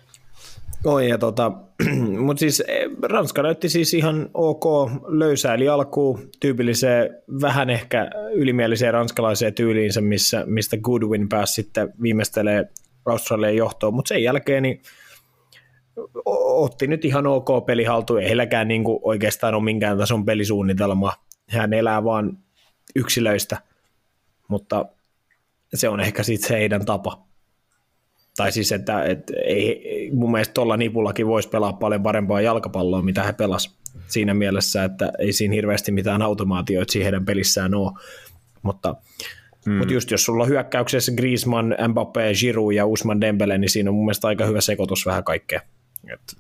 [0.85, 1.53] Oi, ja tota,
[2.27, 4.65] mutta siis eh, Ranska näytti siis ihan ok
[5.09, 12.69] löysäili alkuun tyypilliseen vähän ehkä ylimieliseen ranskalaiseen tyyliinsä, missä, mistä Goodwin pääsi sitten viimeistelee
[13.07, 14.83] Australian johtoon, mutta sen jälkeen niin
[16.25, 21.13] otti nyt ihan ok peli haltuun, ei heilläkään niin kuin oikeastaan ole minkään tason pelisuunnitelma,
[21.49, 22.39] hän elää vaan
[22.97, 23.57] yksilöistä,
[24.49, 24.85] mutta
[25.75, 27.23] se on ehkä sitten se heidän tapa.
[28.37, 33.23] Tai siis, että, että ei, mun mielestä tuolla nipullakin voisi pelaa paljon parempaa jalkapalloa, mitä
[33.23, 37.93] he pelas siinä mielessä, että ei siinä hirveästi mitään automaatioita siihen heidän pelissään ole.
[38.63, 38.97] Mutta,
[39.67, 39.75] hmm.
[39.75, 43.95] mutta just jos sulla on hyökkäyksessä Griezmann, Mbappé, Giroud ja Usman Dembele, niin siinä on
[43.95, 45.61] mun mielestä aika hyvä sekoitus vähän kaikkea.
[46.13, 46.37] Et...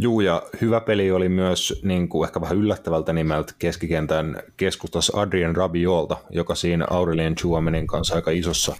[0.00, 5.56] Juu, ja hyvä peli oli myös niin kuin ehkä vähän yllättävältä nimeltä keskikentän keskustassa Adrian
[5.56, 8.76] Rabiolta, joka siinä Aurelien Chuamenin kanssa aika isossa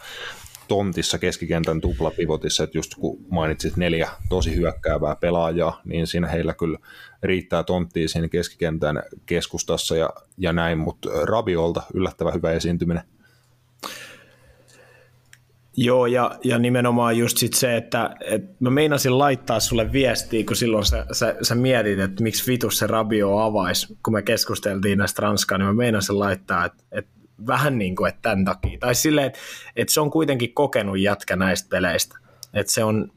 [0.69, 6.79] tontissa keskikentän tuplapivotissa, että just kun mainitsit neljä tosi hyökkäävää pelaajaa, niin siinä heillä kyllä
[7.23, 13.03] riittää tonttia siinä keskikentän keskustassa ja, ja näin, mutta Rabiolta yllättävän hyvä esiintyminen.
[15.81, 20.57] Joo, ja, ja nimenomaan just sit se, että, että mä meinasin laittaa sulle viestiä, kun
[20.57, 25.23] silloin sä, sä, sä mietit, että miksi vitus se Rabio avaisi, kun me keskusteltiin näistä
[25.23, 27.11] Ranskaa, niin mä meinasin laittaa, että, että
[27.47, 28.79] vähän niin kuin, että tämän takia.
[28.79, 29.39] Tai silleen, että,
[29.77, 32.19] että se on kuitenkin kokenut jätkä näistä peleistä.
[32.55, 33.13] Että se on,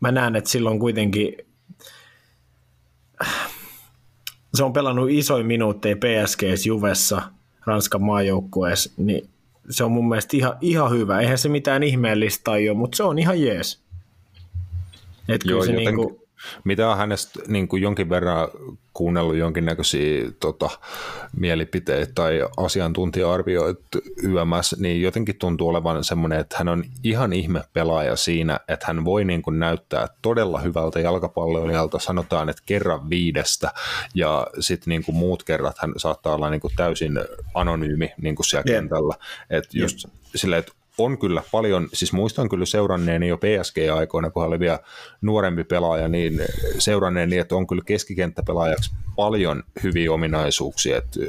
[0.00, 1.36] mä näen, että silloin kuitenkin
[4.54, 7.22] se on pelannut isoin minuutteja PSGs Juvessa,
[7.64, 9.28] Ranskan maajoukkueessa, niin
[9.70, 11.20] se on mun mielestä ihan, ihan hyvä.
[11.20, 13.80] Eihän se mitään ihmeellistä ole, mutta se on ihan jees.
[15.28, 16.25] Että Joo, se joten, niinku...
[16.64, 18.48] Mitä on hänestä niin kuin jonkin verran
[18.92, 20.70] kuunnellut jonkinnäköisiä tota,
[21.36, 28.16] mielipiteitä tai asiantuntija-arvioita YMS, niin jotenkin tuntuu olevan semmoinen, että hän on ihan ihme pelaaja
[28.16, 33.70] siinä, että hän voi niin kuin näyttää todella hyvältä jalkapalloilijalta, sanotaan, että kerran viidestä,
[34.14, 37.20] ja sitten niin kuin muut kerrat hän saattaa olla niin kuin täysin
[37.54, 38.82] anonyymi niin kuin siellä yeah.
[38.82, 39.14] kentällä.
[39.50, 40.16] Että just yeah.
[40.34, 44.78] silleen, että on kyllä paljon, siis muistan kyllä seuranneeni jo PSG-aikoina, kun hän oli vielä
[45.20, 46.40] nuorempi pelaaja, niin
[46.78, 51.20] seuranneeni, että on kyllä keskikenttäpelaajaksi paljon hyviä ominaisuuksia, että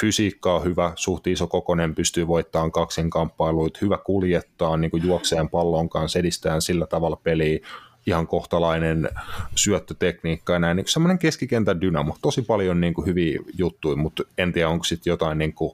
[0.00, 5.88] fysiikka on hyvä, suht iso kokonen, pystyy voittamaan kaksinkamppailuita, hyvä kuljettaa niin kuin juokseen pallon
[5.88, 7.58] kanssa, edistää sillä tavalla peliä,
[8.06, 9.08] ihan kohtalainen
[9.54, 14.52] syöttötekniikka ja näin, niin semmoinen keskikentän dynamo, tosi paljon niin kuin hyviä juttuja, mutta en
[14.52, 15.72] tiedä onko sitten jotain niin kuin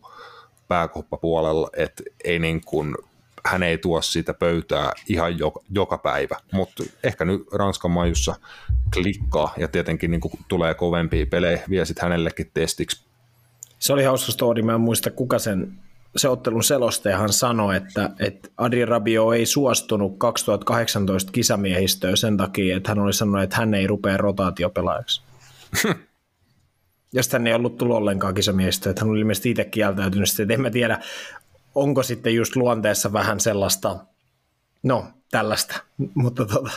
[0.74, 2.94] pääkoppapuolella, että ei niin kuin,
[3.44, 8.34] hän ei tuo sitä pöytää ihan joka, joka päivä, mutta ehkä nyt Ranskan majussa
[8.94, 13.04] klikkaa ja tietenkin niin kuin tulee kovempia pelejä, vie sitten hänellekin testiksi.
[13.78, 15.72] Se oli hauska story, mä en muista kuka sen
[16.16, 22.90] se ottelun selostajahan sanoi, että, että Adi Rabio ei suostunut 2018 kisamiehistöön sen takia, että
[22.90, 25.22] hän oli sanonut, että hän ei rupea rotaatiopelaajaksi.
[27.14, 30.28] ja sitten ei ollut tullut ollenkaan kisamiehistöön, että hän oli ilmeisesti itse kieltäytynyt.
[30.40, 31.00] Että en mä tiedä,
[31.74, 33.96] onko sitten just luonteessa vähän sellaista,
[34.82, 35.82] no tällaista,
[36.14, 36.70] mutta tota,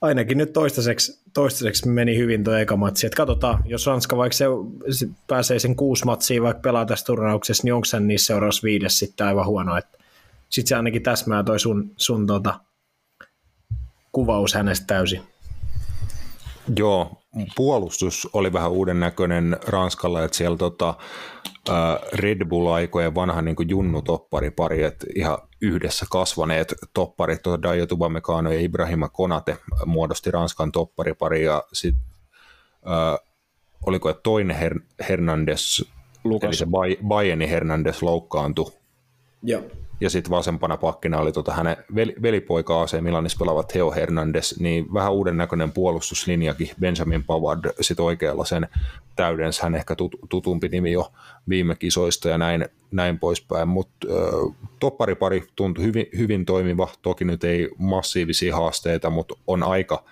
[0.00, 3.06] ainakin nyt toistaiseksi, toistaiseksi meni hyvin tuo eka matsi.
[3.06, 4.44] Et katsotaan, jos Ranska vaikka se,
[4.90, 8.98] se pääsee sen kuusi matsia vaikka pelaa tässä turnauksessa, niin onko sen niissä seuraavassa viides
[8.98, 9.80] sitten aivan huono.
[10.48, 12.60] Sitten se ainakin täsmää toi sun, sun tota,
[14.12, 15.22] kuvaus hänestä täysin.
[16.76, 17.19] Joo,
[17.56, 20.94] puolustus oli vähän uuden näköinen Ranskalla, että siellä tota,
[22.12, 29.08] Red Bull-aikojen vanha niin junnu-topparipari, että ihan yhdessä kasvaneet topparit, tuota Dajo Tubamecano ja Ibrahima
[29.08, 32.02] Konate muodosti Ranskan topparipari ja sitten
[33.86, 35.82] oliko että toinen Her- Hernandez,
[36.24, 36.48] Lukas.
[36.48, 36.66] eli se
[37.06, 38.72] Bayerni Hernandez loukkaantui.
[39.42, 39.62] Joo
[40.00, 41.76] ja sitten vasempana pakkina oli tota hänen
[42.22, 48.44] velipoika AC Milanissa pelaava Theo Hernandez, niin vähän uuden näköinen puolustuslinjakin, Benjamin Pavard sitten oikealla
[48.44, 48.68] sen
[49.16, 51.12] täydens, hän ehkä tut, tutumpi nimi jo
[51.48, 57.44] viime kisoista ja näin, näin poispäin, mutta äh, topparipari tuntui hyvin, hyvin toimiva, toki nyt
[57.44, 60.04] ei massiivisia haasteita, mutta on aika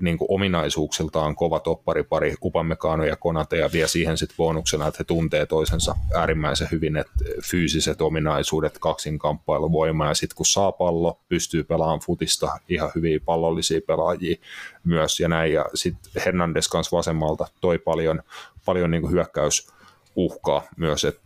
[0.00, 5.04] niin kuin ominaisuuksiltaan kova topparipari, Upamecano ja Konate, ja vie siihen sitten bonuksena, että he
[5.04, 7.12] tuntee toisensa äärimmäisen hyvin, että
[7.50, 14.36] fyysiset ominaisuudet, kaksinkamppailuvoima, ja sitten kun saa pallo, pystyy pelaamaan futista ihan hyviä pallollisia pelaajia
[14.84, 18.22] myös, ja näin, ja sitten Hernandez kanssa vasemmalta toi paljon,
[18.64, 21.20] paljon niin kuin hyökkäysuhkaa myös, että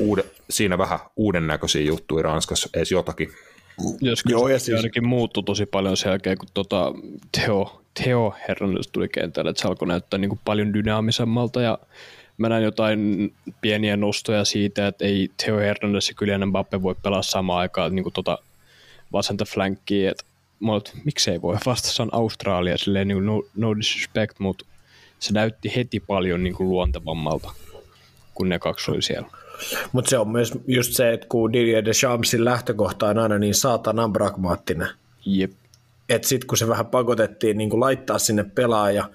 [0.00, 3.32] uude, siinä vähän uuden näköisiä juttuja Ranskassa, edes jotakin.
[4.00, 4.76] Jos Joo, ja siis...
[4.76, 6.92] ainakin muuttui tosi paljon sen jälkeen, kun tota,
[7.32, 11.78] Teo Theo Hernandez tuli kentälle, että se alkoi näyttää niin kuin paljon dynaamisemmalta ja
[12.38, 17.22] mä näin jotain pieniä nostoja siitä, että ei Theo Hernandez ja Kylian Mbappe voi pelaa
[17.22, 18.38] samaan aikaan niin kuin tota
[19.12, 20.24] vasenta flankkiä, että
[20.68, 24.64] olet, miksei voi, vastassa on Australia, silleen niin no, no disrespect, mutta
[25.18, 27.52] se näytti heti paljon niin kuin luontevammalta,
[28.34, 29.28] kun ne kaksi oli siellä.
[29.92, 34.12] Mutta se on myös just se, että kun Didier Deschampsin lähtökohta on aina niin saatanan
[34.12, 34.88] pragmaattinen.
[35.26, 35.52] Jep
[36.14, 39.10] että sitten kun se vähän pakotettiin niin laittaa sinne pelaaja,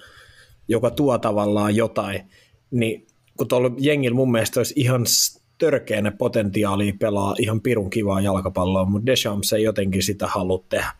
[0.68, 2.30] joka tuo tavallaan jotain,
[2.70, 3.06] niin
[3.36, 5.04] kun tuolla jengillä mun mielestä olisi ihan
[5.58, 10.92] törkeänä potentiaalia pelaa ihan pirun kivaa jalkapalloa, mutta Deschamps ei jotenkin sitä halua tehdä.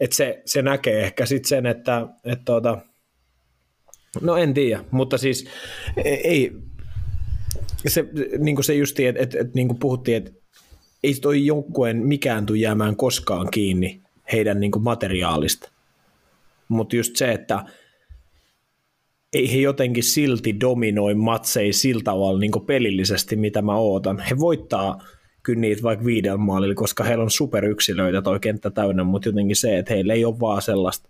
[0.00, 2.78] Et se, se näkee ehkä sitten sen, että, että tuota,
[4.20, 5.46] no en tiedä, mutta siis
[5.96, 6.52] e, ei,
[7.86, 8.04] se,
[8.38, 10.30] niin kuin se justi, että, että, että niin kuin puhuttiin, että
[11.02, 14.02] ei toi joukkueen mikään tule jäämään koskaan kiinni
[14.32, 15.70] heidän niin kuin materiaalista.
[16.68, 17.64] Mutta just se, että
[19.32, 24.18] ei he jotenkin silti dominoi matseja sillä tavalla niin pelillisesti, mitä mä ootan.
[24.18, 25.04] He voittaa
[25.42, 29.78] kyllä niitä vaikka viidellä maalilla, koska heillä on superyksilöitä toi kenttä täynnä, mutta jotenkin se,
[29.78, 31.08] että heillä ei ole vaan sellaista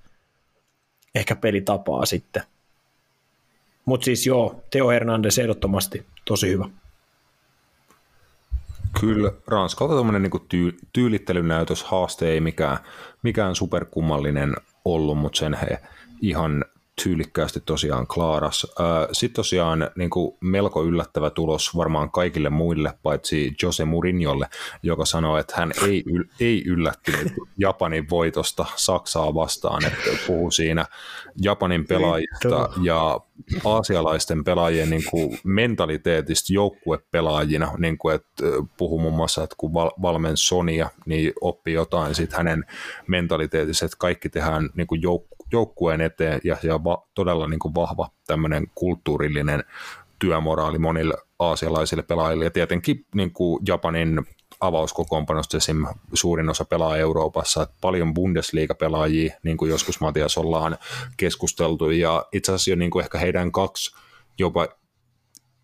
[1.14, 2.42] ehkä pelitapaa sitten.
[3.90, 6.68] Mutta siis joo, Teo Hernandez ehdottomasti tosi hyvä.
[9.00, 12.78] Kyllä, Ranskalta tuommoinen niin tyy- tyylittelynäytös, haaste ei mikään,
[13.22, 15.78] mikään superkummallinen ollut, mutta sen he
[16.20, 16.64] ihan
[17.02, 18.66] tyylikkäästi tosiaan klaaras.
[19.12, 24.48] Sitten tosiaan niin kuin melko yllättävä tulos varmaan kaikille muille, paitsi Jose Mourinholle,
[24.82, 30.84] joka sanoi, että hän ei, yl- ei yllättynyt Japanin voitosta Saksaa vastaan, että puhuu siinä
[31.42, 33.20] Japanin pelaajista ja
[33.64, 38.44] aasialaisten pelaajien niin kuin mentaliteetistä joukkuepelaajina, niin kuin, että
[38.76, 42.64] puhuu muun muassa, että kun val- valmen Sonia, niin oppii jotain siitä hänen
[43.06, 47.74] mentaliteetistä, että kaikki tehdään niin kuin jouk- joukkueen eteen ja, ja va, todella niin kuin
[47.74, 49.64] vahva tämmöinen kulttuurillinen
[50.18, 52.44] työmoraali monille aasialaisille pelaajille.
[52.44, 54.26] Ja tietenkin niin kuin Japanin
[54.60, 55.86] avauskokoonpanosta esim.
[56.14, 60.78] suurin osa pelaa Euroopassa, että paljon Bundesliga-pelaajia, niin kuin joskus Matias ollaan
[61.16, 63.96] keskusteltu, ja itse asiassa niin kuin ehkä heidän kaksi
[64.38, 64.68] jopa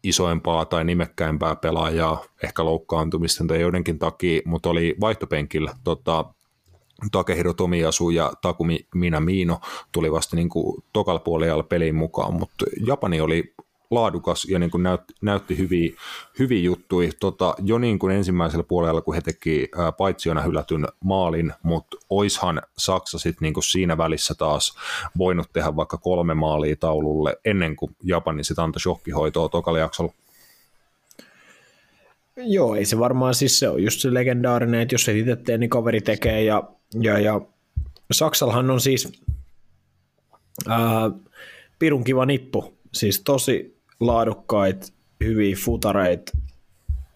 [0.02, 6.24] isoempaa tai nimekkäimpää pelaajaa, ehkä loukkaantumisten tai joidenkin takia, mutta oli vaihtopenkillä tota,
[7.12, 9.60] Takehiro Tomiasu ja Takumi Minamino
[9.92, 13.54] tuli vasta niin kuin tokalla puolella peliin mukaan, mutta Japani oli
[13.90, 15.92] laadukas ja niin kuin näytti, näytti hyviä,
[16.38, 21.52] hyviä juttuja tota, jo niin kuin ensimmäisellä puolella, kun he teki ää, paitsiona hylätyn maalin,
[21.62, 24.74] mutta oishan Saksa sitten niin kuin siinä välissä taas
[25.18, 30.12] voinut tehdä vaikka kolme maalia taululle ennen kuin Japani sitten antoi shokkihoitoa tokalla jaksolla.
[32.36, 35.58] Joo, ei se varmaan siis se on just se legendaarinen, että jos se itse tee,
[35.58, 36.62] niin kaveri tekee ja,
[37.00, 37.40] ja, ja
[38.12, 39.12] Saksallahan on siis
[40.68, 41.10] ää,
[41.78, 44.86] pirun kiva nippu, siis tosi laadukkaita,
[45.24, 46.32] hyviä futareita,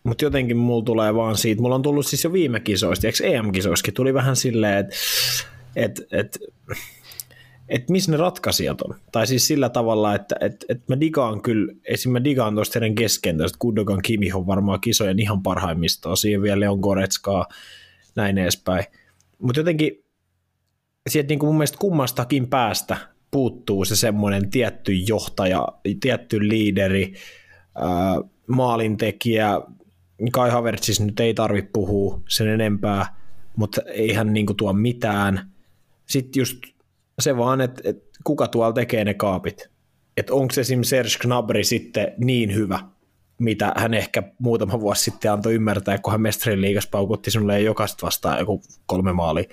[0.04, 3.94] mutta jotenkin mulla tulee vaan siitä, mulla on tullut siis jo viime kisoista, eikö EM-kisoissakin
[3.94, 4.96] tuli vähän silleen, että
[5.76, 6.38] et, et,
[7.70, 8.94] et missä ne ratkaisijat on.
[9.12, 12.12] Tai siis sillä tavalla, että et, et mä digaan kyllä, esim.
[12.12, 16.78] mä digaan tuosta heidän keskentöistä, Kudogan Kimi on varmaan kisojen ihan parhaimmistoa, siihen vielä Leon
[16.78, 17.46] Goretskaa,
[18.16, 18.84] näin edespäin.
[19.38, 20.04] Mutta jotenkin
[21.08, 22.96] sieltä niin kuin mun mielestä kummastakin päästä
[23.30, 25.68] puuttuu se semmoinen tietty johtaja,
[26.00, 27.14] tietty liideri,
[27.74, 28.16] ää,
[28.46, 29.60] maalintekijä,
[30.32, 33.16] Kai Havertzis nyt ei tarvitse puhua sen enempää,
[33.56, 35.50] mutta ei hän niin kuin tuo mitään.
[36.06, 36.58] Sitten just
[37.20, 39.70] se vaan, että, että kuka tuolla tekee ne kaapit.
[40.16, 42.78] Että onko esimerkiksi Serge Gnabry sitten niin hyvä,
[43.38, 48.06] mitä hän ehkä muutama vuosi sitten antoi ymmärtää, kun hän Mestarin liigassa paukutti sinulle jokaista
[48.06, 49.48] vastaan joku kolme maali.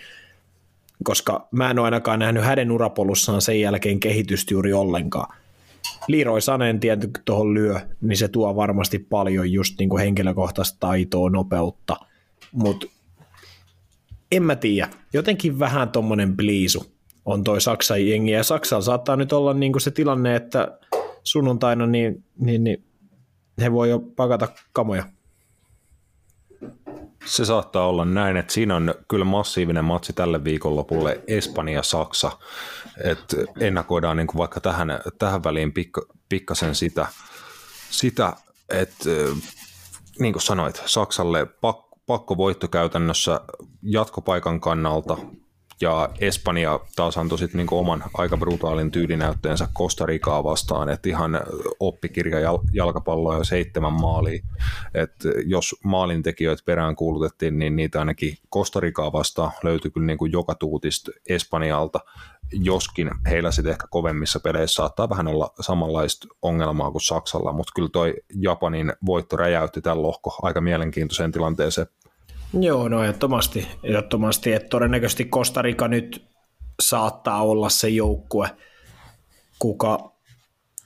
[1.03, 5.38] Koska mä en ole ainakaan nähnyt hänen urapolussaan sen jälkeen kehitystä juuri ollenkaan.
[6.07, 11.30] Leroy Sanen tietenkin tuohon lyö, niin se tuo varmasti paljon just niin kuin henkilökohtaista taitoa,
[11.30, 11.98] nopeutta,
[12.52, 12.88] mutta
[14.31, 16.96] en mä tiedä, jotenkin vähän tommonen pliisu
[17.27, 20.79] on toi Saksan jengi, ja Saksalla saattaa nyt olla niin kuin se tilanne, että
[21.23, 22.85] sunnuntaina niin, niin, niin
[23.61, 25.03] he voi jo pakata kamoja.
[27.25, 32.31] Se saattaa olla näin, että siinä on kyllä massiivinen matsi tälle viikonlopulle Espanja-Saksa,
[33.03, 34.89] että ennakoidaan niin kuin vaikka tähän,
[35.19, 37.07] tähän väliin pikka, pikkasen sitä,
[37.89, 38.33] sitä
[38.69, 39.09] että
[40.19, 43.41] niin kuin sanoit, Saksalle pak, pakko voitto käytännössä
[43.81, 45.17] jatkopaikan kannalta,
[45.81, 51.41] ja Espanja taas antoi sitten niinku oman aika brutaalin tyylinäytteensä Costa Ricaa vastaan, että ihan
[51.79, 52.39] oppikirja
[52.73, 54.43] jalkapalloa jo seitsemän maalia.
[54.93, 60.55] että jos maalintekijöitä perään kuulutettiin, niin niitä ainakin Costa Ricaa vastaan löytyi kyllä niinku joka
[60.55, 61.99] tuutista Espanjalta,
[62.51, 67.89] joskin heillä sitten ehkä kovemmissa peleissä saattaa vähän olla samanlaista ongelmaa kuin Saksalla, mutta kyllä
[67.89, 71.87] toi Japanin voitto räjäytti tämän lohko aika mielenkiintoiseen tilanteeseen
[72.53, 76.25] Joo, no ehdottomasti, ehdottomasti että todennäköisesti Kostarika nyt
[76.81, 78.49] saattaa olla se joukkue,
[79.59, 80.11] kuka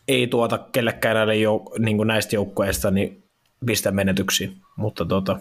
[0.08, 3.24] ei tuota kellekään näille jouk- niin näistä joukkueista niin
[3.66, 5.40] pistä menetyksiin, mutta tota,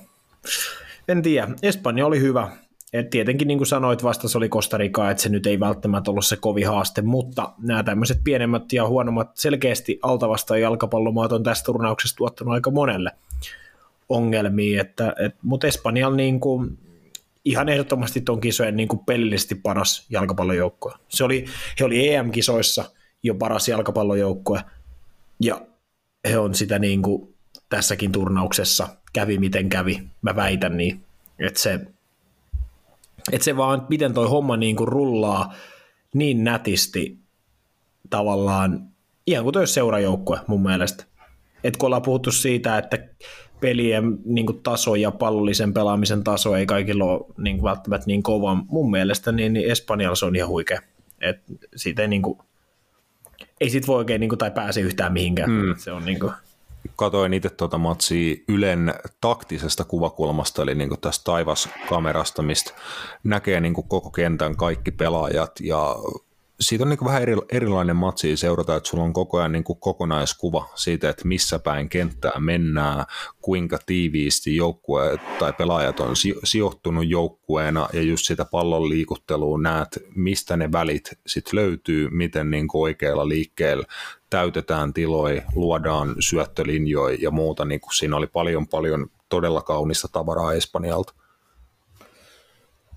[1.09, 1.49] en tiedä.
[1.63, 2.49] Espanja oli hyvä.
[2.93, 6.37] Et tietenkin niin kuin sanoit, vastas oli Kostarika, että se nyt ei välttämättä ollut se
[6.37, 12.55] kovi haaste, mutta nämä tämmöiset pienemmät ja huonommat selkeästi altavasta jalkapallomaat on tässä turnauksessa tuottanut
[12.55, 13.11] aika monelle–
[14.11, 16.79] ongelmia, että, et, mutta Espanjalla niin kuin,
[17.45, 20.93] ihan ehdottomasti tuon kisojen niin kuin pelillisesti paras jalkapallojoukkue.
[21.09, 21.45] Se oli,
[21.81, 22.85] he oli EM-kisoissa
[23.23, 24.63] jo paras jalkapallojoukkue,
[25.41, 25.67] ja
[26.29, 27.35] he on sitä niin kuin
[27.69, 31.05] tässäkin turnauksessa kävi miten kävi, mä väitän niin,
[31.39, 31.81] että se,
[33.33, 35.55] että se vaan, miten toi homma niin kuin rullaa
[36.15, 37.19] niin nätisti
[38.11, 38.89] tavallaan,
[39.27, 41.05] ihan kuin toi seurajoukkue mun mielestä.
[41.65, 42.99] Et kun ollaan puhuttu siitä, että
[43.61, 48.23] pelien niin kuin taso ja pallollisen pelaamisen taso ei kaikilla ole niin kuin välttämättä niin
[48.23, 48.55] kova.
[48.69, 50.81] Mun mielestä niin, niin Espanjalla se on ihan huikea.
[51.21, 51.41] Et
[51.77, 52.39] siitä ei, niin kuin,
[53.61, 55.51] ei sit voi oikein niin kuin, tai pääse yhtään mihinkään.
[55.51, 55.75] Mm.
[55.77, 56.33] Se on niin kuin...
[56.97, 62.73] Katoin itse tuota matsia Ylen taktisesta kuvakulmasta, eli niin kuin tästä taivaskamerasta, mistä
[63.25, 65.97] näkee niin kuin koko kentän kaikki pelaajat ja
[66.61, 70.69] siitä on niin vähän eri, erilainen matsi seurata, että sulla on koko ajan niin kokonaiskuva
[70.75, 73.05] siitä, että missä päin kenttää mennään,
[73.41, 76.15] kuinka tiiviisti joukkue tai pelaajat on
[76.45, 82.69] sijoittunut joukkueena ja just sitä pallon liikuttelua näet, mistä ne välit sitten löytyy, miten niin
[82.73, 83.85] oikealla liikkeellä
[84.31, 91.20] täytetään tiloja, luodaan syöttölinjoja ja muuta, niin siinä oli paljon paljon todella kaunista tavaraa Espanjalta.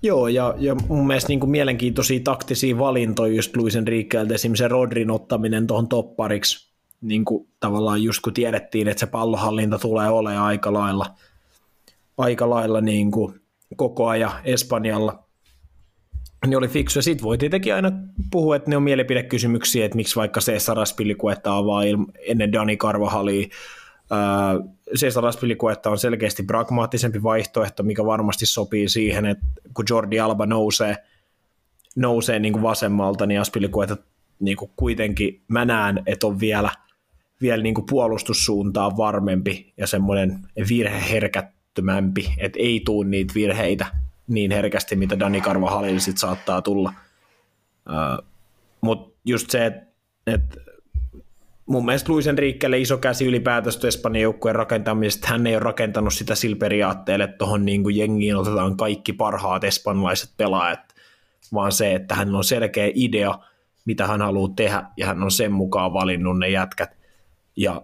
[0.04, 4.68] Joo, ja, ja mun mielestä niin kuin mielenkiintoisia taktisia valintoja just Luisen Riikkeeltä, esimerkiksi se
[4.68, 10.44] Rodrin ottaminen tuohon toppariksi, niin kuin tavallaan just kun tiedettiin, että se pallohallinta tulee olemaan
[10.44, 11.06] aika lailla,
[12.18, 13.40] aika lailla niin kuin
[13.76, 15.24] koko ajan Espanjalla,
[16.46, 16.98] niin oli fiksu.
[16.98, 17.92] Ja sitten voi tietenkin aina
[18.30, 21.82] puhua, että ne on mielipidekysymyksiä, että miksi vaikka Cesar Aspilicueta avaa
[22.26, 23.48] ennen Dani Carvajalia,
[24.98, 30.96] Cesar Aspilicueta on selkeästi pragmaattisempi vaihtoehto, mikä varmasti sopii siihen, että kun Jordi Alba nousee,
[31.96, 33.96] nousee niin kuin vasemmalta, niin Aspilicueta
[34.40, 36.70] niin kuin kuitenkin mä näen, että on vielä,
[37.40, 40.38] vielä niin kuin puolustussuuntaan varmempi ja semmoinen
[40.68, 43.86] virheherkättömämpi, että ei tule niitä virheitä
[44.28, 46.92] niin herkästi, mitä Dani Carvajalilla sit saattaa tulla.
[47.88, 48.26] Uh,
[48.80, 49.94] Mutta just se, että
[50.26, 50.63] et
[51.66, 55.28] mun mielestä Luisen Riikkelle iso käsi ylipäätänsä Espanjan joukkueen rakentamisesta.
[55.28, 60.30] Hän ei ole rakentanut sitä sillä periaatteelle, että tuohon niin jengiin otetaan kaikki parhaat espanjalaiset
[60.36, 60.80] pelaajat,
[61.52, 63.38] vaan se, että hän on selkeä idea,
[63.84, 66.90] mitä hän haluaa tehdä, ja hän on sen mukaan valinnut ne jätkät.
[67.56, 67.82] Ja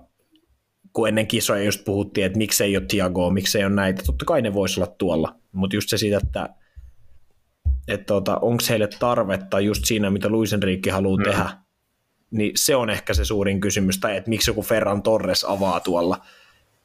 [0.92, 4.02] kun ennen kisoja just puhuttiin, että miksei ole Tiagoa, miksei ole näitä.
[4.06, 6.48] Totta kai ne voisi olla tuolla, mutta just se siitä, että,
[7.88, 11.24] että tota, onko heille tarvetta just siinä, mitä Luis Enrique haluaa mm.
[11.24, 11.50] tehdä,
[12.30, 16.20] niin se on ehkä se suurin kysymys, tai että miksi joku Ferran Torres avaa tuolla,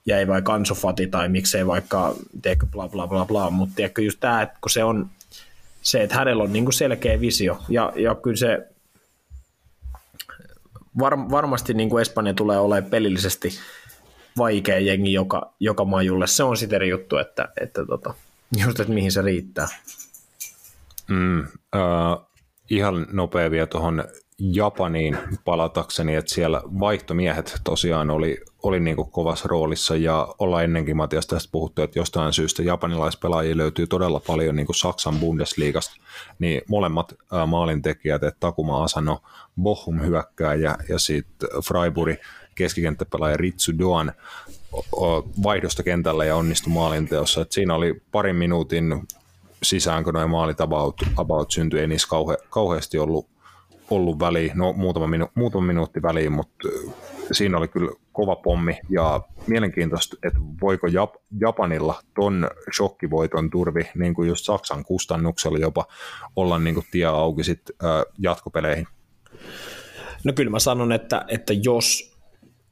[0.05, 4.19] ja ei vaikka Ansofati, tai miksei vaikka, tiedätkö, bla bla bla bla, mutta tiedätkö just
[4.19, 5.09] tämä, että kun se on
[5.81, 8.67] se, että hänellä on niin kuin selkeä visio, ja, ja kyllä se
[10.99, 13.49] var, varmasti niin kuin Espanja tulee olemaan pelillisesti
[14.37, 16.27] vaikea jengi joka, joka majulle.
[16.27, 18.13] Se on sitten eri juttu, että, että tota,
[18.65, 19.67] just, että mihin se riittää.
[21.07, 22.25] Mm, äh,
[22.69, 24.03] ihan nopea vielä tuohon
[24.39, 30.97] Japaniin palatakseni, että siellä vaihtomiehet tosiaan oli, oli niin kuin kovassa roolissa ja ollaan ennenkin
[30.97, 35.95] Matias tästä puhuttu, että jostain syystä japanilaispelaajia löytyy todella paljon niin kuin Saksan Bundesliigasta,
[36.39, 37.13] niin molemmat
[37.47, 39.21] maalintekijät, että Takuma Asano,
[39.61, 42.17] Bochum hyökkääjä ja sitten Freiburg
[42.55, 44.13] keskikenttäpelaaja Ritsu Doan
[45.43, 47.41] vaihdosta kentällä ja onnistui maalinteossa.
[47.41, 49.07] Et siinä oli parin minuutin
[49.63, 53.34] sisään, kun noin maalit about, about syntyi, ei niissä kauhe, kauheasti ollut
[53.89, 56.67] ollut väliin, no muutama, minu, muutama minuutti väliin, mutta
[57.31, 64.13] siinä oli kyllä kova pommi ja mielenkiintoista, että voiko Jap- Japanilla ton shokkivoiton turvi, niin
[64.13, 65.85] kuin just Saksan kustannuksella jopa,
[66.35, 68.87] olla niin kuin tie auki sit, äh, jatkopeleihin?
[70.23, 72.15] No kyllä mä sanon, että, että jos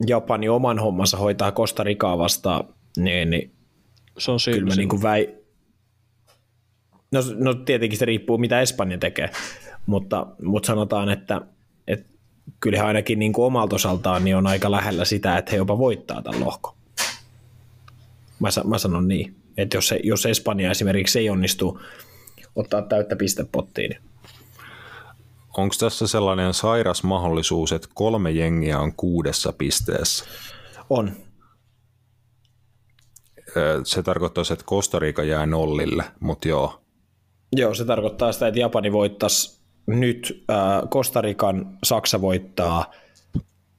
[0.08, 3.56] Japani oman hommansa hoitaa Costa Ricaa vastaan, niin, niin
[4.18, 5.36] se on kyllä mä niin kuin väi...
[7.12, 9.30] No, no tietenkin se riippuu, mitä Espanja tekee,
[9.86, 11.42] mutta, mutta sanotaan, että,
[11.88, 12.10] että
[12.60, 16.22] kyllähän ainakin niin kuin omalta osaltaan niin on aika lähellä sitä, että he jopa voittaa
[16.22, 16.76] tämän lohko.
[18.40, 21.82] Mä, mä sanon niin, että jos, jos Espanja esimerkiksi ei onnistu
[22.56, 24.02] ottaa täyttä pistepottiin, niin
[25.58, 30.26] Onko tässä sellainen sairas mahdollisuus, että kolme jengiä on kuudessa pisteessä?
[30.90, 31.12] On.
[33.84, 36.82] Se tarkoittaa, että Kostarika jää nollille, mutta joo.
[37.56, 42.92] Joo, se tarkoittaa sitä, että Japani voittaisi nyt äh, Kostarikan, Saksa voittaa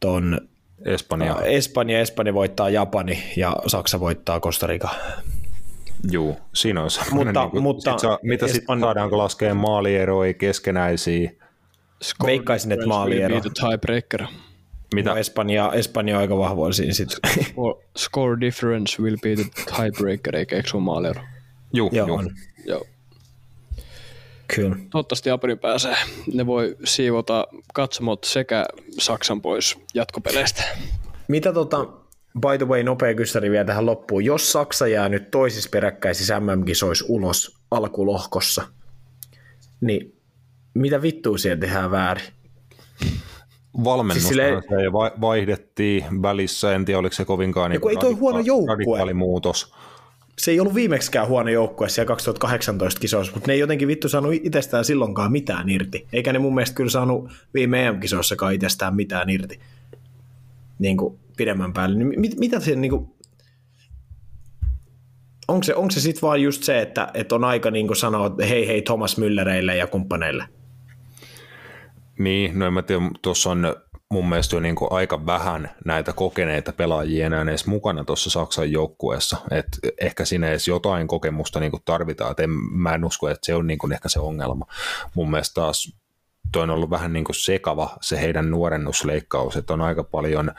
[0.00, 0.40] ton
[0.84, 1.32] Espanja.
[1.32, 4.88] Äh, Espanja, Espanja voittaa Japani ja Saksa voittaa Kostarika.
[6.10, 11.30] Juu, siinä on mutta, niin kuin, mutta sit saa, mitä sitten saadaanko laskea maalieroja keskenäisiä?
[12.02, 13.40] Score Veikkaisin, että maaliero.
[13.40, 14.24] tiebreaker.
[14.94, 15.10] Mitä?
[15.10, 17.18] No Espanja, Espanja on aika vahvoa siinä sitten.
[17.98, 19.44] Score difference will be the
[19.76, 21.22] tiebreaker, eikä eikö ole maaliero?
[21.72, 22.22] Juu, Joo, juu.
[22.66, 22.86] Joo.
[24.54, 24.76] Kyllä.
[24.90, 25.96] Toivottavasti Japani pääsee.
[26.32, 28.66] Ne voi siivota katsomot sekä
[28.98, 30.62] Saksan pois jatkopeleistä.
[31.28, 31.86] Mitä tota,
[32.40, 34.24] by the way, nopea kyssäri vielä tähän loppuun.
[34.24, 38.62] Jos Saksa jää nyt toisissa peräkkäisissä MM-kisoissa ulos alkulohkossa,
[39.80, 40.20] niin
[40.74, 42.26] mitä vittua siellä tehdään väärin?
[43.84, 44.62] Valmennusta siis silleen...
[44.62, 49.14] se vaihdettiin välissä, en tiedä oliko se kovinkaan niin ei toi huono joukkue.
[49.14, 49.74] muutos
[50.38, 54.34] se ei ollut viimeksikään huono joukkue siellä 2018 kisoissa, mutta ne ei jotenkin vittu saanut
[54.34, 56.06] itsestään silloinkaan mitään irti.
[56.12, 59.60] Eikä ne mun mielestä kyllä saanut viime EM-kisoissakaan itsestään mitään irti
[60.78, 61.98] niin kuin pidemmän päälle.
[61.98, 63.10] Niin mit, mitä se niin kuin,
[65.48, 68.26] onko se, onko se sitten vaan just se, että, että on aika niin kuin sanoa,
[68.26, 70.44] että hei hei Thomas Müllereille ja kumppaneille?
[72.18, 73.76] Niin, no en mä tiedä, tuossa on
[74.14, 78.72] mun mielestä on niin kuin aika vähän näitä kokeneita pelaajia enää edes mukana tuossa Saksan
[78.72, 79.36] joukkueessa.
[79.50, 79.66] Et
[80.00, 82.32] ehkä siinä edes jotain kokemusta niin kuin tarvitaan.
[82.32, 84.66] Et en, mä en usko, että se on niin kuin ehkä se ongelma.
[85.14, 85.96] Mun mielestä taas
[86.52, 90.52] toi on ollut vähän niin kuin sekava se heidän nuorennusleikkaus, että on aika paljon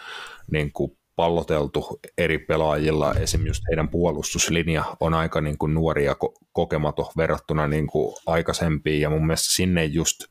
[0.51, 6.13] niin kuin palloteltu eri pelaajilla, esimerkiksi just heidän puolustuslinja on aika niin kuin nuori ja
[6.13, 10.23] ko- kokematon verrattuna niin kuin aikaisempiin, ja mun mielestä sinne just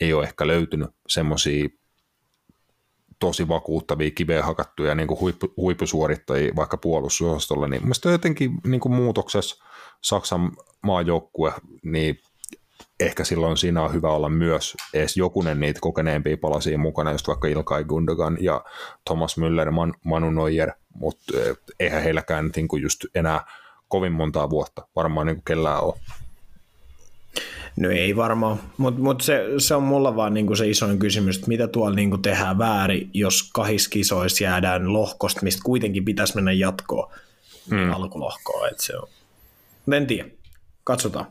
[0.00, 1.68] ei ole ehkä löytynyt semmoisia
[3.18, 8.94] tosi vakuuttavia kiveen hakattuja niin kuin huippu, huippusuorittajia vaikka puolustusosastolla, niin mielestäni jotenkin niin kuin
[8.94, 9.64] muutoksessa
[10.00, 12.18] Saksan maajoukkue, niin
[13.00, 17.48] ehkä silloin siinä on hyvä olla myös edes jokunen niitä kokeneempia palasia mukana, just vaikka
[17.48, 18.64] Ilkay Gundogan ja
[19.04, 23.46] Thomas Müller, Man, Manu Neuer, mutta eh, eihän heilläkään niin kuin just enää
[23.88, 25.94] kovin montaa vuotta varmaan niin kuin kellään ole.
[27.76, 31.48] No ei varmaan, mutta mut se, se on mulla vaan niinku se isoin kysymys, että
[31.48, 37.12] mitä tuolla niinku tehdään väärin, jos kahiskisoissa jäädään lohkosta, mistä kuitenkin pitäisi mennä jatkoon,
[37.70, 37.92] hmm.
[37.92, 38.68] alkulohkoon.
[38.68, 39.08] Et se on.
[39.92, 40.28] En tiedä,
[40.84, 41.26] katsotaan.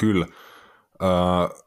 [0.00, 0.26] Kyllä.
[1.02, 1.64] Uh,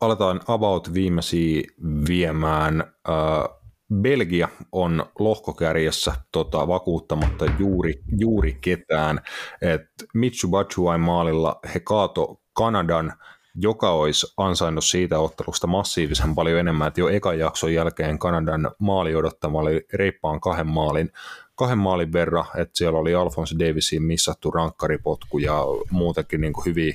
[0.00, 1.62] aletaan about viimeisiä
[2.08, 2.84] viemään.
[3.08, 3.64] Uh,
[3.94, 9.20] Belgia on lohkokärjessä tota, vakuuttamatta juuri, juuri ketään.
[9.62, 9.82] Et
[10.14, 13.12] Mitsubishi maalilla he kaato Kanadan
[13.56, 19.14] joka olisi ansainnut siitä ottelusta massiivisen paljon enemmän, että jo ekan jakson jälkeen Kanadan maali
[19.14, 21.12] odottama oli reippaan kahden maalin
[21.54, 26.94] kahden maalin verran, että siellä oli Alfonso Davisin missattu rankkaripotku ja muutenkin niin kuin hyviä,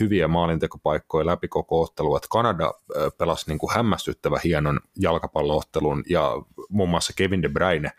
[0.00, 2.74] hyviä maalintekopaikkoja läpi koko ottelu, että Kanada
[3.18, 6.32] pelasi niin kuin hämmästyttävä hienon jalkapalloottelun ja
[6.68, 7.90] muun muassa Kevin De Bruyne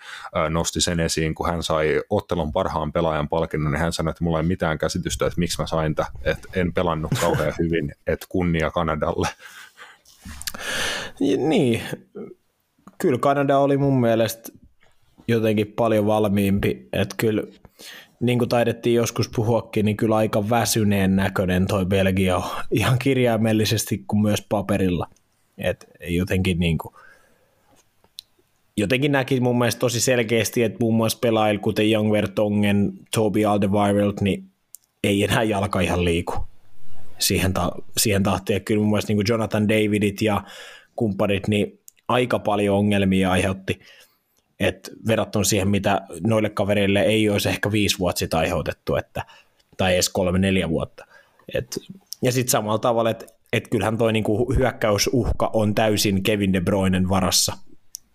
[0.50, 4.40] nosti sen esiin, kun hän sai ottelun parhaan pelaajan palkinnon, niin hän sanoi, että mulla
[4.40, 8.72] ei mitään käsitystä, että miksi mä sain tämän, että en pelannut kauhean hyvin, että kunnia
[8.72, 9.28] Kanadalle.
[11.20, 11.82] Niin,
[12.98, 14.59] kyllä Kanada oli mun mielestä
[15.30, 17.44] jotenkin paljon valmiimpi, että kyllä
[18.20, 24.04] niin kuin taidettiin joskus puhuakin, niin kyllä aika väsyneen näköinen toi Belgia on ihan kirjaimellisesti
[24.08, 25.08] kuin myös paperilla.
[25.58, 26.94] Et jotenkin niin kuin,
[28.78, 34.14] jotenkin näki mun mielestä tosi selkeästi, että muun muassa pelaajilla, kuten Young Vertongen, Toby Alderweireld,
[34.22, 34.44] niin
[35.04, 36.34] ei enää jalka ihan liiku
[37.20, 38.58] siihen, ta- siihen tahtiin.
[38.58, 40.44] Että kyllä mun mielestä niin kuin Jonathan Davidit ja
[40.96, 43.80] kumppanit, niin aika paljon ongelmia aiheutti
[44.60, 49.26] että verrattuna siihen, mitä noille kavereille ei olisi ehkä viisi vuotta sitten aiheutettu, että,
[49.78, 51.06] tai edes kolme-neljä vuotta.
[51.54, 51.80] Et,
[52.22, 57.10] ja sitten samalla tavalla, että et kyllähän toi niinku hyökkäysuhka on täysin Kevin De Bruynen
[57.10, 57.54] varassa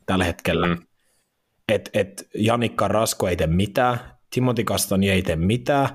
[0.07, 0.67] tällä hetkellä.
[0.67, 0.83] Mm.
[1.69, 3.99] Et, et Janikka Rasko ei tee mitään,
[4.35, 5.89] Timothy Castani ei tee mitään,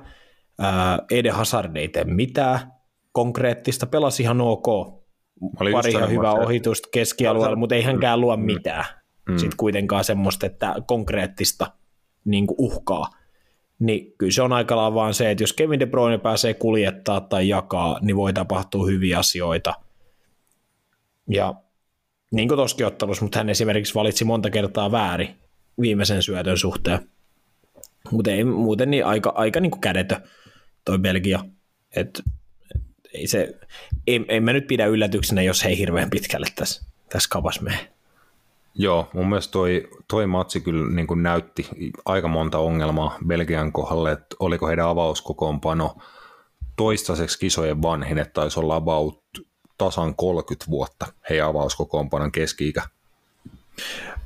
[0.59, 2.59] ää, Ede Hazard ei tee mitään,
[3.11, 4.65] konkreettista, pelasi ihan ok,
[5.73, 8.43] pari ihan hyvää ohitusta keskialueella, mutta ei hänkään luo mm.
[8.43, 8.98] mitään mm.
[9.37, 11.71] Sit kuitenkaan semmoista, että konkreettista
[12.25, 13.09] niin uhkaa.
[13.79, 17.49] Niin kyllä se on aika vaan se, että jos Kevin De Bruyne pääsee kuljettaa tai
[17.49, 19.73] jakaa, niin voi tapahtua hyviä asioita.
[21.27, 21.55] Ja
[22.31, 25.35] niin kuin tuossakin ottelussa, mutta hän esimerkiksi valitsi monta kertaa väärin
[25.81, 26.99] viimeisen syötön suhteen.
[28.11, 30.21] Mutta ei muuten niin aika, aika niin kuin kädetö
[30.85, 31.45] toi Belgia.
[31.95, 32.07] Et,
[32.75, 32.83] et,
[33.13, 33.59] ei se,
[34.07, 37.93] ei, ei mä nyt pidä yllätyksenä, jos he ei hirveän pitkälle tässä, tässä kapas mene.
[38.75, 41.69] Joo, mun mielestä toi, toi matsi kyllä niin kuin näytti
[42.05, 45.95] aika monta ongelmaa Belgian kohdalle, että oliko heidän avauskokoonpano
[46.75, 49.23] toistaiseksi kisojen vanhin, että taisi olla about
[49.77, 52.81] tasan 30 vuotta heidän avauskokoonpanon keski-ikä.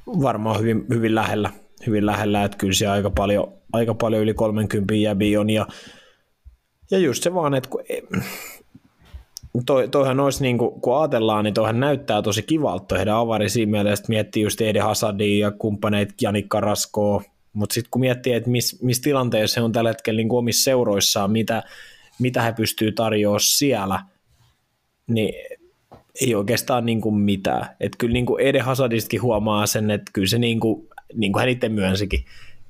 [0.07, 1.49] Varmaan hyvin, hyvin lähellä,
[1.87, 5.67] hyvin lähellä, että kyllä se aika paljon, aika paljon yli 30 jäbi on, ja,
[6.91, 7.83] ja just se vaan, että kun
[9.65, 13.71] toi, toihan olisi, niin kuin, kun ajatellaan, niin toihan näyttää tosi kivalta heidän avari siinä
[13.71, 17.23] mielessä, miettii just Ede Hasadia ja kumppaneit Janikka Raskoa,
[17.53, 21.31] mutta sitten kun miettii, että missä mis tilanteessa he on tällä hetkellä niin omissa seuroissaan,
[21.31, 21.63] mitä,
[22.19, 23.99] mitä he pystyy tarjoamaan siellä,
[25.07, 25.33] niin
[26.21, 27.75] ei oikeastaan niin kuin mitään.
[27.79, 31.39] Että kyllä niin kuin Ede Hasadistakin huomaa sen, että kyllä se niin kuin, niin kuin
[31.39, 32.25] hän itse myönsikin,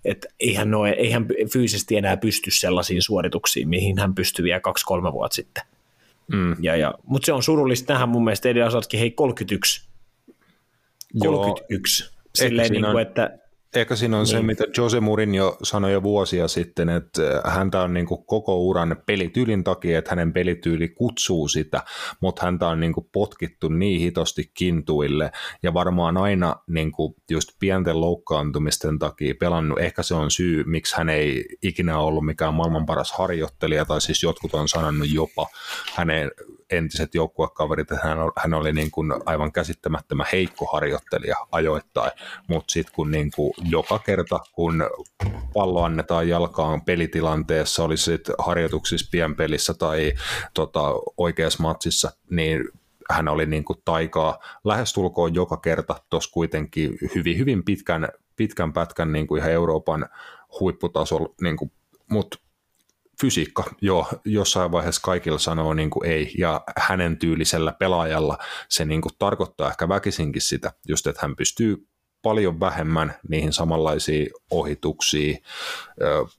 [0.05, 5.35] että eihän, noe, eihän fyysisesti enää pysty sellaisiin suorituksiin, mihin hän pystyi vielä kaksi-kolme vuotta
[5.35, 5.63] sitten.
[6.27, 6.55] Mm.
[6.59, 9.87] Ja, ja, mutta se on surullista nähdä mun mielestä Edi Hazardkin, hei 31.
[11.19, 12.03] 31.
[12.03, 12.11] Joo.
[12.35, 13.37] Silleen, niin kuin, että
[13.75, 14.31] Ehkä siinä on niin.
[14.31, 18.95] se, mitä Jose Mourinho sanoi jo vuosia sitten, että häntä on niin kuin koko uran
[19.05, 21.83] pelityylin takia, että hänen pelityyli kutsuu sitä,
[22.21, 25.31] mutta häntä on niin kuin potkittu niin hitosti kintuille
[25.63, 29.79] ja varmaan aina niin kuin just pienten loukkaantumisten takia pelannut.
[29.79, 34.23] Ehkä se on syy, miksi hän ei ikinä ollut mikään maailman paras harjoittelija, tai siis
[34.23, 35.47] jotkut on sanonut jopa
[35.95, 36.31] hänen
[36.77, 42.11] entiset joukkuekaverit, että hän, hän oli niin kuin aivan käsittämättömän heikko harjoittelija ajoittain,
[42.47, 44.83] mutta sitten kun niin kuin joka kerta, kun
[45.53, 50.13] pallo annetaan jalkaan pelitilanteessa, oli sitten harjoituksissa pienpelissä tai
[50.53, 50.81] tota,
[51.17, 52.69] oikeassa matsissa, niin
[53.09, 59.11] hän oli niin kuin taikaa lähestulkoon joka kerta tuossa kuitenkin hyvin, hyvin pitkän, pitkän pätkän
[59.11, 60.09] niin kuin ihan Euroopan
[60.59, 61.71] huipputasolla, niin kuin,
[62.09, 62.37] mutta
[63.21, 68.37] fysiikka jo jossain vaiheessa kaikilla sanoo niin kuin ei, ja hänen tyylisellä pelaajalla
[68.69, 71.87] se niin kuin tarkoittaa ehkä väkisinkin sitä, just että hän pystyy
[72.21, 75.43] paljon vähemmän niihin samanlaisiin ohituksiin,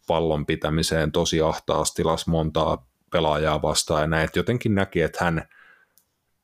[0.07, 5.49] pallon pitämiseen tosi ahtaassa tilassa montaa pelaajaa vastaan ja näin, että jotenkin näki, että hän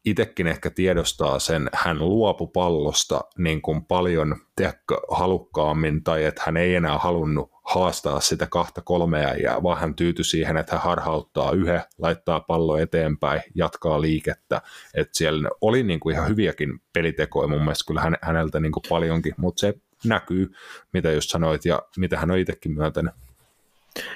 [0.05, 6.57] itsekin ehkä tiedostaa sen, hän luopu pallosta niin kuin paljon tiedätkö, halukkaammin tai että hän
[6.57, 11.53] ei enää halunnut haastaa sitä kahta kolmea ja vaan hän tyytyi siihen, että hän harhauttaa
[11.53, 14.63] yhden, laittaa pallo eteenpäin, jatkaa liikettä.
[14.95, 19.35] Että siellä oli niin kuin ihan hyviäkin pelitekoja mun mielestä kyllä häneltä niin kuin paljonkin,
[19.37, 19.75] mutta se
[20.05, 20.53] näkyy,
[20.93, 23.15] mitä just sanoit ja mitä hän on itsekin myöntänyt.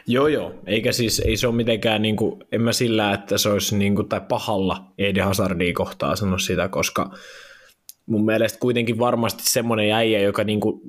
[0.06, 0.54] Joo, joo.
[0.66, 3.94] Eikä siis, ei se ole mitenkään, niin kuin, en mä sillä, että se olisi niin
[3.94, 7.10] kuin, tai pahalla Edi Hazardia kohtaa sano sitä, koska
[8.06, 10.80] mun mielestä kuitenkin varmasti semmoinen äijä, joka niin kuin,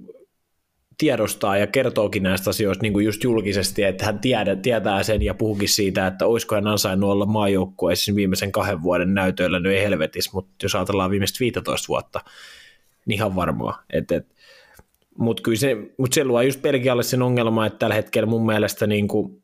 [0.98, 5.34] tiedostaa ja kertookin näistä asioista niin kuin just julkisesti, että hän tiedä, tietää sen ja
[5.34, 10.34] puhukin siitä, että olisiko hän ansainnut olla maajoukkueessa viimeisen kahden vuoden näytöillä, nyt ei helvetis,
[10.34, 12.22] mutta jos ajatellaan viimeistä 15 vuotta,
[13.06, 13.84] niin ihan varmaa.
[13.94, 14.36] Et, et,
[15.18, 18.88] mutta kyllä se, mut se luo just Belgialle sen ongelma, että tällä hetkellä mun mielestä
[18.88, 19.44] niin kuin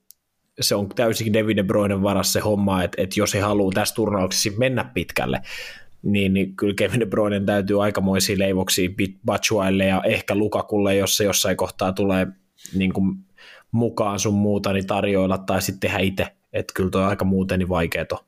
[0.59, 3.95] se on täysin David De Bruynen varassa se homma, että, että jos he haluaa tässä
[3.95, 5.41] turnauksessa mennä pitkälle,
[6.03, 8.89] niin, niin kyllä Kevin De Bruyne täytyy aikamoisia leivoksia
[9.25, 12.27] Batshuaille ja ehkä Lukakulle, jos se jossain kohtaa tulee
[12.73, 13.15] niin kuin
[13.71, 16.27] mukaan sun muuta, niin tarjoilla tai sitten tehdä itse.
[16.53, 18.19] Että kyllä toi aika muuten niin vaikeet on.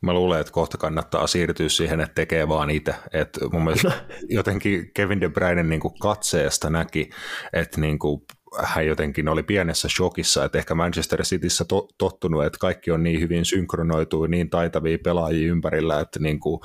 [0.00, 2.94] Mä luulen, että kohta kannattaa siirtyä siihen, että tekee vaan itse.
[3.12, 3.92] Että mun mielestä
[4.28, 7.10] jotenkin Kevin De Bruyne niin kuin katseesta näki,
[7.52, 8.22] että niin kuin
[8.58, 13.20] hän jotenkin oli pienessä shokissa, että ehkä Manchester Cityssä to, tottunut, että kaikki on niin
[13.20, 16.60] hyvin synkronoitu, niin taitavia pelaajia ympärillä, että niin kuin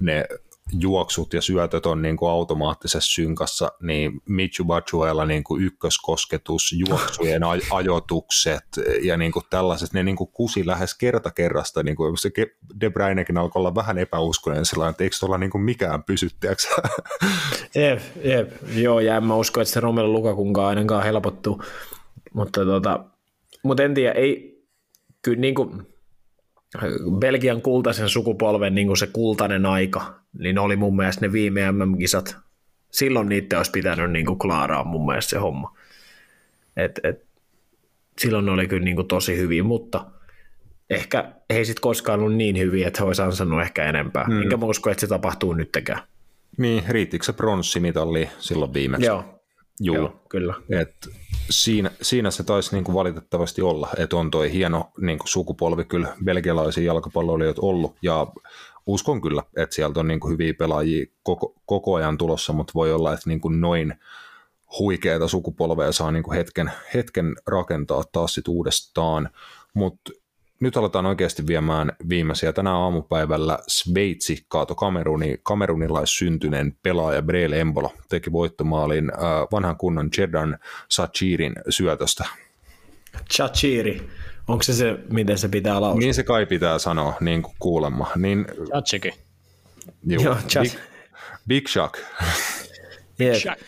[0.00, 0.24] ne
[0.72, 7.42] juoksut ja syötöt on niin kuin automaattisessa synkassa, niin Michu Bachuella niin kuin ykköskosketus, juoksujen
[7.70, 8.64] ajoitukset
[9.02, 12.30] ja niin kuin tällaiset, ne niin kuin kusi lähes kerta kerrasta, niin kuin se
[12.80, 16.28] De Bruynekin alkoi olla vähän epäuskoinen sillä että eikö tuolla niin kuin mikään pysy,
[17.74, 21.62] Jep, jep, joo, ja en mä usko, että se Romelu Lukakunkaan ainakaan helpottuu,
[22.34, 23.04] mutta tota,
[23.62, 24.62] mutta en tiedä, ei,
[25.22, 25.95] kyllä niin kuin,
[27.18, 32.36] Belgian kultaisen sukupolven niin kuin se kultainen aika, niin oli mun mielestä ne viime MM-kisat.
[32.90, 35.76] Silloin niitä olisi pitänyt niin kuin klaaraa mun mielestä se homma.
[36.76, 37.26] Et, et,
[38.18, 40.06] silloin ne oli kyllä niin kuin tosi hyviä, mutta
[40.90, 44.24] ehkä ei sitten koskaan ollut niin hyviä, että he olisi ansannut ehkä enempää.
[44.24, 44.42] Hmm.
[44.42, 46.00] Enkä mä usko, että se tapahtuu nyttekään.
[46.58, 49.06] Niin, riittikö se pronssimitalli silloin viimeksi?
[49.06, 49.35] Joo,
[49.80, 49.96] Juu.
[49.96, 50.54] Joo kyllä.
[50.70, 50.94] Et
[51.50, 55.84] siinä, siinä se taisi niin kuin valitettavasti olla, että on toi hieno niin kuin sukupolvi
[55.84, 58.26] kyllä belgialaisia jalkapalloilijoita ollut, ja
[58.86, 62.92] uskon kyllä, että sieltä on niin kuin hyviä pelaajia koko, koko ajan tulossa, mutta voi
[62.92, 63.94] olla, että niin kuin noin
[64.78, 69.30] huikeita sukupolveja saa niin kuin hetken, hetken rakentaa taas sit uudestaan,
[69.74, 70.12] mutta
[70.60, 72.52] nyt aletaan oikeasti viemään viimeisiä.
[72.52, 79.20] Tänä aamupäivällä Sveitsi kaato Kameruni, kamerunilaissyntyneen pelaaja Breel Embolo teki voittomaalin äh,
[79.52, 80.58] vanhan kunnon Jeddan
[80.88, 82.24] Sachirin syötöstä.
[83.32, 84.08] Chachiri.
[84.48, 86.00] Onko se se, miten se pitää lausua?
[86.00, 88.10] Niin se kai pitää sanoa, niin kuin kuulemma.
[88.16, 89.12] Niin, Chachiki.
[90.06, 90.72] Joo, big,
[91.48, 91.98] big shock.
[93.18, 93.60] Big shock.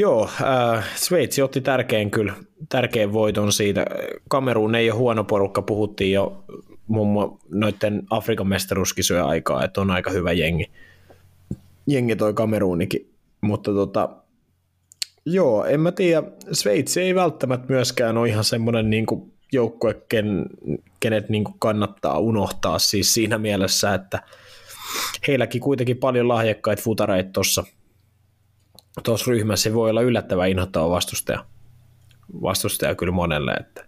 [0.00, 2.34] Joo, äh, Sveitsi otti tärkeän, kyllä,
[2.68, 3.86] tärkeän voiton siitä.
[4.28, 6.44] Kameruun ei ole huono porukka, puhuttiin jo
[6.86, 10.70] muun muassa noiden Afrikan mestaruuskisojen aikaa, että on aika hyvä jengi.
[11.86, 13.10] Jengi toi Kameruunikin,
[13.40, 14.08] mutta tota,
[15.26, 16.22] joo, en mä tiedä,
[16.52, 19.06] Sveitsi ei välttämättä myöskään ole ihan semmoinen niin
[19.52, 20.46] joukkue, ken,
[21.00, 24.22] kenet niin kuin kannattaa unohtaa siis siinä mielessä, että
[25.28, 27.64] heilläkin kuitenkin paljon lahjakkaita futareita tuossa–
[29.02, 31.44] tuossa ryhmässä voi olla yllättävän inhottava vastustaja,
[32.42, 33.52] vastustaja kyllä monelle.
[33.52, 33.84] Että.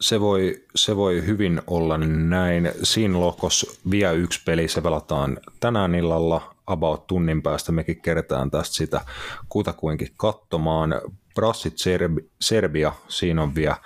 [0.00, 2.72] Se voi, se voi hyvin olla näin.
[2.82, 8.74] Siinä lohkossa vielä yksi peli, se pelataan tänään illalla, about tunnin päästä mekin kerätään tästä
[8.74, 9.00] sitä
[9.48, 10.94] kutakuinkin katsomaan.
[11.34, 13.76] Brassit Serbi, Serbia, siinä on vielä,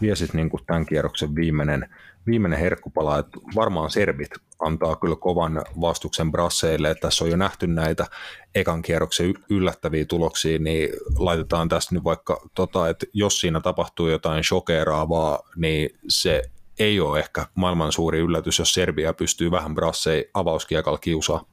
[0.00, 1.94] vielä sitten niin tämän kierroksen viimeinen,
[2.26, 7.66] viimeinen herkkupala, että varmaan serbit antaa kyllä kovan vastuksen brasseille, että tässä on jo nähty
[7.66, 8.06] näitä
[8.54, 10.88] ekan kierroksen yllättäviä tuloksia, niin
[11.18, 16.42] laitetaan tästä nyt vaikka, tota, että jos siinä tapahtuu jotain shokeraavaa, niin se
[16.78, 21.44] ei ole ehkä maailman suuri yllätys, jos Serbia pystyy vähän brassei avauskiekalla kiusaa.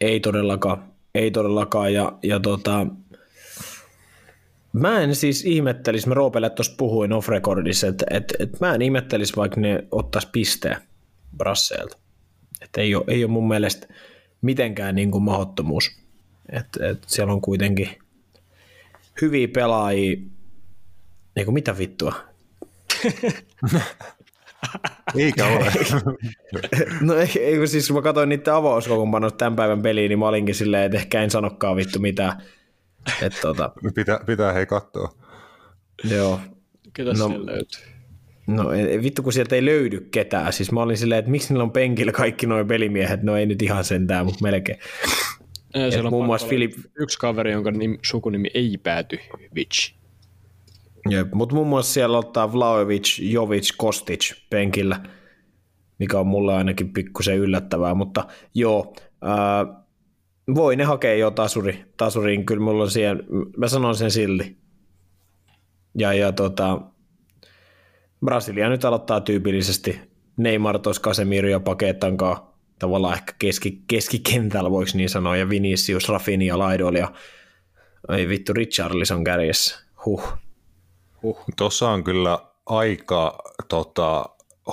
[0.00, 0.84] Ei todellakaan,
[1.14, 2.86] ei todellakaan, ja, ja tota,
[4.72, 8.82] Mä en siis ihmettelisi, mä Roopelle tuossa puhuin off recordissa, että et, et mä en
[8.82, 10.76] ihmettelisi, vaikka ne ottais pisteen
[11.36, 11.96] Brasseelta.
[12.60, 13.86] Että ei ole, ei ole mun mielestä
[14.42, 15.98] mitenkään niin kuin mahdottomuus.
[16.52, 17.88] Että et siellä on kuitenkin
[19.20, 20.16] hyviä pelaajia.
[21.36, 22.14] Eikö mitä vittua?
[25.16, 25.72] Eikä ole.
[27.06, 30.54] no ei, ei, siis kun mä katsoin niiden avauskokoonpanot tämän päivän peliin, niin mä olinkin
[30.54, 32.42] silleen, että ehkä en sanokaan vittu mitään.
[33.22, 33.72] Et, tota...
[33.94, 35.14] pitää, pitää hei katsoa.
[36.10, 36.40] Joo.
[36.92, 37.82] Ketä no, löytyy?
[38.46, 38.64] No
[39.02, 40.52] vittu, kun sieltä ei löydy ketään.
[40.52, 43.22] Siis mä olin silleen, että miksi niillä on penkillä kaikki nuo pelimiehet.
[43.22, 44.78] No ei nyt ihan sentään, mutta melkein.
[45.74, 46.72] Ja siellä on muun muassa Filip...
[46.98, 49.18] yksi kaveri, jonka nim, sukunimi ei pääty
[49.54, 49.94] Vitch.
[51.10, 55.00] Jep, mutta muun muassa siellä ottaa Vlaovic, Jovic, Kostic penkillä,
[55.98, 59.77] mikä on mulle ainakin pikkusen yllättävää, mutta joo, ää,
[60.54, 63.22] voi ne hakea jo tasuri, tasuriin, kyllä mulla on siihen,
[63.56, 64.58] mä sanon sen silti.
[65.94, 66.80] Ja, ja tota,
[68.24, 70.00] Brasilia nyt aloittaa tyypillisesti
[70.36, 76.58] Neymar tuossa Casemiro ja Paketankaa tavallaan ehkä keski, keskikentällä voiko niin sanoa, ja Vinicius, Rafinha
[76.58, 77.12] laidoilla, ja
[78.08, 79.78] Ei vittu, Richarlison kärjessä.
[80.04, 80.38] Huh.
[81.56, 83.38] Tuossa on kyllä aika
[83.68, 84.26] tota,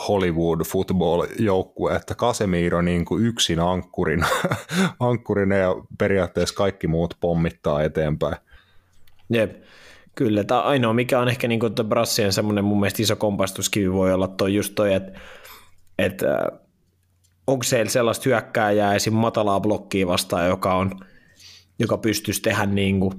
[0.08, 4.26] Hollywood football-joukkue, että Casemiro niin kuin yksin ankkurin,
[5.00, 8.36] ankkurina ja periaatteessa kaikki muut pommittaa eteenpäin.
[9.30, 9.64] Jep.
[10.16, 14.14] Kyllä, tämä ainoa mikä on ehkä niin kuin Brassien semmoinen mun mielestä iso kompastuskivi voi
[14.14, 15.20] olla toi just toi, että,
[16.00, 16.60] että äh,
[17.48, 19.14] onko siellä sellaista hyökkääjää esim.
[19.14, 20.92] matalaa blokkia vastaan, joka, on,
[21.80, 23.14] joka pystyisi tehdä niin kuin,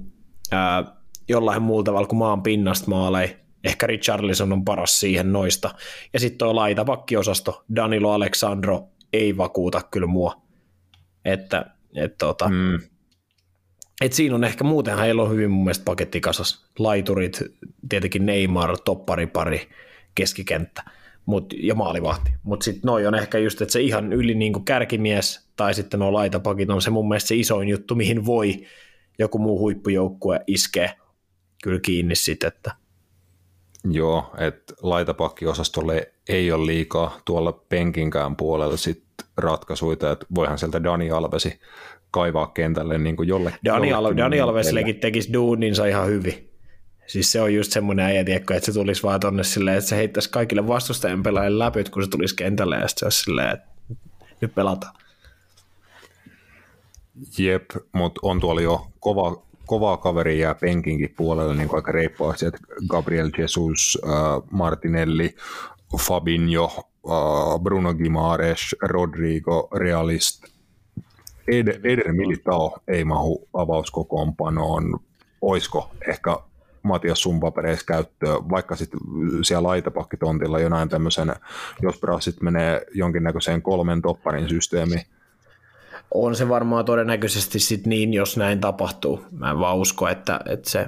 [0.51, 0.83] ää,
[1.29, 3.46] jollain muulla tavalla kuin maan pinnasta maaleja.
[3.67, 5.75] Ehkä Richarlison on paras siihen noista.
[6.13, 10.41] Ja sitten tuo laitapakkiosasto, Danilo Alexandro, ei vakuuta kyllä mua.
[11.25, 11.65] Että,
[11.95, 12.79] et tota, mm.
[14.01, 16.65] et siinä on ehkä muutenhan heillä on hyvin mun mielestä pakettikasas.
[16.79, 17.43] Laiturit,
[17.89, 19.69] tietenkin Neymar, topparipari,
[20.15, 20.83] keskikenttä
[21.25, 22.31] mut, ja maalivahti.
[22.43, 26.13] Mutta sitten noi on ehkä just, että se ihan yli niin kärkimies tai sitten nuo
[26.13, 28.65] laitapakit on se mun mielestä se isoin juttu, mihin voi
[29.19, 30.93] joku muu huippujoukkue iskeä
[31.63, 32.71] kyllä kiinni sitten, että
[33.91, 39.03] Joo, että laitapakkiosastolle ei ole liikaa tuolla penkinkään puolella sit
[39.37, 41.59] ratkaisuita, että voihan sieltä Dani Alvesi
[42.11, 46.49] kaivaa kentälle niin kuin jolle, Dani, Al- Dani Alvesillekin tekisi duuninsa ihan hyvin.
[47.07, 49.95] Siis se on just semmoinen äijä, tiedätkö, että se tulisi vaan tonne silleen, että se
[49.95, 53.67] heittäisi kaikille vastustajan pelaajille läpyt, kun se tulisi kentälle, ja sitten se olisi silleen, että
[54.41, 54.93] nyt pelataan.
[57.37, 62.59] Jep, mutta on tuolla jo kova, kovaa kaveria jää penkinkin puolelle niin aika reippaasti, että
[62.87, 64.11] Gabriel Jesus, äh,
[64.51, 65.35] Martinelli,
[65.99, 70.43] Fabinho, äh, Bruno Gimares, Rodrigo, Realist,
[71.47, 74.99] Ed, Eder Militao ei mahu avauskokoonpanoon.
[75.41, 76.37] Oisko ehkä
[76.83, 78.03] Matias sun papereissa
[78.49, 78.99] vaikka sitten
[79.43, 81.35] siellä laitapakkitontilla jonain tämmöisen,
[81.81, 85.05] jos Brassit menee jonkinnäköiseen kolmen topparin systeemiin,
[86.13, 89.25] on se varmaan todennäköisesti sit niin, jos näin tapahtuu.
[89.31, 90.87] Mä en vaan usko, että, että se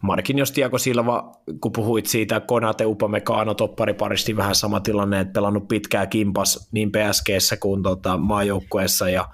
[0.00, 5.32] Markin jos Tiago Silva, kun puhuit siitä Konate Upamecano toppariparista, niin vähän sama tilanne, että
[5.32, 9.28] pelannut pitkää kimpas niin PSGssä kuin tota, maajoukkueessa ja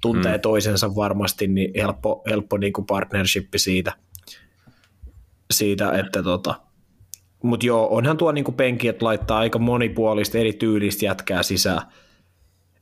[0.00, 0.40] tuntee hmm.
[0.40, 3.92] toisensa varmasti, niin helppo, helppo niin kuin partnership siitä,
[5.50, 6.54] siitä että tota,
[7.42, 11.80] mutta joo, onhan tuo niin penki, että laittaa aika monipuolista eri tyylistä jätkää sisään,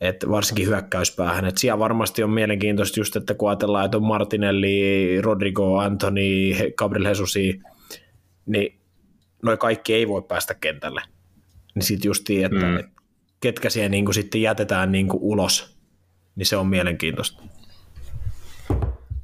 [0.01, 1.45] et varsinkin hyökkäyspäähän.
[1.45, 6.21] Et siellä varmasti on mielenkiintoista just, että kun ajatellaan, että on Martinelli, Rodrigo, Anthony,
[6.77, 7.61] Gabriel Jesusi,
[8.47, 8.81] niin
[9.43, 11.03] noi kaikki ei voi päästä kentälle.
[11.75, 12.77] Niin sitten just että mm.
[12.77, 12.87] et
[13.41, 15.77] ketkä siellä niinku sitten jätetään niinku ulos,
[16.37, 17.43] niin se on mielenkiintoista.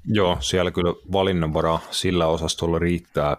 [0.05, 3.36] Joo, siellä kyllä valinnanvara sillä osastolla riittää.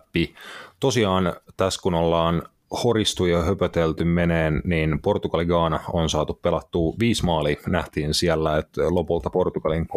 [0.79, 2.43] Tosiaan tässä kun ollaan
[2.83, 7.55] horistu ja höpötelty meneen, niin Portugali Gaana on saatu pelattua viisi maalia.
[7.67, 9.87] Nähtiin siellä, että lopulta Portugalin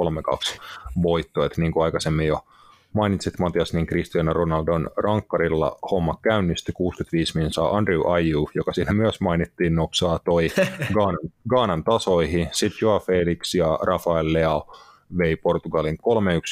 [0.57, 0.61] 3-2
[1.03, 2.45] voitto, että niin kuin aikaisemmin jo
[2.93, 9.21] mainitsit Matias, niin Cristiano Ronaldon rankkarilla homma käynnistyi 65 minsaa Andrew Ayew, joka siinä myös
[9.21, 10.49] mainittiin, noksaa toi
[10.95, 11.19] Gaanan,
[11.49, 12.49] Gaanan tasoihin.
[12.53, 14.77] Sitten Joa Felix ja Rafael Leao
[15.19, 15.99] vei Portugalin 3-1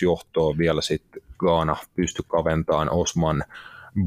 [0.02, 0.58] johtoon.
[0.58, 3.44] Vielä sitten Gaana pystyi kaventamaan Osman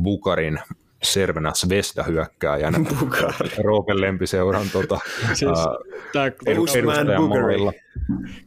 [0.04, 0.60] Bukarin
[1.06, 2.80] Servenas Vesta hyökkääjänä
[3.64, 5.00] Roopen lempiseuran tota,
[5.34, 6.88] siis, uh, tämä, edustajan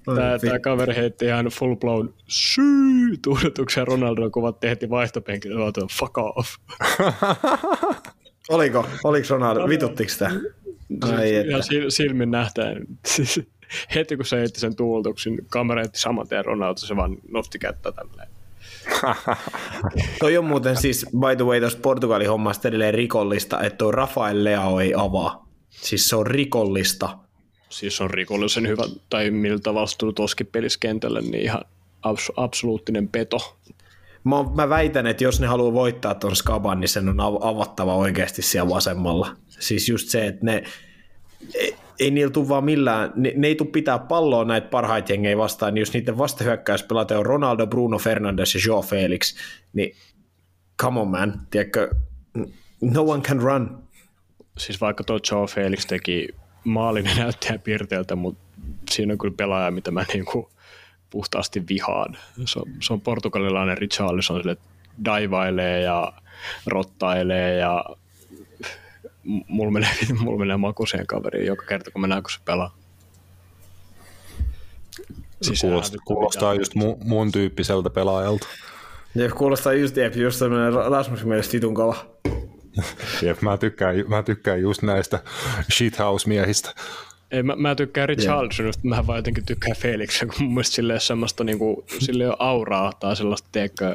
[0.04, 6.56] Tämä, tämä kaveri heitti ihan full blown syy tuudutuksen Ronaldo kuvat tehtiin vaihtopenkillä, fuck off.
[8.48, 8.86] Oliko?
[9.04, 9.68] Oliko Ronaldo?
[9.68, 10.30] Vituttiko sitä?
[11.00, 12.86] Ai, ihan silmin nähtäen.
[13.06, 13.40] Siis,
[13.94, 17.92] heti kun se heitti sen tuudutuksen, kamera heitti saman tien Ronaldo, se vaan nosti kättä
[17.92, 18.37] tälleen.
[20.20, 24.44] toi on muuten siis, by the way, tuossa Portugalin hommasta edelleen rikollista, että tuo Rafael
[24.44, 25.48] Leao ei avaa.
[25.70, 27.18] Siis se on rikollista.
[27.68, 31.64] Siis on rikollisen hyvä, tai miltä tavalla toski peliskentälle, niin ihan
[32.06, 33.58] abs- absoluuttinen peto.
[34.24, 38.42] Mä, mä väitän, että jos ne haluaa voittaa tuon skaban, niin sen on avattava oikeasti
[38.42, 39.36] siellä vasemmalla.
[39.48, 40.62] Siis just se, että ne,
[41.98, 45.74] ei niillä tule vaan millään, ne, ne ei tule pitää palloa näitä parhaita jengejä vastaan,
[45.74, 49.36] niin jos niiden vastahyökkäyspelata on Ronaldo, Bruno Fernandes ja Joe Felix,
[49.72, 49.96] niin
[50.82, 51.90] come on man, tiedätkö,
[52.80, 53.82] no one can run.
[54.58, 56.28] Siis vaikka tuo Joe Felix teki
[56.64, 58.44] maalin näyttäjän piirteeltä, mutta
[58.90, 60.50] siinä on kyllä pelaaja, mitä mä niinku
[61.10, 62.16] puhtaasti vihaan.
[62.44, 64.56] Se on, se on portugalilainen Richarlison, sille
[65.04, 66.12] daivailee ja
[66.66, 67.84] rottailee ja
[69.48, 69.90] mulla menee,
[70.20, 72.76] mulla menee maku siihen kaveriin joka kerta, kun mä näen, kun se pelaa.
[75.42, 78.46] Siis kuulostaa, kuulostaa just mu, mun tyyppiseltä pelaajalta.
[79.14, 82.06] Jep, kuulostaa just, jep, just sellainen Rasmus mielestä vitun kova.
[83.22, 85.18] Jep, mä tykkään, mä tykkään just näistä
[85.72, 86.74] shithouse-miehistä.
[87.30, 91.00] Ei, mä, mä tykkään Richarlisonista, mä vaan jotenkin tykkään Felixin, kun mun mielestä sille ei
[91.00, 93.94] semmoista niinku, sille on auraa tai sellaista, tiedätkö,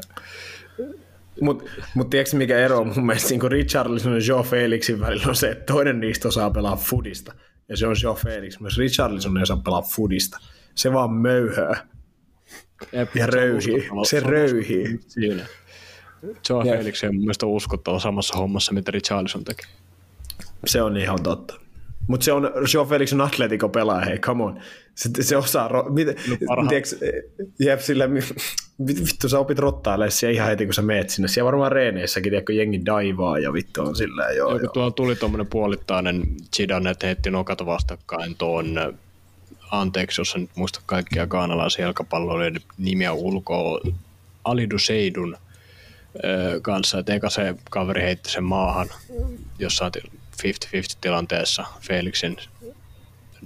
[1.42, 1.64] Mutta
[1.96, 5.52] mut tiedätkö mikä ero on mun mielestä niin Richarlison ja Joe Felixin välillä on se,
[5.52, 7.34] että toinen niistä osaa pelaa fudista.
[7.70, 8.60] Ja se on Joe Felix.
[8.60, 10.40] Myös Richarlison ei osaa pelaa fudista.
[10.76, 11.88] Se vaan möyhää.
[13.16, 13.90] Ja röyhii.
[14.10, 15.00] Se röyhii.
[15.08, 15.46] Siinä.
[16.50, 16.78] Joe Jep.
[16.78, 19.64] Felix on mun mielestä uskottava samassa hommassa, mitä Richarlison teki.
[20.66, 21.60] Se on ihan totta.
[22.08, 24.60] Mutta se on, Joe Felix on atletico pelaaja, hei, come on.
[24.96, 26.96] Se, se osaa, ro- miten, no parha- tiiäks,
[27.60, 28.20] jep, sillä, mi-
[28.88, 31.28] vittu sä opit rottailemaan siellä ihan heti, kun sä meet sinne.
[31.28, 34.74] Siellä varmaan reeneissäkin, tiedätkö, jengi daivaa ja vittu on silleen, joo, Joku joo.
[34.74, 36.24] tuolla tuli tuommoinen puolittainen
[36.56, 38.96] Zidane, että heitti nokat vastakkain tuon
[39.72, 43.80] anteeksi, jos en nyt muista kaikkia kaanalaisia jalkapalloilijoiden nimiä ulkoa,
[44.44, 45.38] Alidu Seidun
[46.24, 48.90] ö, kanssa, että eka se kaveri heitti sen maahan
[49.60, 50.12] jossain ti-
[50.44, 52.38] 50-50 tilanteessa Felixin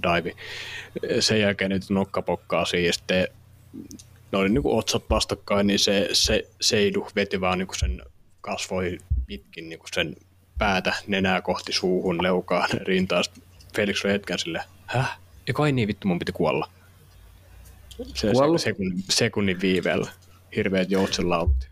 [0.02, 0.32] dive.
[1.20, 3.28] Sen jälkeen niitä nokkapokkaa siihen sitten
[4.32, 8.02] ne oli niinku otsat vastakkain, niin se, se Seidu veti vaan niinku sen
[8.40, 10.16] kasvoi pitkin niinku sen
[10.58, 13.24] päätä nenää kohti suuhun, leukaan, rintaan.
[13.76, 15.18] Felix oli hetken silleen, häh?
[15.46, 16.68] Ja kai niin vittu mun piti kuolla.
[18.14, 18.60] Se, Kuollut?
[18.60, 20.10] se sekunnin, sekunnin viiveellä.
[20.56, 21.68] Hirveät joutsenlaulut.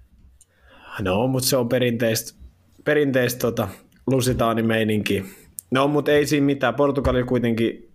[1.00, 2.38] No, mutta se on perinteistä,
[2.84, 3.68] perinteistä tota,
[4.06, 5.24] lusitaanimeininki.
[5.70, 6.74] No, mutta ei siinä mitään.
[6.74, 7.92] Portugali kuitenkin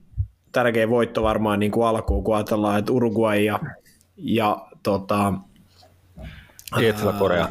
[0.51, 3.59] tärkeä voitto varmaan niin kuin alkuun, kun ajatellaan, että Uruguay ja,
[4.21, 5.33] ja tota,
[6.81, 7.49] Etelä-Korea.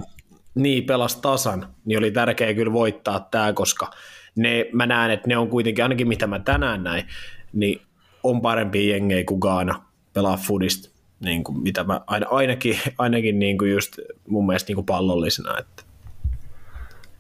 [0.55, 3.91] niin pelas tasan, niin oli tärkeää kyllä voittaa tämä, koska
[4.37, 7.05] ne, mä näen, että ne on kuitenkin, ainakin mitä mä tänään näin,
[7.53, 7.83] niin
[8.23, 9.83] on parempia jengejä kuin Gaana
[10.13, 10.91] pelaa foodista,
[11.21, 13.99] niin kuin mitä mä aina, ainakin, ainakin niin kuin just
[14.29, 15.59] mun mielestä niin kuin pallollisena.
[15.59, 15.83] Että.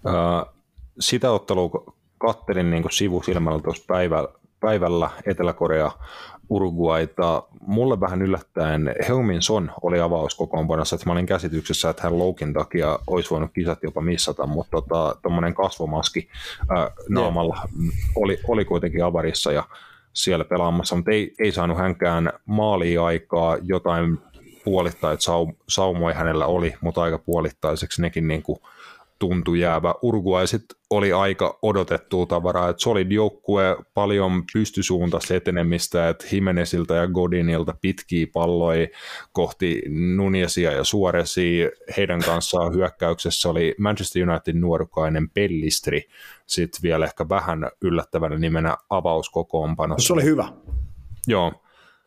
[0.06, 0.46] Ää,
[1.00, 4.28] sitä ottelua kattelin niin kuin sivusilmällä tuossa päivällä,
[4.60, 5.90] päivällä Etelä-Korea
[6.50, 7.42] Uruguayta.
[7.66, 12.98] Mulle vähän yllättäen Heung-min Son oli avauskokoonpanossa, että mä olin käsityksessä, että hän loukin takia
[13.06, 14.82] olisi voinut kisat jopa missata, mutta
[15.22, 16.28] tuommoinen tota, kasvomaski
[16.68, 17.68] ää, naamalla
[18.16, 19.64] oli, oli kuitenkin avarissa ja
[20.12, 24.18] siellä pelaamassa, mutta ei, ei saanut hänkään maalia aikaa, jotain
[24.64, 28.60] puolittain saum, saumoja hänellä oli, mutta aika puolittaiseksi nekin niin kuin
[29.20, 29.94] tuntui jäävä.
[30.02, 37.06] Uruguay sit oli aika odotettua tavaraa, että solid joukkue, paljon pystysuuntaista etenemistä, että Jimenezilta ja
[37.06, 38.86] Godinilta pitkiä palloja
[39.32, 39.82] kohti
[40.16, 41.68] Nuniesia ja Suoresia.
[41.96, 46.02] Heidän kanssaan hyökkäyksessä oli Manchester United nuorukainen Pellistri,
[46.46, 50.06] sitten vielä ehkä vähän yllättävänä nimenä avauskokoonpanossa.
[50.06, 50.48] Se oli hyvä.
[51.26, 51.52] Joo,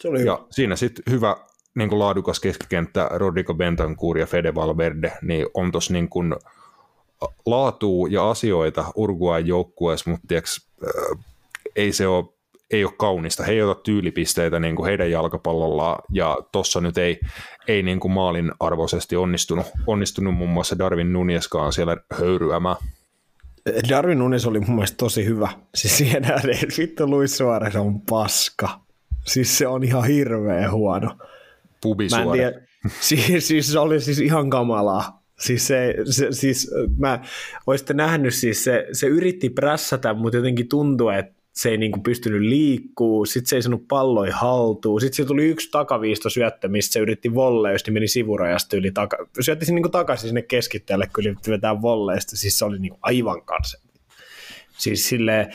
[0.01, 0.31] Se oli hyvä.
[0.31, 1.35] ja siinä sitten hyvä
[1.75, 6.35] niin kuin laadukas keskikenttä Rodrigo Bentancur ja Fede Valverde, niin on tuossa niin kuin
[7.45, 11.25] laatua ja asioita Uruguayn joukkueessa, mutta tiiäks, äh,
[11.75, 12.33] ei se ole
[12.73, 13.43] ei ole kaunista.
[13.43, 17.19] He ei ota tyylipisteitä niin kuin heidän jalkapallollaan, ja tuossa nyt ei,
[17.67, 22.75] ei niin kuin maalin arvoisesti onnistunut, onnistunut muun muassa Darwin Nunieskaan siellä höyryämään.
[23.89, 25.49] Darwin Nunes oli mun mielestä tosi hyvä.
[25.75, 26.47] Siis siihen että
[26.77, 28.79] vittu Luis Suarez on paska.
[29.25, 31.07] Siis se on ihan hirveä huono.
[31.07, 31.19] Mä en
[31.81, 32.37] Pubisuore.
[32.37, 32.61] tiedä,
[32.99, 35.22] siis, siis se oli siis ihan kamalaa.
[35.43, 37.19] Siis, se, se, siis mä
[37.67, 42.41] olisitte nähnyt, siis se, se yritti prässätä, mutta jotenkin tuntui, että se ei niinku pystynyt
[42.41, 46.99] liikkuu, sitten se ei saanut palloi haltuun, sitten se tuli yksi takaviisto syöttö, mistä se
[46.99, 51.51] yritti volleista, niin meni sivurajasta yli taka, syötti sen niinku takaisin sinne keskittäjälle, kun yritti
[51.51, 53.79] vetää volleista, siis se oli niinku aivan kanssa.
[54.77, 55.49] Siis sille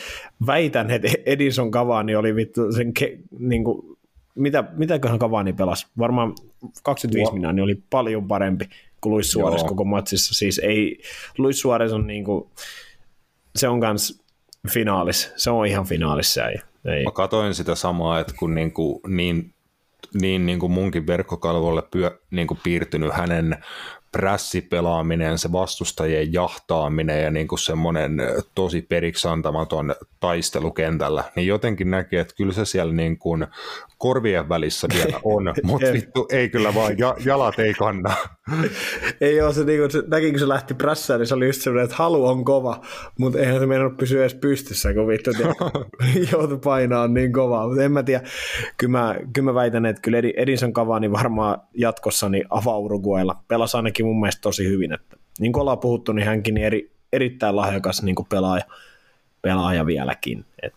[0.47, 3.99] väitän, että Edison Cavani oli vittu sen, ke, niinku,
[4.35, 5.87] mitä, mitäköhän Cavani pelasi?
[5.99, 6.35] Varmaan
[6.83, 7.39] 25 Wow.
[7.39, 8.69] minä, niin oli paljon parempi
[9.01, 9.69] kuin Luis Suarez Joo.
[9.69, 10.35] koko matsissa.
[10.35, 10.99] Siis ei,
[11.39, 12.51] Luis Suarez on niinku,
[13.57, 14.23] se on kans
[14.73, 15.33] finaalis.
[15.37, 16.49] Se on ihan finaalissa.
[16.49, 17.05] Ei, ei.
[17.05, 19.55] Mä katoin sitä samaa, että kun niin, kuin, niin,
[20.21, 23.65] niin, niin kuin munkin verkkokalvolle pyö, niin kuin piirtynyt hänen
[24.13, 28.13] prässipelaaminen, se vastustajien jahtaaminen ja niin kuin semmoinen
[28.55, 33.47] tosi periksi antamaton taistelu kentällä, niin jotenkin näkee, että kyllä se siellä niin kuin
[33.99, 38.15] korvien välissä vielä on, mutta vittu ei kyllä vaan, ja, jalat ei kanna.
[39.21, 41.85] Ei ole se, niin se näki, kun se lähti prässään, niin se oli just semmoinen,
[41.85, 42.81] että halu on kova,
[43.19, 45.31] mutta eihän se meinannut pysyä edes pystyssä, kun vittu
[46.33, 47.69] joutui painaa niin kovaa.
[47.69, 48.25] Mutta en mä tiedä,
[48.77, 53.37] kyllä mä, kyllä mä väitän, että kyllä Edi- Edison Cavani varmaan jatkossa niin avaa Uruguaylla.
[53.49, 54.93] Pelasi ainakin mun mielestä tosi hyvin.
[54.93, 58.65] Että, niin kuin ollaan puhuttu, niin hänkin niin eri, erittäin lahjakas niin kuin pelaaja,
[59.43, 60.45] pelaaja vieläkin.
[60.63, 60.75] Et,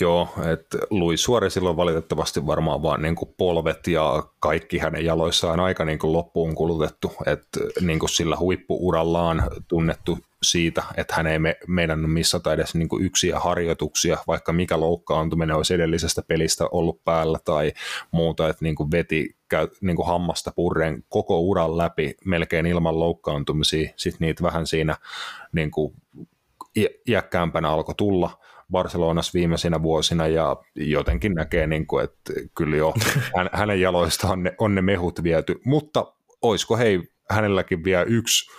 [0.00, 5.60] Joo, että Luis Suarezilla on valitettavasti varmaan vaan niin kuin polvet ja kaikki hänen jaloissaan
[5.60, 11.38] aika niin kuin loppuun kulutettu, että niin kuin sillä huippuurallaan tunnettu siitä, että hän ei
[11.38, 17.04] me, meidän missata edes niin kuin yksiä harjoituksia, vaikka mikä loukkaantuminen olisi edellisestä pelistä ollut
[17.04, 17.72] päällä tai
[18.10, 22.98] muuta, että niin kuin veti käy, niin kuin hammasta purren koko uran läpi melkein ilman
[22.98, 24.96] loukkaantumisia, sitten niitä vähän siinä
[25.52, 25.94] niin kuin
[27.08, 28.30] iäkkäämpänä alkoi tulla
[28.70, 32.94] Barcelonassa viimeisinä vuosina ja jotenkin näkee, niin kuin, että kyllä jo
[33.52, 36.12] hänen jaloistaan on ne, on ne mehut viety, mutta
[36.42, 38.50] olisiko hei hänelläkin vielä yksi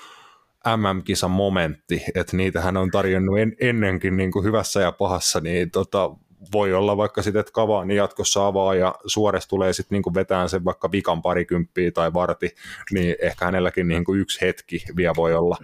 [0.78, 5.72] MM-kisan momentti, että niitä hän on tarjonnut en, ennenkin niin kuin hyvässä ja pahassa, niin
[5.72, 6.12] tota,
[6.54, 10.66] voi olla vaikka sitten, että Kavaani jatkossa avaa ja Suores tulee sitten niin vetään sen
[10.66, 12.56] vaikka vikan parikymppiä tai varti,
[12.92, 15.58] niin ehkä hänelläkin niin kuin yksi hetki vielä voi olla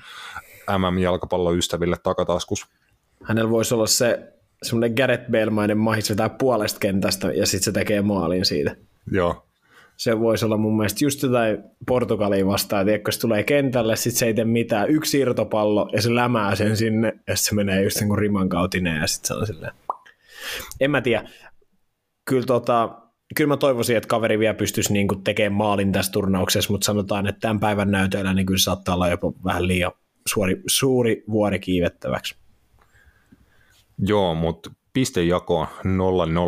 [0.77, 2.67] MM-jalkapalloystäville takataskus.
[3.23, 4.33] Hänellä voisi olla se
[4.63, 8.75] semmoinen Gareth Bale-mainen mahis vetää puolesta kentästä ja sitten se tekee maalin siitä.
[9.11, 9.45] Joo,
[10.01, 14.25] se voisi olla mun mielestä just jotain Portugalia vastaan, että se tulee kentälle, sit se
[14.25, 18.07] ei tee mitään, yksi irtopallo ja se lämää sen sinne, ja se menee just niin
[18.07, 19.73] kuin riman kautinen ja sitten se on silleen.
[20.79, 21.29] En mä tiedä.
[22.25, 23.01] Kyllä, tota,
[23.35, 27.27] kyllä mä toivoisin, että kaveri vielä pystyisi niin kuin tekemään maalin tässä turnauksessa, mutta sanotaan,
[27.27, 29.91] että tämän päivän näytöillä niin kyllä saattaa olla jopa vähän liian
[30.27, 32.35] suuri, suuri vuori kiivettäväksi.
[33.97, 35.67] Joo, mutta pistejakoon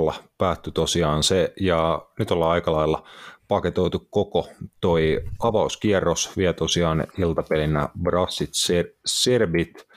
[0.10, 3.08] 0-0 päättyi tosiaan se, ja nyt ollaan aika lailla
[3.48, 4.48] paketoitu koko
[4.82, 9.88] toi avauskierros, vie tosiaan iltapelinä Brassit Ser- Serbit,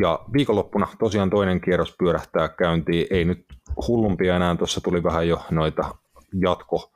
[0.00, 3.44] ja viikonloppuna tosiaan toinen kierros pyörähtää käyntiin, ei nyt
[3.88, 5.94] hullumpia enää, tuossa tuli vähän jo noita
[6.40, 6.92] jatko,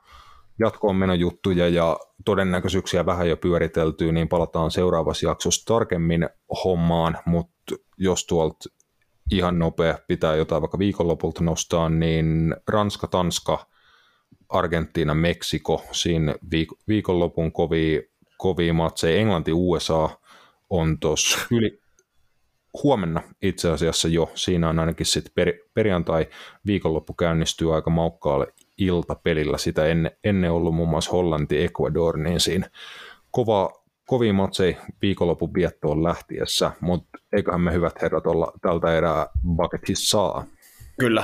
[0.59, 6.29] jatkoon menojuttuja ja todennäköisyyksiä vähän jo pyöriteltyy, niin palataan seuraavassa jaksossa tarkemmin
[6.63, 8.69] hommaan, mutta jos tuolta
[9.31, 13.67] ihan nopea pitää jotain vaikka viikonlopulta nostaa, niin Ranska, Tanska,
[14.49, 18.01] Argentiina, Meksiko, siinä viik- viikonlopun kovia,
[18.37, 19.19] kovia matseja.
[19.19, 20.09] Englanti, USA
[20.69, 21.82] on tuossa yli,
[22.83, 26.27] huomenna itse asiassa jo, siinä on ainakin sitten per, perjantai
[26.65, 28.47] viikonloppu käynnistyy aika maukkaalle
[28.77, 32.69] iltapelillä, sitä ennen, ennen ollut muun muassa Hollanti, Ecuador, niin siinä
[33.31, 40.09] kova, kovia matseja viikonlopun viettoon lähtiessä, mutta eiköhän me hyvät herrat olla tältä erää bucketissa
[40.09, 40.45] saa.
[40.99, 41.23] Kyllä.